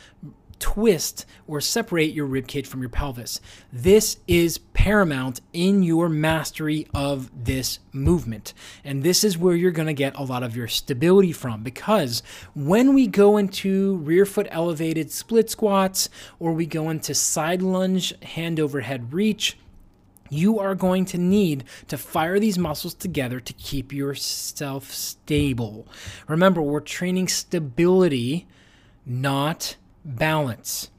twist 0.64 1.26
or 1.46 1.60
separate 1.60 2.14
your 2.14 2.26
rib 2.26 2.48
cage 2.48 2.66
from 2.66 2.80
your 2.80 2.90
pelvis. 2.90 3.42
This 3.74 4.16
is 4.30 4.60
paramount 4.60 5.42
in 5.52 5.84
your 5.84 6.08
mastery 6.08 6.88
of 6.94 7.30
this 7.44 7.80
movement. 7.92 8.54
And 8.82 9.04
this 9.04 9.26
is 9.26 9.38
where 9.38 9.58
you're 9.58 9.72
going 9.72 9.88
to 9.88 9.94
get 9.94 10.16
a 10.16 10.24
lot 10.24 10.42
of 10.42 10.56
your 10.56 10.70
stability 10.70 11.34
from 11.34 11.64
because 11.64 12.24
when 12.56 12.94
we 12.94 13.08
go 13.08 13.36
into 13.36 13.98
rear 13.98 14.26
foot 14.26 14.48
elevated 14.52 15.12
split 15.12 15.50
squats 15.50 16.08
or 16.40 16.54
we 16.54 16.66
go 16.66 16.90
into 16.90 17.14
side 17.14 17.62
lunge 17.62 18.18
hand 18.24 18.58
over 18.58 18.80
head 18.80 19.12
reach, 19.12 19.58
you 20.30 20.60
are 20.60 20.76
going 20.76 21.04
to 21.04 21.18
need 21.18 21.66
to 21.90 21.98
fire 21.98 22.40
these 22.40 22.58
muscles 22.58 22.94
together 22.94 23.42
to 23.42 23.52
keep 23.52 23.92
yourself 23.92 24.92
stable. 24.92 25.86
Remember, 26.30 26.62
we're 26.62 26.80
training 26.80 27.28
stability, 27.28 28.48
not 29.06 29.76
balance. 30.06 30.90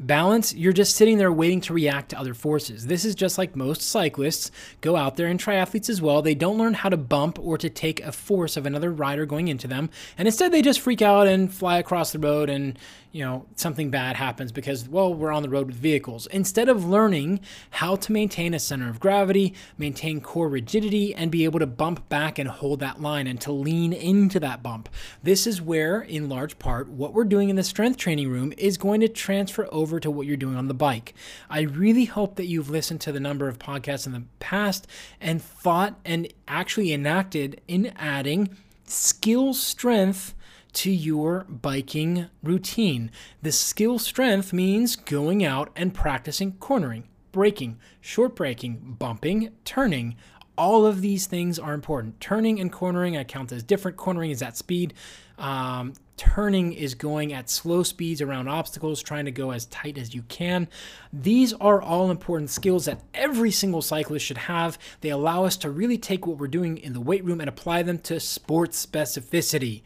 Balance, 0.00 0.54
you're 0.54 0.72
just 0.72 0.96
sitting 0.96 1.18
there 1.18 1.32
waiting 1.32 1.60
to 1.62 1.74
react 1.74 2.10
to 2.10 2.18
other 2.18 2.34
forces. 2.34 2.86
This 2.86 3.04
is 3.04 3.14
just 3.14 3.38
like 3.38 3.54
most 3.54 3.82
cyclists 3.82 4.50
go 4.80 4.96
out 4.96 5.16
there 5.16 5.28
and 5.28 5.38
triathletes 5.38 5.88
as 5.88 6.02
well. 6.02 6.20
They 6.20 6.34
don't 6.34 6.58
learn 6.58 6.74
how 6.74 6.88
to 6.88 6.96
bump 6.96 7.38
or 7.38 7.56
to 7.58 7.70
take 7.70 8.00
a 8.00 8.12
force 8.12 8.56
of 8.56 8.66
another 8.66 8.90
rider 8.90 9.26
going 9.26 9.48
into 9.48 9.68
them. 9.68 9.90
And 10.18 10.26
instead, 10.26 10.52
they 10.52 10.62
just 10.62 10.80
freak 10.80 11.02
out 11.02 11.26
and 11.26 11.52
fly 11.52 11.78
across 11.78 12.12
the 12.12 12.18
road 12.18 12.50
and, 12.50 12.78
you 13.12 13.24
know, 13.24 13.46
something 13.54 13.90
bad 13.90 14.16
happens 14.16 14.50
because, 14.50 14.88
well, 14.88 15.14
we're 15.14 15.30
on 15.30 15.42
the 15.42 15.48
road 15.48 15.68
with 15.68 15.76
vehicles. 15.76 16.26
Instead 16.28 16.68
of 16.68 16.84
learning 16.84 17.40
how 17.70 17.94
to 17.94 18.10
maintain 18.10 18.54
a 18.54 18.58
center 18.58 18.88
of 18.90 18.98
gravity, 18.98 19.54
maintain 19.78 20.20
core 20.20 20.48
rigidity, 20.48 21.14
and 21.14 21.30
be 21.30 21.44
able 21.44 21.60
to 21.60 21.66
bump 21.66 22.08
back 22.08 22.38
and 22.40 22.48
hold 22.48 22.80
that 22.80 23.00
line 23.00 23.28
and 23.28 23.40
to 23.40 23.52
lean 23.52 23.92
into 23.92 24.40
that 24.40 24.62
bump. 24.62 24.88
This 25.22 25.46
is 25.46 25.62
where, 25.62 26.00
in 26.00 26.28
large 26.28 26.58
part, 26.58 26.88
what 26.88 27.14
we're 27.14 27.24
doing 27.24 27.48
in 27.48 27.56
the 27.56 27.62
strength 27.62 27.98
training 27.98 28.30
room 28.30 28.52
is 28.58 28.76
going 28.76 29.00
to 29.00 29.08
transfer 29.08 29.68
over 29.70 29.83
over 29.84 30.00
to 30.00 30.10
what 30.10 30.26
you're 30.26 30.38
doing 30.38 30.56
on 30.56 30.68
the 30.68 30.72
bike. 30.72 31.12
I 31.50 31.60
really 31.60 32.06
hope 32.06 32.36
that 32.36 32.46
you've 32.46 32.70
listened 32.70 33.02
to 33.02 33.12
the 33.12 33.20
number 33.20 33.48
of 33.48 33.58
podcasts 33.58 34.06
in 34.06 34.12
the 34.12 34.24
past 34.40 34.86
and 35.20 35.42
thought 35.42 36.00
and 36.06 36.26
actually 36.48 36.94
enacted 36.94 37.60
in 37.68 37.92
adding 37.96 38.56
skill 38.86 39.52
strength 39.52 40.34
to 40.72 40.90
your 40.90 41.44
biking 41.50 42.30
routine. 42.42 43.10
The 43.42 43.52
skill 43.52 43.98
strength 43.98 44.54
means 44.54 44.96
going 44.96 45.44
out 45.44 45.70
and 45.76 45.92
practicing 45.92 46.52
cornering, 46.52 47.04
braking, 47.30 47.78
short 48.00 48.34
braking, 48.34 48.96
bumping, 48.98 49.50
turning, 49.66 50.16
all 50.56 50.86
of 50.86 51.00
these 51.00 51.26
things 51.26 51.58
are 51.58 51.74
important. 51.74 52.20
Turning 52.20 52.60
and 52.60 52.72
cornering, 52.72 53.16
I 53.16 53.24
count 53.24 53.52
as 53.52 53.62
different. 53.62 53.96
Cornering 53.96 54.30
is 54.30 54.42
at 54.42 54.56
speed. 54.56 54.94
Um, 55.38 55.94
turning 56.16 56.72
is 56.72 56.94
going 56.94 57.32
at 57.32 57.50
slow 57.50 57.82
speeds 57.82 58.22
around 58.22 58.48
obstacles, 58.48 59.02
trying 59.02 59.24
to 59.24 59.30
go 59.30 59.50
as 59.50 59.66
tight 59.66 59.98
as 59.98 60.14
you 60.14 60.22
can. 60.22 60.68
These 61.12 61.52
are 61.54 61.82
all 61.82 62.10
important 62.10 62.50
skills 62.50 62.84
that 62.84 63.02
every 63.12 63.50
single 63.50 63.82
cyclist 63.82 64.24
should 64.24 64.38
have. 64.38 64.78
They 65.00 65.10
allow 65.10 65.44
us 65.44 65.56
to 65.58 65.70
really 65.70 65.98
take 65.98 66.26
what 66.26 66.38
we're 66.38 66.48
doing 66.48 66.78
in 66.78 66.92
the 66.92 67.00
weight 67.00 67.24
room 67.24 67.40
and 67.40 67.48
apply 67.48 67.82
them 67.82 67.98
to 68.00 68.20
sports 68.20 68.84
specificity. 68.84 69.82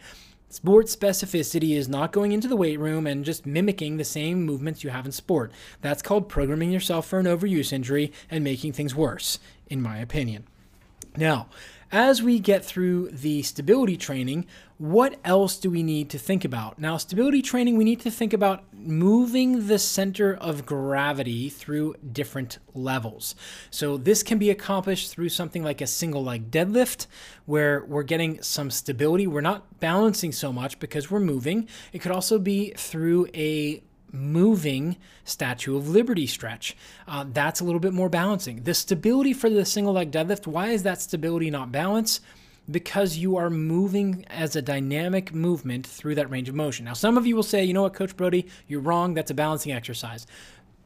Sport 0.50 0.86
specificity 0.86 1.76
is 1.76 1.88
not 1.88 2.10
going 2.10 2.32
into 2.32 2.48
the 2.48 2.56
weight 2.56 2.78
room 2.78 3.06
and 3.06 3.22
just 3.24 3.44
mimicking 3.44 3.98
the 3.98 4.04
same 4.04 4.44
movements 4.44 4.82
you 4.82 4.88
have 4.88 5.04
in 5.04 5.12
sport. 5.12 5.52
That's 5.82 6.00
called 6.00 6.30
programming 6.30 6.70
yourself 6.70 7.06
for 7.06 7.18
an 7.18 7.26
overuse 7.26 7.70
injury 7.70 8.12
and 8.30 8.42
making 8.42 8.72
things 8.72 8.94
worse, 8.94 9.38
in 9.68 9.82
my 9.82 9.98
opinion. 9.98 10.46
Now, 11.18 11.48
as 11.90 12.22
we 12.22 12.38
get 12.38 12.64
through 12.64 13.10
the 13.10 13.42
stability 13.42 13.96
training, 13.96 14.46
what 14.76 15.18
else 15.24 15.58
do 15.58 15.70
we 15.70 15.82
need 15.82 16.08
to 16.10 16.18
think 16.18 16.44
about? 16.44 16.78
Now, 16.78 16.98
stability 16.98 17.42
training, 17.42 17.76
we 17.76 17.84
need 17.84 18.00
to 18.00 18.10
think 18.10 18.32
about 18.32 18.62
moving 18.72 19.66
the 19.66 19.78
center 19.78 20.34
of 20.34 20.66
gravity 20.66 21.48
through 21.48 21.96
different 22.12 22.58
levels. 22.74 23.34
So, 23.70 23.96
this 23.96 24.22
can 24.22 24.38
be 24.38 24.50
accomplished 24.50 25.10
through 25.10 25.30
something 25.30 25.64
like 25.64 25.80
a 25.80 25.86
single 25.86 26.22
leg 26.22 26.50
deadlift, 26.50 27.06
where 27.46 27.84
we're 27.86 28.04
getting 28.04 28.40
some 28.42 28.70
stability. 28.70 29.26
We're 29.26 29.40
not 29.40 29.80
balancing 29.80 30.32
so 30.32 30.52
much 30.52 30.78
because 30.78 31.10
we're 31.10 31.20
moving. 31.20 31.68
It 31.92 32.00
could 32.00 32.12
also 32.12 32.38
be 32.38 32.72
through 32.76 33.26
a 33.34 33.82
moving 34.12 34.96
Statue 35.24 35.76
of 35.76 35.88
Liberty 35.88 36.26
stretch. 36.26 36.76
Uh, 37.06 37.24
that's 37.32 37.60
a 37.60 37.64
little 37.64 37.80
bit 37.80 37.92
more 37.92 38.08
balancing. 38.08 38.62
The 38.62 38.74
stability 38.74 39.32
for 39.32 39.50
the 39.50 39.64
single 39.64 39.92
leg 39.92 40.10
deadlift, 40.10 40.46
why 40.46 40.68
is 40.68 40.82
that 40.84 41.00
stability 41.00 41.50
not 41.50 41.72
balance? 41.72 42.20
Because 42.70 43.16
you 43.16 43.36
are 43.36 43.48
moving 43.48 44.26
as 44.28 44.54
a 44.54 44.60
dynamic 44.60 45.32
movement 45.32 45.86
through 45.86 46.16
that 46.16 46.30
range 46.30 46.48
of 46.50 46.54
motion. 46.54 46.84
Now, 46.84 46.92
some 46.92 47.16
of 47.16 47.26
you 47.26 47.34
will 47.34 47.42
say, 47.42 47.64
you 47.64 47.72
know 47.72 47.82
what, 47.82 47.94
Coach 47.94 48.14
Brodie, 48.16 48.46
you're 48.66 48.80
wrong. 48.80 49.14
That's 49.14 49.30
a 49.30 49.34
balancing 49.34 49.72
exercise. 49.72 50.26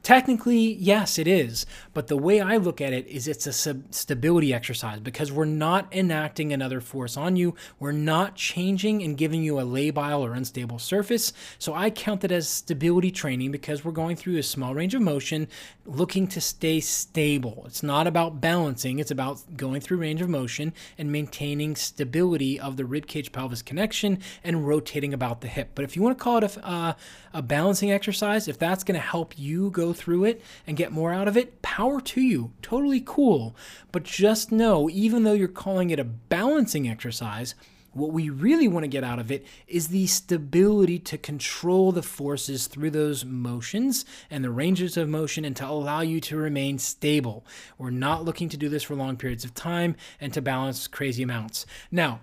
Technically, 0.03 0.75
yes, 0.75 1.17
it 1.17 1.29
is. 1.29 1.65
But 1.95 2.09
the 2.09 2.17
way 2.17 2.41
I 2.41 2.57
look 2.57 2.81
at 2.81 2.93
it 2.93 3.07
is 3.07 3.29
it's 3.29 3.47
a 3.47 3.53
sub- 3.53 3.95
stability 3.95 4.53
exercise 4.53 4.99
because 4.99 5.31
we're 5.31 5.45
not 5.45 5.95
enacting 5.95 6.53
another 6.53 6.81
force 6.81 7.17
on 7.17 7.37
you. 7.37 7.55
We're 7.79 7.93
not 7.93 8.35
changing 8.35 9.03
and 9.03 9.17
giving 9.17 9.45
you 9.45 9.61
a 9.61 9.63
labile 9.63 10.21
or 10.21 10.33
unstable 10.33 10.81
surface. 10.81 11.33
So 11.59 11.73
I 11.75 11.91
count 11.91 12.25
it 12.25 12.33
as 12.33 12.49
stability 12.49 13.13
training 13.13 13.53
because 13.53 13.85
we're 13.85 13.93
going 13.93 14.17
through 14.17 14.39
a 14.39 14.43
small 14.43 14.75
range 14.75 14.95
of 14.95 15.03
motion 15.03 15.47
looking 15.87 16.27
to 16.29 16.41
stay 16.41 16.81
stable. 16.81 17.63
It's 17.67 17.83
not 17.83 18.09
about 18.09 18.41
balancing, 18.41 18.99
it's 18.99 19.11
about 19.11 19.57
going 19.57 19.81
through 19.81 19.99
range 19.99 20.21
of 20.21 20.29
motion 20.29 20.73
and 20.99 21.13
maintaining 21.13 21.77
stability 21.77 22.59
of 22.59 22.77
the 22.77 22.85
ribcage 22.85 23.31
pelvis 23.31 23.63
connection 23.63 24.19
and 24.43 24.67
rotating 24.67 25.15
about 25.15 25.43
the 25.43 25.49
hip. 25.49 25.71
But 25.75 25.85
if 25.85 25.95
you 25.95 26.03
want 26.03 26.19
to 26.19 26.23
call 26.23 26.39
it 26.39 26.57
a, 26.57 26.67
uh, 26.67 26.93
a 27.33 27.43
balancing 27.43 27.91
exercise, 27.91 28.49
if 28.49 28.59
that's 28.59 28.85
going 28.85 28.95
to 28.95 29.07
help 29.07 29.39
you 29.39 29.71
go 29.71 29.93
through 29.93 30.25
it 30.25 30.43
and 30.67 30.77
get 30.77 30.93
more 30.93 31.13
out 31.13 31.29
of 31.29 31.37
it, 31.37 31.63
power 31.63 32.01
to 32.01 32.21
you. 32.21 32.53
Totally 32.63 33.03
cool. 33.05 33.57
But 33.91 34.05
just 34.05 34.53
know, 34.53 34.89
even 34.91 35.25
though 35.25 35.33
you're 35.33 35.49
calling 35.49 35.91
it 35.91 35.99
a 35.99 36.05
balancing 36.05 36.89
exercise, 36.89 37.55
what 37.93 38.13
we 38.13 38.31
really 38.31 38.69
want 38.69 38.85
to 38.85 38.89
get 38.89 39.05
out 39.05 39.19
of 39.19 39.31
it 39.31 39.47
is 39.69 39.89
the 39.89 40.07
stability 40.07 40.99
to 40.99 41.19
control 41.19 41.93
the 41.93 42.03
forces 42.03 42.67
through 42.67 42.91
those 42.91 43.25
motions 43.25 44.05
and 44.31 44.43
the 44.43 44.51
ranges 44.51 44.97
of 44.97 45.09
motion 45.09 45.45
and 45.45 45.55
to 45.57 45.67
allow 45.67 46.01
you 46.01 46.21
to 46.21 46.37
remain 46.37 46.79
stable. 46.79 47.45
We're 47.77 47.91
not 47.91 48.25
looking 48.25 48.49
to 48.51 48.57
do 48.57 48.69
this 48.69 48.83
for 48.83 48.95
long 48.95 49.17
periods 49.17 49.45
of 49.45 49.55
time 49.55 49.97
and 50.21 50.33
to 50.33 50.41
balance 50.41 50.87
crazy 50.87 51.23
amounts. 51.23 51.67
Now, 51.91 52.21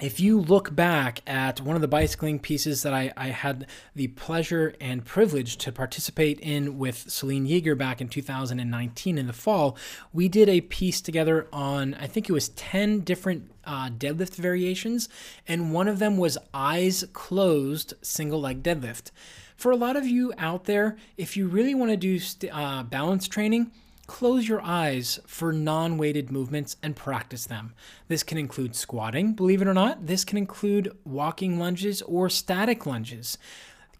if 0.00 0.20
you 0.20 0.38
look 0.38 0.76
back 0.76 1.22
at 1.26 1.62
one 1.62 1.74
of 1.74 1.80
the 1.80 1.88
bicycling 1.88 2.38
pieces 2.38 2.82
that 2.82 2.92
I, 2.92 3.12
I, 3.16 3.28
had 3.28 3.66
the 3.94 4.08
pleasure 4.08 4.74
and 4.78 5.02
privilege 5.02 5.56
to 5.58 5.72
participate 5.72 6.38
in 6.40 6.76
with 6.78 7.10
Selene 7.10 7.46
Yeager 7.46 7.78
back 7.78 8.02
in 8.02 8.08
2019 8.08 9.16
in 9.16 9.26
the 9.26 9.32
fall, 9.32 9.74
we 10.12 10.28
did 10.28 10.50
a 10.50 10.60
piece 10.60 11.00
together 11.00 11.48
on, 11.50 11.94
I 11.94 12.06
think 12.08 12.28
it 12.28 12.32
was 12.32 12.50
10 12.50 13.00
different 13.00 13.50
uh, 13.64 13.88
deadlift 13.88 14.34
variations, 14.34 15.08
and 15.48 15.72
one 15.72 15.88
of 15.88 15.98
them 15.98 16.18
was 16.18 16.36
eyes 16.52 17.04
closed 17.14 17.94
single 18.02 18.40
leg 18.40 18.62
deadlift. 18.62 19.12
For 19.56 19.72
a 19.72 19.76
lot 19.76 19.96
of 19.96 20.06
you 20.06 20.34
out 20.36 20.64
there, 20.64 20.98
if 21.16 21.38
you 21.38 21.48
really 21.48 21.74
want 21.74 21.90
to 21.90 21.96
do 21.96 22.18
st- 22.18 22.54
uh, 22.54 22.82
balance 22.82 23.26
training, 23.26 23.72
Close 24.06 24.48
your 24.48 24.62
eyes 24.62 25.18
for 25.26 25.52
non 25.52 25.98
weighted 25.98 26.30
movements 26.30 26.76
and 26.82 26.94
practice 26.94 27.46
them. 27.46 27.74
This 28.08 28.22
can 28.22 28.38
include 28.38 28.76
squatting, 28.76 29.32
believe 29.32 29.60
it 29.60 29.68
or 29.68 29.74
not. 29.74 30.06
This 30.06 30.24
can 30.24 30.38
include 30.38 30.96
walking 31.04 31.58
lunges 31.58 32.02
or 32.02 32.28
static 32.28 32.86
lunges. 32.86 33.36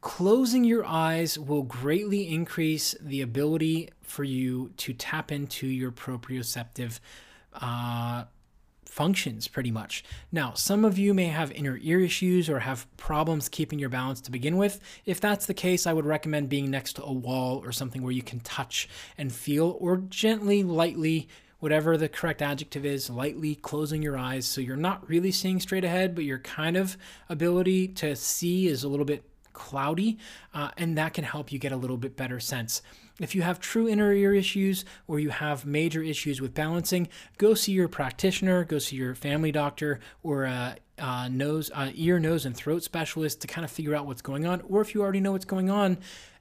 Closing 0.00 0.62
your 0.62 0.84
eyes 0.84 1.38
will 1.38 1.64
greatly 1.64 2.32
increase 2.32 2.94
the 3.00 3.20
ability 3.20 3.90
for 4.02 4.22
you 4.22 4.70
to 4.76 4.92
tap 4.92 5.32
into 5.32 5.66
your 5.66 5.90
proprioceptive 5.90 7.00
uh, 7.54 8.24
functions 8.96 9.46
pretty 9.46 9.70
much. 9.70 10.02
Now, 10.32 10.54
some 10.54 10.82
of 10.82 10.96
you 10.96 11.12
may 11.12 11.26
have 11.26 11.52
inner 11.52 11.78
ear 11.82 12.00
issues 12.00 12.48
or 12.48 12.60
have 12.60 12.86
problems 12.96 13.50
keeping 13.50 13.78
your 13.78 13.90
balance 13.90 14.22
to 14.22 14.30
begin 14.30 14.56
with. 14.56 14.80
If 15.04 15.20
that's 15.20 15.44
the 15.44 15.52
case, 15.52 15.86
I 15.86 15.92
would 15.92 16.06
recommend 16.06 16.48
being 16.48 16.70
next 16.70 16.94
to 16.94 17.04
a 17.04 17.12
wall 17.12 17.58
or 17.62 17.72
something 17.72 18.02
where 18.02 18.12
you 18.12 18.22
can 18.22 18.40
touch 18.40 18.88
and 19.18 19.30
feel 19.30 19.76
or 19.80 19.98
gently, 19.98 20.62
lightly 20.62 21.28
whatever 21.58 21.98
the 21.98 22.08
correct 22.08 22.40
adjective 22.40 22.86
is, 22.86 23.10
lightly 23.10 23.54
closing 23.54 24.02
your 24.02 24.16
eyes 24.16 24.46
so 24.46 24.62
you're 24.62 24.76
not 24.76 25.06
really 25.08 25.30
seeing 25.30 25.60
straight 25.60 25.84
ahead, 25.84 26.14
but 26.14 26.24
your 26.24 26.38
kind 26.38 26.76
of 26.76 26.96
ability 27.28 27.88
to 27.88 28.16
see 28.16 28.66
is 28.66 28.82
a 28.82 28.88
little 28.88 29.06
bit 29.06 29.24
cloudy, 29.52 30.18
uh, 30.54 30.70
and 30.78 30.96
that 30.96 31.12
can 31.12 31.24
help 31.24 31.52
you 31.52 31.58
get 31.58 31.72
a 31.72 31.76
little 31.76 31.96
bit 31.98 32.16
better 32.16 32.40
sense. 32.40 32.80
If 33.18 33.34
you 33.34 33.42
have 33.42 33.60
true 33.60 33.88
inner 33.88 34.12
ear 34.12 34.34
issues 34.34 34.84
or 35.06 35.18
you 35.18 35.30
have 35.30 35.64
major 35.64 36.02
issues 36.02 36.40
with 36.40 36.52
balancing, 36.52 37.08
go 37.38 37.54
see 37.54 37.72
your 37.72 37.88
practitioner, 37.88 38.64
go 38.64 38.78
see 38.78 38.96
your 38.96 39.14
family 39.14 39.50
doctor 39.50 40.00
or 40.22 40.44
a, 40.44 40.76
nose, 41.30 41.70
ear, 41.94 42.18
nose, 42.18 42.44
and 42.44 42.54
throat 42.56 42.82
specialist 42.82 43.40
to 43.40 43.46
kind 43.46 43.64
of 43.64 43.70
figure 43.70 43.94
out 43.94 44.06
what's 44.06 44.22
going 44.22 44.46
on. 44.46 44.62
Or 44.68 44.80
if 44.82 44.94
you 44.94 45.02
already 45.02 45.20
know 45.20 45.32
what's 45.32 45.44
going 45.46 45.70
on, 45.70 45.98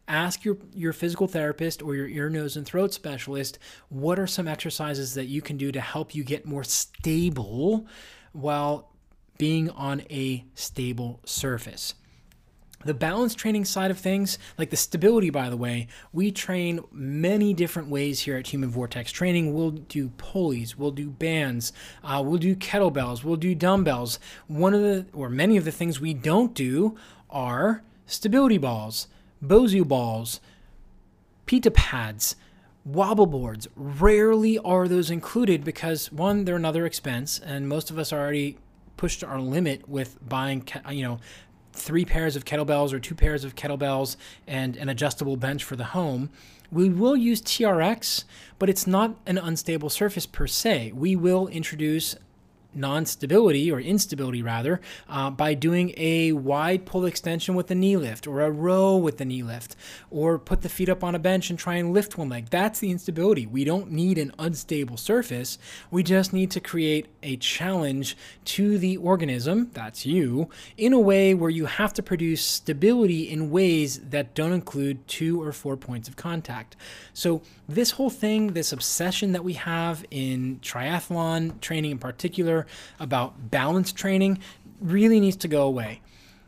ask 0.07 0.43
your, 0.43 0.57
your 0.73 0.93
physical 0.93 1.27
therapist 1.27 1.81
or 1.81 1.95
your 1.95 2.07
ear, 2.07 2.29
nose, 2.29 2.57
and 2.57 2.65
throat 2.65 2.93
specialist 2.93 3.57
what 3.89 4.19
are 4.19 4.27
some 4.27 4.47
exercises 4.47 5.13
that 5.13 5.25
you 5.25 5.41
can 5.41 5.57
do 5.57 5.71
to 5.71 5.81
help 5.81 6.13
you 6.13 6.23
get 6.23 6.45
more 6.45 6.63
stable 6.63 7.85
while 8.33 8.91
being 9.37 9.69
on 9.71 10.01
a 10.09 10.45
stable 10.55 11.21
surface. 11.25 11.93
The 12.85 12.93
balance 12.93 13.33
training 13.33 13.65
side 13.65 13.89
of 13.89 13.97
things, 13.97 14.37
like 14.59 14.69
the 14.69 14.77
stability, 14.77 15.31
by 15.31 15.49
the 15.49 15.57
way, 15.57 15.87
we 16.13 16.31
train 16.31 16.81
many 16.91 17.51
different 17.51 17.89
ways 17.89 18.19
here 18.21 18.37
at 18.37 18.47
Human 18.53 18.69
Vortex 18.69 19.11
Training. 19.11 19.55
We'll 19.55 19.71
do 19.71 20.09
pulleys, 20.17 20.77
we'll 20.77 20.91
do 20.91 21.09
bands, 21.09 21.73
uh, 22.03 22.21
we'll 22.23 22.37
do 22.37 22.55
kettlebells, 22.55 23.23
we'll 23.23 23.37
do 23.37 23.55
dumbbells. 23.55 24.19
One 24.45 24.75
of 24.75 24.81
the, 24.81 25.07
or 25.13 25.29
many 25.29 25.57
of 25.57 25.65
the 25.65 25.71
things 25.71 25.99
we 25.99 26.13
don't 26.13 26.53
do 26.53 26.95
are 27.29 27.83
stability 28.05 28.59
balls, 28.59 29.07
Bosu 29.43 29.87
balls, 29.87 30.39
pita 31.47 31.71
pads, 31.71 32.35
wobble 32.85 33.25
boards. 33.25 33.67
Rarely 33.75 34.59
are 34.59 34.87
those 34.87 35.09
included 35.09 35.63
because, 35.63 36.11
one, 36.11 36.45
they're 36.45 36.55
another 36.55 36.85
expense, 36.85 37.39
and 37.39 37.67
most 37.67 37.89
of 37.89 37.97
us 37.97 38.13
are 38.13 38.19
already 38.19 38.59
pushed 38.95 39.23
our 39.23 39.41
limit 39.41 39.89
with 39.89 40.17
buying, 40.29 40.67
you 40.91 41.03
know, 41.03 41.19
three 41.75 42.05
pairs 42.05 42.35
of 42.35 42.45
kettlebells 42.45 42.93
or 42.93 42.99
two 42.99 43.15
pairs 43.15 43.43
of 43.43 43.55
kettlebells 43.55 44.15
and 44.47 44.75
an 44.77 44.89
adjustable 44.89 45.37
bench 45.37 45.63
for 45.63 45.75
the 45.75 45.85
home. 45.85 46.29
We 46.71 46.89
will 46.89 47.15
use 47.15 47.41
TRX, 47.41 48.23
but 48.59 48.69
it's 48.69 48.87
not 48.87 49.15
an 49.25 49.37
unstable 49.37 49.89
surface 49.89 50.25
per 50.25 50.47
se. 50.47 50.91
We 50.93 51.15
will 51.15 51.47
introduce 51.47 52.15
non-stability 52.75 53.71
or 53.71 53.79
instability 53.79 54.41
rather 54.41 54.81
uh, 55.09 55.29
by 55.29 55.53
doing 55.53 55.93
a 55.97 56.31
wide 56.33 56.85
pull 56.85 57.05
extension 57.05 57.55
with 57.55 57.67
the 57.67 57.75
knee 57.75 57.97
lift 57.97 58.27
or 58.27 58.41
a 58.41 58.51
row 58.51 58.95
with 58.95 59.17
the 59.17 59.25
knee 59.25 59.43
lift 59.43 59.75
or 60.09 60.37
put 60.37 60.61
the 60.61 60.69
feet 60.69 60.89
up 60.89 61.03
on 61.03 61.15
a 61.15 61.19
bench 61.19 61.49
and 61.49 61.59
try 61.59 61.75
and 61.75 61.93
lift 61.93 62.17
one 62.17 62.29
leg. 62.29 62.49
That's 62.49 62.79
the 62.79 62.91
instability. 62.91 63.45
We 63.45 63.63
don't 63.63 63.91
need 63.91 64.17
an 64.17 64.33
unstable 64.39 64.97
surface. 64.97 65.57
We 65.91 66.03
just 66.03 66.33
need 66.33 66.51
to 66.51 66.59
create 66.59 67.07
a 67.23 67.37
challenge 67.37 68.17
to 68.45 68.77
the 68.77 68.97
organism 68.97 69.71
that's 69.73 70.05
you 70.05 70.49
in 70.77 70.93
a 70.93 70.99
way 70.99 71.33
where 71.33 71.49
you 71.49 71.65
have 71.65 71.93
to 71.93 72.03
produce 72.03 72.43
stability 72.43 73.29
in 73.29 73.51
ways 73.51 73.99
that 73.99 74.33
don't 74.33 74.53
include 74.53 75.07
two 75.07 75.41
or 75.41 75.51
four 75.51 75.77
points 75.77 76.07
of 76.07 76.15
contact. 76.15 76.75
So 77.13 77.41
this 77.67 77.91
whole 77.91 78.09
thing 78.09 78.53
this 78.53 78.71
obsession 78.71 79.31
that 79.31 79.43
we 79.43 79.53
have 79.53 80.05
in 80.11 80.59
triathlon 80.61 81.59
training 81.61 81.91
in 81.91 81.97
particular 81.97 82.64
about 82.99 83.51
balance 83.51 83.91
training 83.91 84.39
really 84.79 85.19
needs 85.19 85.37
to 85.37 85.47
go 85.47 85.63
away. 85.63 86.01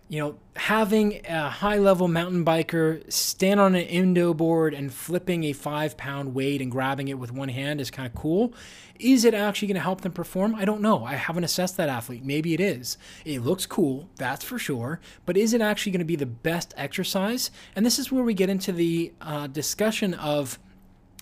You 0.09 0.19
know, 0.19 0.39
having 0.55 1.25
a 1.25 1.49
high 1.49 1.79
level 1.79 2.07
mountain 2.07 2.45
biker 2.45 3.11
stand 3.11 3.59
on 3.59 3.75
an 3.75 3.81
Indo 3.81 4.33
board 4.33 4.73
and 4.73 4.93
flipping 4.93 5.43
a 5.43 5.51
five 5.51 5.97
pound 5.97 6.33
weight 6.33 6.61
and 6.61 6.71
grabbing 6.71 7.09
it 7.09 7.19
with 7.19 7.33
one 7.33 7.49
hand 7.49 7.81
is 7.81 7.91
kind 7.91 8.07
of 8.07 8.15
cool. 8.15 8.53
Is 8.99 9.25
it 9.25 9.33
actually 9.33 9.67
going 9.67 9.75
to 9.75 9.81
help 9.81 10.01
them 10.01 10.13
perform? 10.13 10.55
I 10.55 10.63
don't 10.63 10.81
know. 10.81 11.03
I 11.03 11.15
haven't 11.15 11.43
assessed 11.43 11.77
that 11.77 11.89
athlete. 11.89 12.23
Maybe 12.23 12.53
it 12.53 12.61
is. 12.61 12.97
It 13.25 13.41
looks 13.41 13.65
cool, 13.65 14.09
that's 14.15 14.43
for 14.43 14.57
sure. 14.57 14.99
But 15.25 15.37
is 15.37 15.53
it 15.53 15.61
actually 15.61 15.91
going 15.91 15.99
to 15.99 16.05
be 16.05 16.15
the 16.15 16.25
best 16.25 16.73
exercise? 16.77 17.51
And 17.75 17.85
this 17.85 17.99
is 17.99 18.11
where 18.11 18.23
we 18.23 18.33
get 18.33 18.49
into 18.49 18.71
the 18.71 19.13
uh, 19.21 19.47
discussion 19.47 20.13
of 20.15 20.57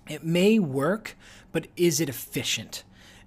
it 0.08 0.24
may 0.24 0.60
work, 0.60 1.18
but 1.52 1.68
is 1.76 2.00
it 2.00 2.08
efficient? 2.08 2.85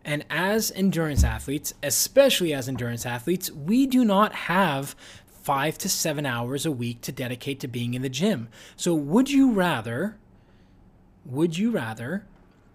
And 0.09 0.24
as 0.30 0.72
endurance 0.74 1.22
athletes, 1.22 1.74
especially 1.82 2.54
as 2.54 2.66
endurance 2.66 3.04
athletes, 3.04 3.52
we 3.52 3.86
do 3.86 4.06
not 4.06 4.32
have 4.34 4.96
five 5.26 5.76
to 5.78 5.88
seven 5.90 6.24
hours 6.24 6.64
a 6.64 6.72
week 6.72 7.02
to 7.02 7.12
dedicate 7.12 7.61
to 7.61 7.68
being 7.68 7.92
in 7.92 8.00
the 8.00 8.09
gym. 8.09 8.48
So, 8.74 8.94
would 8.94 9.30
you 9.30 9.52
rather, 9.52 10.16
would 11.26 11.59
you 11.59 11.70
rather, 11.70 12.24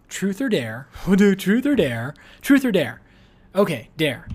truth 0.10 0.40
or 0.40 0.48
dare, 0.48 0.88
we'll 1.08 1.16
do 1.16 1.34
truth 1.34 1.66
or 1.66 1.76
dare, 1.76 2.14
truth 2.42 2.64
or 2.64 2.72
dare, 2.72 3.02
Okay, 3.56 3.90
dare. 3.98 4.28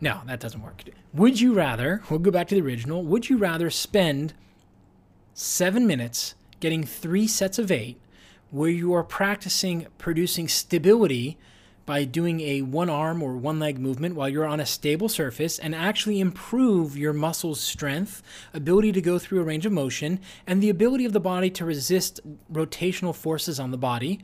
No, 0.00 0.22
that 0.26 0.40
doesn't 0.40 0.62
work. 0.62 0.82
Would 1.14 1.40
you 1.40 1.54
rather, 1.54 2.02
we'll 2.10 2.18
go 2.18 2.32
back 2.32 2.48
to 2.48 2.56
the 2.56 2.60
original, 2.60 3.04
would 3.04 3.28
you 3.28 3.36
rather 3.36 3.70
spend 3.70 4.34
seven 5.32 5.86
minutes 5.86 6.34
getting 6.58 6.82
three 6.82 7.28
sets 7.28 7.58
of 7.58 7.70
eight 7.70 8.00
where 8.50 8.70
you 8.70 8.92
are 8.94 9.04
practicing 9.04 9.86
producing 9.96 10.48
stability 10.48 11.38
by 11.86 12.04
doing 12.04 12.40
a 12.40 12.62
one 12.62 12.90
arm 12.90 13.22
or 13.22 13.36
one 13.36 13.58
leg 13.58 13.78
movement 13.78 14.16
while 14.16 14.28
you're 14.28 14.44
on 14.44 14.60
a 14.60 14.66
stable 14.66 15.08
surface 15.08 15.58
and 15.58 15.74
actually 15.74 16.20
improve 16.20 16.98
your 16.98 17.12
muscles' 17.12 17.60
strength, 17.60 18.22
ability 18.52 18.92
to 18.92 19.00
go 19.00 19.18
through 19.18 19.40
a 19.40 19.44
range 19.44 19.64
of 19.64 19.72
motion, 19.72 20.20
and 20.46 20.62
the 20.62 20.68
ability 20.68 21.04
of 21.04 21.12
the 21.12 21.20
body 21.20 21.48
to 21.48 21.64
resist 21.64 22.20
rotational 22.52 23.14
forces 23.14 23.60
on 23.60 23.70
the 23.70 23.78
body? 23.78 24.20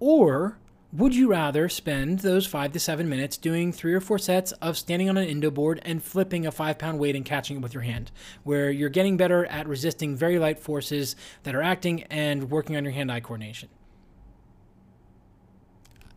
Or 0.00 0.58
would 0.92 1.14
you 1.14 1.28
rather 1.28 1.68
spend 1.68 2.20
those 2.20 2.46
five 2.46 2.70
to 2.72 2.78
seven 2.78 3.08
minutes 3.08 3.36
doing 3.36 3.72
three 3.72 3.94
or 3.94 4.00
four 4.00 4.18
sets 4.18 4.52
of 4.52 4.78
standing 4.78 5.08
on 5.08 5.16
an 5.16 5.28
indo 5.28 5.50
board 5.50 5.80
and 5.84 6.02
flipping 6.02 6.46
a 6.46 6.52
five 6.52 6.78
pound 6.78 7.00
weight 7.00 7.16
and 7.16 7.24
catching 7.24 7.56
it 7.56 7.60
with 7.60 7.74
your 7.74 7.82
hand, 7.82 8.12
where 8.44 8.70
you're 8.70 8.88
getting 8.88 9.16
better 9.16 9.44
at 9.46 9.66
resisting 9.66 10.14
very 10.14 10.38
light 10.38 10.60
forces 10.60 11.16
that 11.42 11.54
are 11.54 11.62
acting 11.62 12.04
and 12.04 12.50
working 12.50 12.76
on 12.76 12.84
your 12.84 12.92
hand 12.92 13.10
eye 13.10 13.20
coordination? 13.20 13.68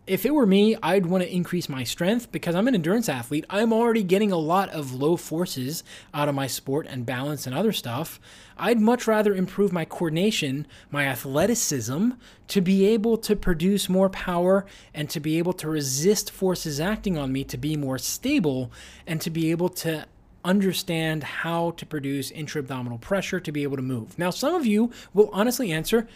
If 0.07 0.25
it 0.25 0.33
were 0.33 0.45
me, 0.45 0.77
I'd 0.81 1.05
want 1.05 1.23
to 1.23 1.31
increase 1.31 1.67
my 1.67 1.83
strength 1.83 2.31
because 2.31 2.55
I'm 2.55 2.67
an 2.69 2.75
endurance 2.75 3.09
athlete. 3.09 3.45
I'm 3.49 3.73
already 3.73 4.03
getting 4.03 4.31
a 4.31 4.37
lot 4.37 4.69
of 4.69 4.93
low 4.93 5.17
forces 5.17 5.83
out 6.13 6.29
of 6.29 6.35
my 6.35 6.47
sport 6.47 6.87
and 6.89 7.05
balance 7.05 7.45
and 7.45 7.53
other 7.53 7.73
stuff. 7.73 8.19
I'd 8.57 8.79
much 8.79 9.05
rather 9.05 9.35
improve 9.35 9.73
my 9.73 9.83
coordination, 9.83 10.65
my 10.89 11.05
athleticism, 11.05 12.11
to 12.47 12.61
be 12.61 12.85
able 12.87 13.17
to 13.17 13.35
produce 13.35 13.89
more 13.89 14.09
power 14.09 14.65
and 14.93 15.09
to 15.09 15.19
be 15.19 15.37
able 15.37 15.53
to 15.53 15.69
resist 15.69 16.31
forces 16.31 16.79
acting 16.79 17.17
on 17.17 17.33
me, 17.33 17.43
to 17.43 17.57
be 17.57 17.75
more 17.75 17.97
stable, 17.97 18.71
and 19.05 19.19
to 19.19 19.29
be 19.29 19.51
able 19.51 19.69
to 19.69 20.05
understand 20.45 21.23
how 21.23 21.71
to 21.71 21.85
produce 21.85 22.31
intra 22.31 22.61
abdominal 22.61 22.97
pressure 22.97 23.41
to 23.41 23.51
be 23.51 23.63
able 23.63 23.75
to 23.75 23.83
move. 23.83 24.17
Now, 24.17 24.29
some 24.29 24.55
of 24.55 24.65
you 24.65 24.91
will 25.13 25.29
honestly 25.33 25.73
answer, 25.73 26.07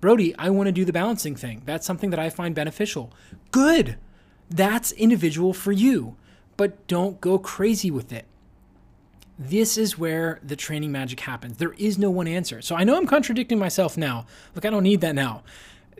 Brodie, 0.00 0.34
I 0.38 0.50
want 0.50 0.66
to 0.68 0.72
do 0.72 0.84
the 0.84 0.92
balancing 0.92 1.34
thing. 1.34 1.62
That's 1.64 1.86
something 1.86 2.10
that 2.10 2.18
I 2.20 2.30
find 2.30 2.54
beneficial. 2.54 3.12
Good. 3.50 3.96
That's 4.50 4.92
individual 4.92 5.52
for 5.52 5.72
you, 5.72 6.16
but 6.56 6.86
don't 6.86 7.20
go 7.20 7.38
crazy 7.38 7.90
with 7.90 8.12
it. 8.12 8.24
This 9.38 9.78
is 9.78 9.98
where 9.98 10.40
the 10.42 10.56
training 10.56 10.90
magic 10.90 11.20
happens. 11.20 11.58
There 11.58 11.74
is 11.74 11.98
no 11.98 12.10
one 12.10 12.26
answer. 12.26 12.60
So 12.60 12.74
I 12.74 12.84
know 12.84 12.96
I'm 12.96 13.06
contradicting 13.06 13.58
myself 13.58 13.96
now. 13.96 14.26
Look, 14.54 14.64
I 14.64 14.70
don't 14.70 14.82
need 14.82 15.00
that 15.02 15.14
now. 15.14 15.42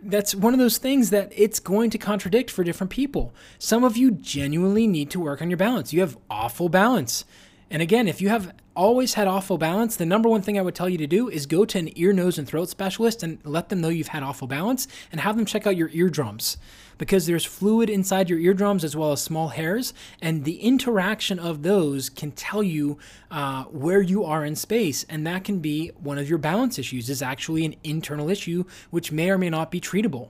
That's 0.03 0.35
one 0.35 0.53
of 0.53 0.59
those 0.59 0.79
things 0.79 1.11
that 1.11 1.33
it's 1.35 1.61
going 1.61 1.91
to 1.91 1.99
contradict 1.99 2.51
for 2.51 2.65
different 2.65 2.91
people. 2.91 3.33
Some 3.59 3.85
of 3.85 3.97
you 3.97 4.13
genuinely 4.13 4.87
need 4.87 5.11
to 5.11 5.21
work 5.21 5.43
on 5.43 5.51
your 5.51 5.57
balance. 5.57 5.93
You 5.93 6.01
have 6.01 6.19
awful 6.31 6.69
balance. 6.69 7.25
And 7.71 7.83
again, 7.83 8.09
if 8.09 8.21
you 8.21 8.29
have 8.29 8.53
always 8.79 9.15
had 9.15 9.27
awful 9.27 9.59
balance, 9.59 9.97
the 9.97 10.07
number 10.07 10.29
one 10.29 10.41
thing 10.41 10.57
I 10.57 10.63
would 10.63 10.77
tell 10.77 10.89
you 10.89 10.99
to 10.99 11.07
do 11.07 11.29
is 11.29 11.47
go 11.47 11.65
to 11.65 11.79
an 11.79 11.91
ear, 11.99 12.13
nose, 12.13 12.39
and 12.39 12.47
throat 12.47 12.69
specialist 12.69 13.25
and 13.25 13.39
let 13.45 13.69
them 13.69 13.81
know 13.81 13.89
you've 13.89 14.09
had 14.09 14.23
awful 14.23 14.47
balance 14.47 14.87
and 15.11 15.21
have 15.21 15.37
them 15.37 15.45
check 15.45 15.67
out 15.67 15.77
your 15.77 15.91
eardrums 15.93 16.57
because 16.97 17.27
there's 17.27 17.45
fluid 17.45 17.91
inside 17.91 18.31
your 18.31 18.39
eardrums 18.39 18.85
as 18.85 18.95
well 18.95 19.13
as 19.13 19.21
small 19.21 19.49
hairs, 19.49 19.95
and 20.21 20.45
the 20.45 20.61
interaction 20.61 21.39
of 21.39 21.63
those 21.63 22.09
can 22.09 22.31
tell 22.33 22.63
you 22.63 22.99
uh, 23.31 23.65
where 23.65 24.03
you 24.03 24.25
are 24.25 24.45
in 24.45 24.55
space, 24.55 25.05
and 25.09 25.27
that 25.27 25.45
can 25.45 25.61
be 25.61 25.89
one 26.01 26.19
of 26.19 26.29
your 26.29 26.39
balance 26.39 26.79
issues. 26.79 27.09
Is 27.09 27.23
actually 27.23 27.65
an 27.65 27.75
internal 27.85 28.29
issue 28.29 28.65
which 28.91 29.13
may 29.13 29.31
or 29.31 29.39
may 29.39 29.51
not 29.51 29.71
be 29.71 29.81
treatable. 29.81 30.29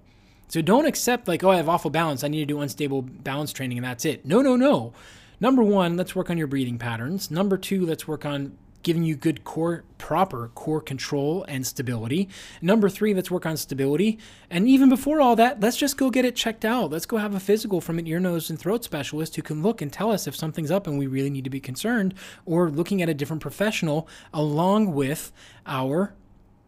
So 0.48 0.62
don't 0.62 0.86
accept 0.86 1.28
like, 1.28 1.44
oh, 1.44 1.50
I 1.50 1.56
have 1.56 1.68
awful 1.68 1.90
balance. 1.90 2.24
I 2.24 2.28
need 2.28 2.40
to 2.40 2.46
do 2.46 2.60
unstable 2.60 3.02
balance 3.02 3.52
training, 3.52 3.78
and 3.78 3.84
that's 3.84 4.04
it. 4.04 4.24
No, 4.24 4.40
no, 4.40 4.56
no. 4.56 4.92
Number 5.40 5.62
one, 5.62 5.96
let's 5.96 6.16
work 6.16 6.30
on 6.30 6.38
your 6.38 6.46
breathing 6.46 6.78
patterns. 6.78 7.30
Number 7.30 7.56
two, 7.56 7.86
let's 7.86 8.08
work 8.08 8.24
on 8.24 8.56
giving 8.82 9.02
you 9.02 9.16
good 9.16 9.44
core, 9.44 9.84
proper 9.98 10.50
core 10.54 10.80
control 10.80 11.44
and 11.48 11.66
stability. 11.66 12.28
Number 12.62 12.88
three, 12.88 13.12
let's 13.12 13.30
work 13.30 13.44
on 13.44 13.56
stability. 13.56 14.18
And 14.50 14.68
even 14.68 14.88
before 14.88 15.20
all 15.20 15.36
that, 15.36 15.60
let's 15.60 15.76
just 15.76 15.96
go 15.96 16.10
get 16.10 16.24
it 16.24 16.36
checked 16.36 16.64
out. 16.64 16.90
Let's 16.90 17.06
go 17.06 17.16
have 17.16 17.34
a 17.34 17.40
physical 17.40 17.80
from 17.80 17.98
an 17.98 18.06
ear, 18.06 18.20
nose, 18.20 18.50
and 18.50 18.58
throat 18.58 18.84
specialist 18.84 19.36
who 19.36 19.42
can 19.42 19.62
look 19.62 19.82
and 19.82 19.92
tell 19.92 20.10
us 20.10 20.26
if 20.26 20.36
something's 20.36 20.70
up 20.70 20.86
and 20.86 20.98
we 20.98 21.06
really 21.06 21.30
need 21.30 21.44
to 21.44 21.50
be 21.50 21.60
concerned, 21.60 22.14
or 22.46 22.70
looking 22.70 23.02
at 23.02 23.08
a 23.08 23.14
different 23.14 23.42
professional 23.42 24.08
along 24.32 24.92
with 24.92 25.32
our 25.66 26.14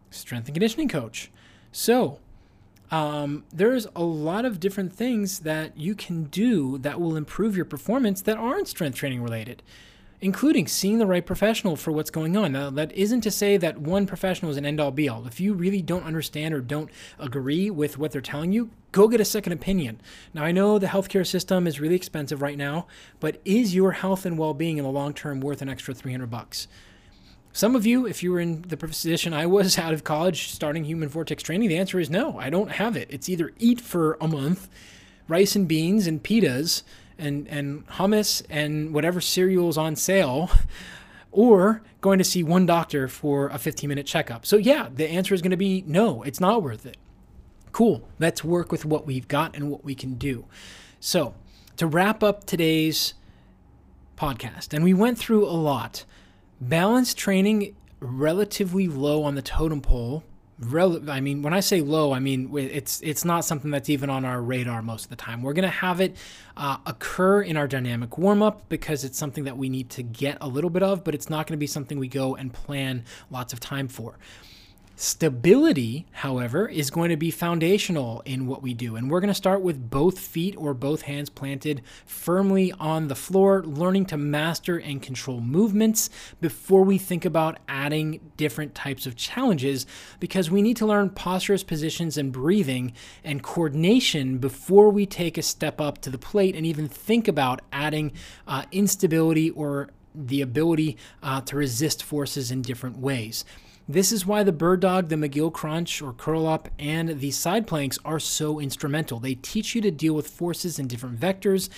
strength 0.09 0.47
and 0.47 0.55
conditioning 0.55 0.89
coach. 0.89 1.31
So, 1.71 2.19
um, 2.91 3.45
there's 3.53 3.87
a 3.95 4.03
lot 4.03 4.43
of 4.43 4.59
different 4.59 4.91
things 4.93 5.39
that 5.39 5.77
you 5.77 5.95
can 5.95 6.25
do 6.25 6.77
that 6.79 6.99
will 6.99 7.15
improve 7.15 7.55
your 7.55 7.65
performance 7.65 8.21
that 8.23 8.37
aren't 8.37 8.67
strength 8.67 8.95
training 8.95 9.23
related, 9.23 9.63
including 10.19 10.67
seeing 10.67 10.97
the 10.99 11.05
right 11.05 11.25
professional 11.25 11.77
for 11.77 11.93
what's 11.93 12.11
going 12.11 12.35
on. 12.35 12.51
Now, 12.51 12.69
that 12.69 12.91
isn't 12.91 13.21
to 13.21 13.31
say 13.31 13.55
that 13.55 13.77
one 13.77 14.05
professional 14.05 14.51
is 14.51 14.57
an 14.57 14.65
end 14.65 14.81
all 14.81 14.91
be 14.91 15.07
all. 15.07 15.25
If 15.25 15.39
you 15.39 15.53
really 15.53 15.81
don't 15.81 16.03
understand 16.03 16.53
or 16.53 16.59
don't 16.59 16.89
agree 17.17 17.69
with 17.69 17.97
what 17.97 18.11
they're 18.11 18.19
telling 18.19 18.51
you, 18.51 18.69
go 18.91 19.07
get 19.07 19.21
a 19.21 19.25
second 19.25 19.53
opinion. 19.53 20.01
Now, 20.33 20.43
I 20.43 20.51
know 20.51 20.77
the 20.77 20.87
healthcare 20.87 21.25
system 21.25 21.67
is 21.67 21.79
really 21.79 21.95
expensive 21.95 22.41
right 22.41 22.57
now, 22.57 22.87
but 23.21 23.39
is 23.45 23.73
your 23.73 23.93
health 23.93 24.25
and 24.25 24.37
well 24.37 24.53
being 24.53 24.77
in 24.77 24.83
the 24.83 24.91
long 24.91 25.13
term 25.13 25.39
worth 25.39 25.61
an 25.61 25.69
extra 25.69 25.93
300 25.93 26.29
bucks? 26.29 26.67
Some 27.53 27.75
of 27.75 27.85
you, 27.85 28.07
if 28.07 28.23
you 28.23 28.31
were 28.31 28.39
in 28.39 28.61
the 28.63 28.77
position 28.77 29.33
I 29.33 29.45
was 29.45 29.77
out 29.79 29.93
of 29.93 30.03
college 30.03 30.49
starting 30.49 30.85
human 30.85 31.09
vortex 31.09 31.43
training, 31.43 31.69
the 31.69 31.77
answer 31.77 31.99
is 31.99 32.09
no, 32.09 32.37
I 32.39 32.49
don't 32.49 32.71
have 32.71 32.95
it. 32.95 33.07
It's 33.11 33.29
either 33.29 33.51
eat 33.57 33.81
for 33.81 34.17
a 34.21 34.27
month, 34.27 34.69
rice 35.27 35.55
and 35.55 35.67
beans 35.67 36.07
and 36.07 36.23
pitas 36.23 36.83
and, 37.17 37.47
and 37.47 37.87
hummus 37.87 38.43
and 38.49 38.93
whatever 38.93 39.21
cereals 39.21 39.77
on 39.77 39.95
sale, 39.95 40.49
or 41.31 41.81
going 42.01 42.17
to 42.17 42.23
see 42.23 42.43
one 42.43 42.65
doctor 42.65 43.07
for 43.07 43.47
a 43.49 43.57
15 43.57 43.87
minute 43.87 44.05
checkup. 44.05 44.45
So, 44.45 44.57
yeah, 44.57 44.89
the 44.93 45.07
answer 45.07 45.33
is 45.33 45.41
going 45.41 45.51
to 45.51 45.57
be 45.57 45.83
no, 45.85 46.23
it's 46.23 46.39
not 46.39 46.63
worth 46.63 46.85
it. 46.85 46.97
Cool. 47.71 48.07
Let's 48.19 48.43
work 48.43 48.71
with 48.71 48.83
what 48.83 49.05
we've 49.05 49.27
got 49.27 49.55
and 49.55 49.69
what 49.69 49.85
we 49.85 49.95
can 49.95 50.15
do. 50.15 50.45
So, 50.99 51.35
to 51.77 51.87
wrap 51.87 52.21
up 52.21 52.45
today's 52.45 53.13
podcast, 54.17 54.73
and 54.73 54.83
we 54.83 54.93
went 54.93 55.17
through 55.17 55.45
a 55.45 55.51
lot. 55.55 56.05
Balance 56.61 57.15
training 57.15 57.75
relatively 57.99 58.87
low 58.87 59.23
on 59.23 59.33
the 59.33 59.41
totem 59.41 59.81
pole. 59.81 60.23
Rel- 60.59 61.09
I 61.09 61.19
mean, 61.19 61.41
when 61.41 61.55
I 61.55 61.59
say 61.59 61.81
low, 61.81 62.13
I 62.13 62.19
mean 62.19 62.55
it's 62.55 63.01
it's 63.01 63.25
not 63.25 63.45
something 63.45 63.71
that's 63.71 63.89
even 63.89 64.11
on 64.11 64.25
our 64.25 64.39
radar 64.39 64.83
most 64.83 65.05
of 65.05 65.09
the 65.09 65.15
time. 65.15 65.41
We're 65.41 65.53
gonna 65.53 65.69
have 65.69 65.99
it 65.99 66.15
uh, 66.55 66.77
occur 66.85 67.41
in 67.41 67.57
our 67.57 67.67
dynamic 67.67 68.15
warm 68.19 68.43
up 68.43 68.69
because 68.69 69.03
it's 69.03 69.17
something 69.17 69.45
that 69.45 69.57
we 69.57 69.69
need 69.69 69.89
to 69.91 70.03
get 70.03 70.37
a 70.39 70.47
little 70.47 70.69
bit 70.69 70.83
of, 70.83 71.03
but 71.03 71.15
it's 71.15 71.31
not 71.31 71.47
gonna 71.47 71.57
be 71.57 71.65
something 71.65 71.97
we 71.97 72.07
go 72.07 72.35
and 72.35 72.53
plan 72.53 73.05
lots 73.31 73.53
of 73.53 73.59
time 73.59 73.87
for. 73.87 74.19
Stability, 75.01 76.05
however, 76.11 76.67
is 76.67 76.91
going 76.91 77.09
to 77.09 77.17
be 77.17 77.31
foundational 77.31 78.21
in 78.23 78.45
what 78.45 78.61
we 78.61 78.75
do. 78.75 78.95
And 78.95 79.09
we're 79.09 79.19
going 79.19 79.29
to 79.29 79.33
start 79.33 79.63
with 79.63 79.89
both 79.89 80.19
feet 80.19 80.55
or 80.55 80.75
both 80.75 81.01
hands 81.01 81.27
planted 81.27 81.81
firmly 82.05 82.71
on 82.73 83.07
the 83.07 83.15
floor, 83.15 83.63
learning 83.63 84.05
to 84.05 84.17
master 84.17 84.77
and 84.77 85.01
control 85.01 85.41
movements 85.41 86.11
before 86.39 86.83
we 86.83 86.99
think 86.99 87.25
about 87.25 87.57
adding 87.67 88.19
different 88.37 88.75
types 88.75 89.07
of 89.07 89.15
challenges 89.15 89.87
because 90.19 90.51
we 90.51 90.61
need 90.61 90.77
to 90.77 90.85
learn 90.85 91.09
postures, 91.09 91.63
positions, 91.63 92.15
and 92.15 92.31
breathing 92.31 92.93
and 93.23 93.41
coordination 93.41 94.37
before 94.37 94.91
we 94.91 95.07
take 95.07 95.35
a 95.35 95.41
step 95.41 95.81
up 95.81 95.99
to 96.01 96.11
the 96.11 96.19
plate 96.19 96.55
and 96.55 96.63
even 96.63 96.87
think 96.87 97.27
about 97.27 97.63
adding 97.73 98.11
uh, 98.47 98.65
instability 98.71 99.49
or 99.49 99.89
the 100.13 100.41
ability 100.41 100.95
uh, 101.23 101.41
to 101.41 101.55
resist 101.55 102.03
forces 102.03 102.51
in 102.51 102.61
different 102.61 102.99
ways. 102.99 103.43
This 103.89 104.11
is 104.11 104.25
why 104.25 104.43
the 104.43 104.51
bird 104.51 104.79
dog, 104.79 105.09
the 105.09 105.15
McGill 105.15 105.51
crunch 105.51 106.01
or 106.01 106.13
curl 106.13 106.47
up, 106.47 106.69
and 106.79 107.19
the 107.19 107.31
side 107.31 107.67
planks 107.67 107.97
are 108.05 108.19
so 108.19 108.59
instrumental. 108.59 109.19
They 109.19 109.35
teach 109.35 109.75
you 109.75 109.81
to 109.81 109.91
deal 109.91 110.13
with 110.13 110.27
forces 110.27 110.79
in 110.79 110.87
different 110.87 111.19
vectors, 111.19 111.69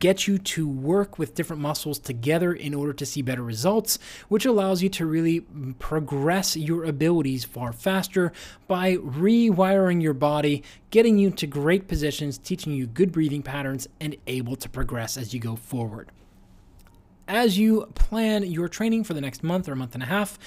get 0.00 0.26
you 0.26 0.38
to 0.38 0.68
work 0.68 1.18
with 1.18 1.34
different 1.34 1.62
muscles 1.62 1.98
together 1.98 2.52
in 2.52 2.74
order 2.74 2.92
to 2.92 3.06
see 3.06 3.22
better 3.22 3.42
results, 3.42 3.98
which 4.28 4.44
allows 4.44 4.82
you 4.82 4.88
to 4.88 5.06
really 5.06 5.40
progress 5.78 6.56
your 6.56 6.84
abilities 6.84 7.44
far 7.44 7.72
faster 7.72 8.32
by 8.66 8.96
rewiring 8.96 10.02
your 10.02 10.14
body, 10.14 10.62
getting 10.90 11.16
you 11.16 11.30
to 11.30 11.46
great 11.46 11.86
positions, 11.86 12.38
teaching 12.38 12.72
you 12.72 12.86
good 12.86 13.12
breathing 13.12 13.42
patterns, 13.42 13.86
and 14.00 14.16
able 14.26 14.56
to 14.56 14.68
progress 14.68 15.16
as 15.16 15.32
you 15.32 15.40
go 15.40 15.54
forward. 15.54 16.10
As 17.26 17.56
you 17.56 17.86
plan 17.94 18.42
your 18.42 18.68
training 18.68 19.04
for 19.04 19.14
the 19.14 19.20
next 19.20 19.42
month 19.42 19.68
or 19.68 19.74
month 19.74 19.94
and 19.94 20.02
a 20.02 20.06
half, 20.06 20.38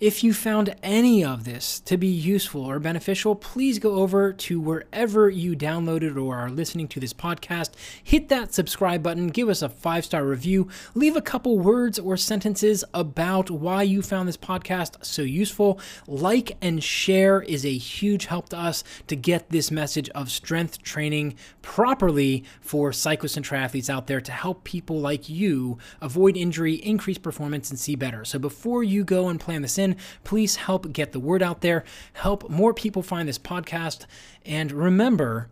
If 0.00 0.24
you 0.24 0.32
found 0.32 0.74
any 0.82 1.22
of 1.22 1.44
this 1.44 1.78
to 1.80 1.98
be 1.98 2.06
useful 2.06 2.62
or 2.62 2.78
beneficial, 2.78 3.34
please 3.34 3.78
go 3.78 3.96
over 3.96 4.32
to 4.32 4.58
wherever 4.58 5.28
you 5.28 5.54
downloaded 5.54 6.16
or 6.16 6.38
are 6.38 6.48
listening 6.48 6.88
to 6.88 7.00
this 7.00 7.12
podcast. 7.12 7.72
Hit 8.02 8.30
that 8.30 8.54
subscribe 8.54 9.02
button, 9.02 9.26
give 9.26 9.50
us 9.50 9.60
a 9.60 9.68
five 9.68 10.06
star 10.06 10.24
review, 10.24 10.70
leave 10.94 11.16
a 11.16 11.20
couple 11.20 11.58
words 11.58 11.98
or 11.98 12.16
sentences 12.16 12.82
about 12.94 13.50
why 13.50 13.82
you 13.82 14.00
found 14.00 14.26
this 14.26 14.38
podcast 14.38 15.04
so 15.04 15.20
useful. 15.20 15.78
Like 16.06 16.56
and 16.62 16.82
share 16.82 17.42
is 17.42 17.66
a 17.66 17.76
huge 17.76 18.24
help 18.24 18.48
to 18.48 18.58
us 18.58 18.82
to 19.08 19.14
get 19.14 19.50
this 19.50 19.70
message 19.70 20.08
of 20.14 20.30
strength 20.30 20.82
training 20.82 21.34
properly 21.60 22.42
for 22.62 22.90
cyclists 22.90 23.36
and 23.36 23.44
triathletes 23.44 23.90
out 23.90 24.06
there 24.06 24.22
to 24.22 24.32
help 24.32 24.64
people 24.64 24.98
like 24.98 25.28
you 25.28 25.76
avoid 26.00 26.38
injury, 26.38 26.76
increase 26.76 27.18
performance, 27.18 27.68
and 27.68 27.78
see 27.78 27.96
better. 27.96 28.24
So 28.24 28.38
before 28.38 28.82
you 28.82 29.04
go 29.04 29.28
and 29.28 29.38
plan 29.38 29.60
this 29.60 29.76
in, 29.76 29.89
please 30.24 30.56
help 30.56 30.92
get 30.92 31.12
the 31.12 31.20
word 31.20 31.42
out 31.42 31.60
there, 31.60 31.84
help 32.14 32.48
more 32.50 32.74
people 32.74 33.02
find 33.02 33.28
this 33.28 33.38
podcast, 33.38 34.06
and 34.44 34.72
remember 34.72 35.48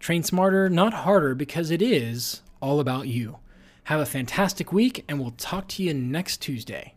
train 0.00 0.22
smarter, 0.22 0.68
not 0.68 0.94
harder, 0.94 1.34
because 1.34 1.70
it 1.70 1.82
is 1.82 2.42
all 2.60 2.80
about 2.80 3.06
you. 3.06 3.38
Have 3.84 4.00
a 4.00 4.06
fantastic 4.06 4.72
week, 4.72 5.04
and 5.08 5.20
we'll 5.20 5.32
talk 5.32 5.68
to 5.68 5.82
you 5.82 5.94
next 5.94 6.38
Tuesday. 6.38 6.94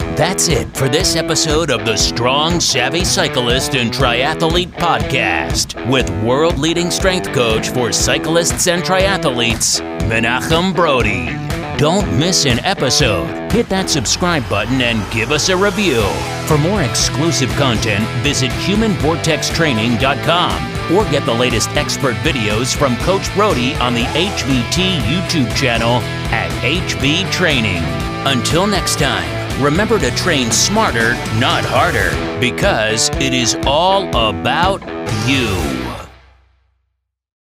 That's 0.00 0.48
it 0.48 0.76
for 0.76 0.88
this 0.88 1.14
episode 1.14 1.70
of 1.70 1.84
the 1.84 1.96
Strong 1.96 2.58
Savvy 2.60 3.04
Cyclist 3.04 3.76
and 3.76 3.92
Triathlete 3.92 4.72
Podcast 4.72 5.88
with 5.88 6.10
world 6.24 6.58
leading 6.58 6.90
strength 6.90 7.32
coach 7.32 7.68
for 7.68 7.92
cyclists 7.92 8.66
and 8.66 8.82
triathletes, 8.82 9.80
Menachem 10.08 10.74
Brodie. 10.74 11.57
Don't 11.78 12.18
miss 12.18 12.44
an 12.44 12.58
episode. 12.64 13.52
Hit 13.52 13.68
that 13.68 13.88
subscribe 13.88 14.48
button 14.48 14.80
and 14.80 15.08
give 15.12 15.30
us 15.30 15.48
a 15.48 15.56
review. 15.56 16.02
For 16.48 16.58
more 16.58 16.82
exclusive 16.82 17.50
content, 17.50 18.04
visit 18.24 18.50
humanvortextraining.com 18.50 20.96
or 20.96 21.08
get 21.08 21.24
the 21.24 21.32
latest 21.32 21.68
expert 21.76 22.16
videos 22.16 22.76
from 22.76 22.96
Coach 22.96 23.32
Brodie 23.36 23.76
on 23.76 23.94
the 23.94 24.02
HVT 24.02 24.98
YouTube 25.02 25.54
channel 25.54 26.00
at 26.32 26.50
HV 26.64 27.30
Training. 27.30 27.84
Until 28.26 28.66
next 28.66 28.98
time, 28.98 29.62
remember 29.62 30.00
to 30.00 30.10
train 30.16 30.50
smarter, 30.50 31.12
not 31.38 31.64
harder, 31.64 32.10
because 32.40 33.08
it 33.20 33.32
is 33.32 33.56
all 33.66 34.08
about 34.08 34.82
you. 35.28 35.97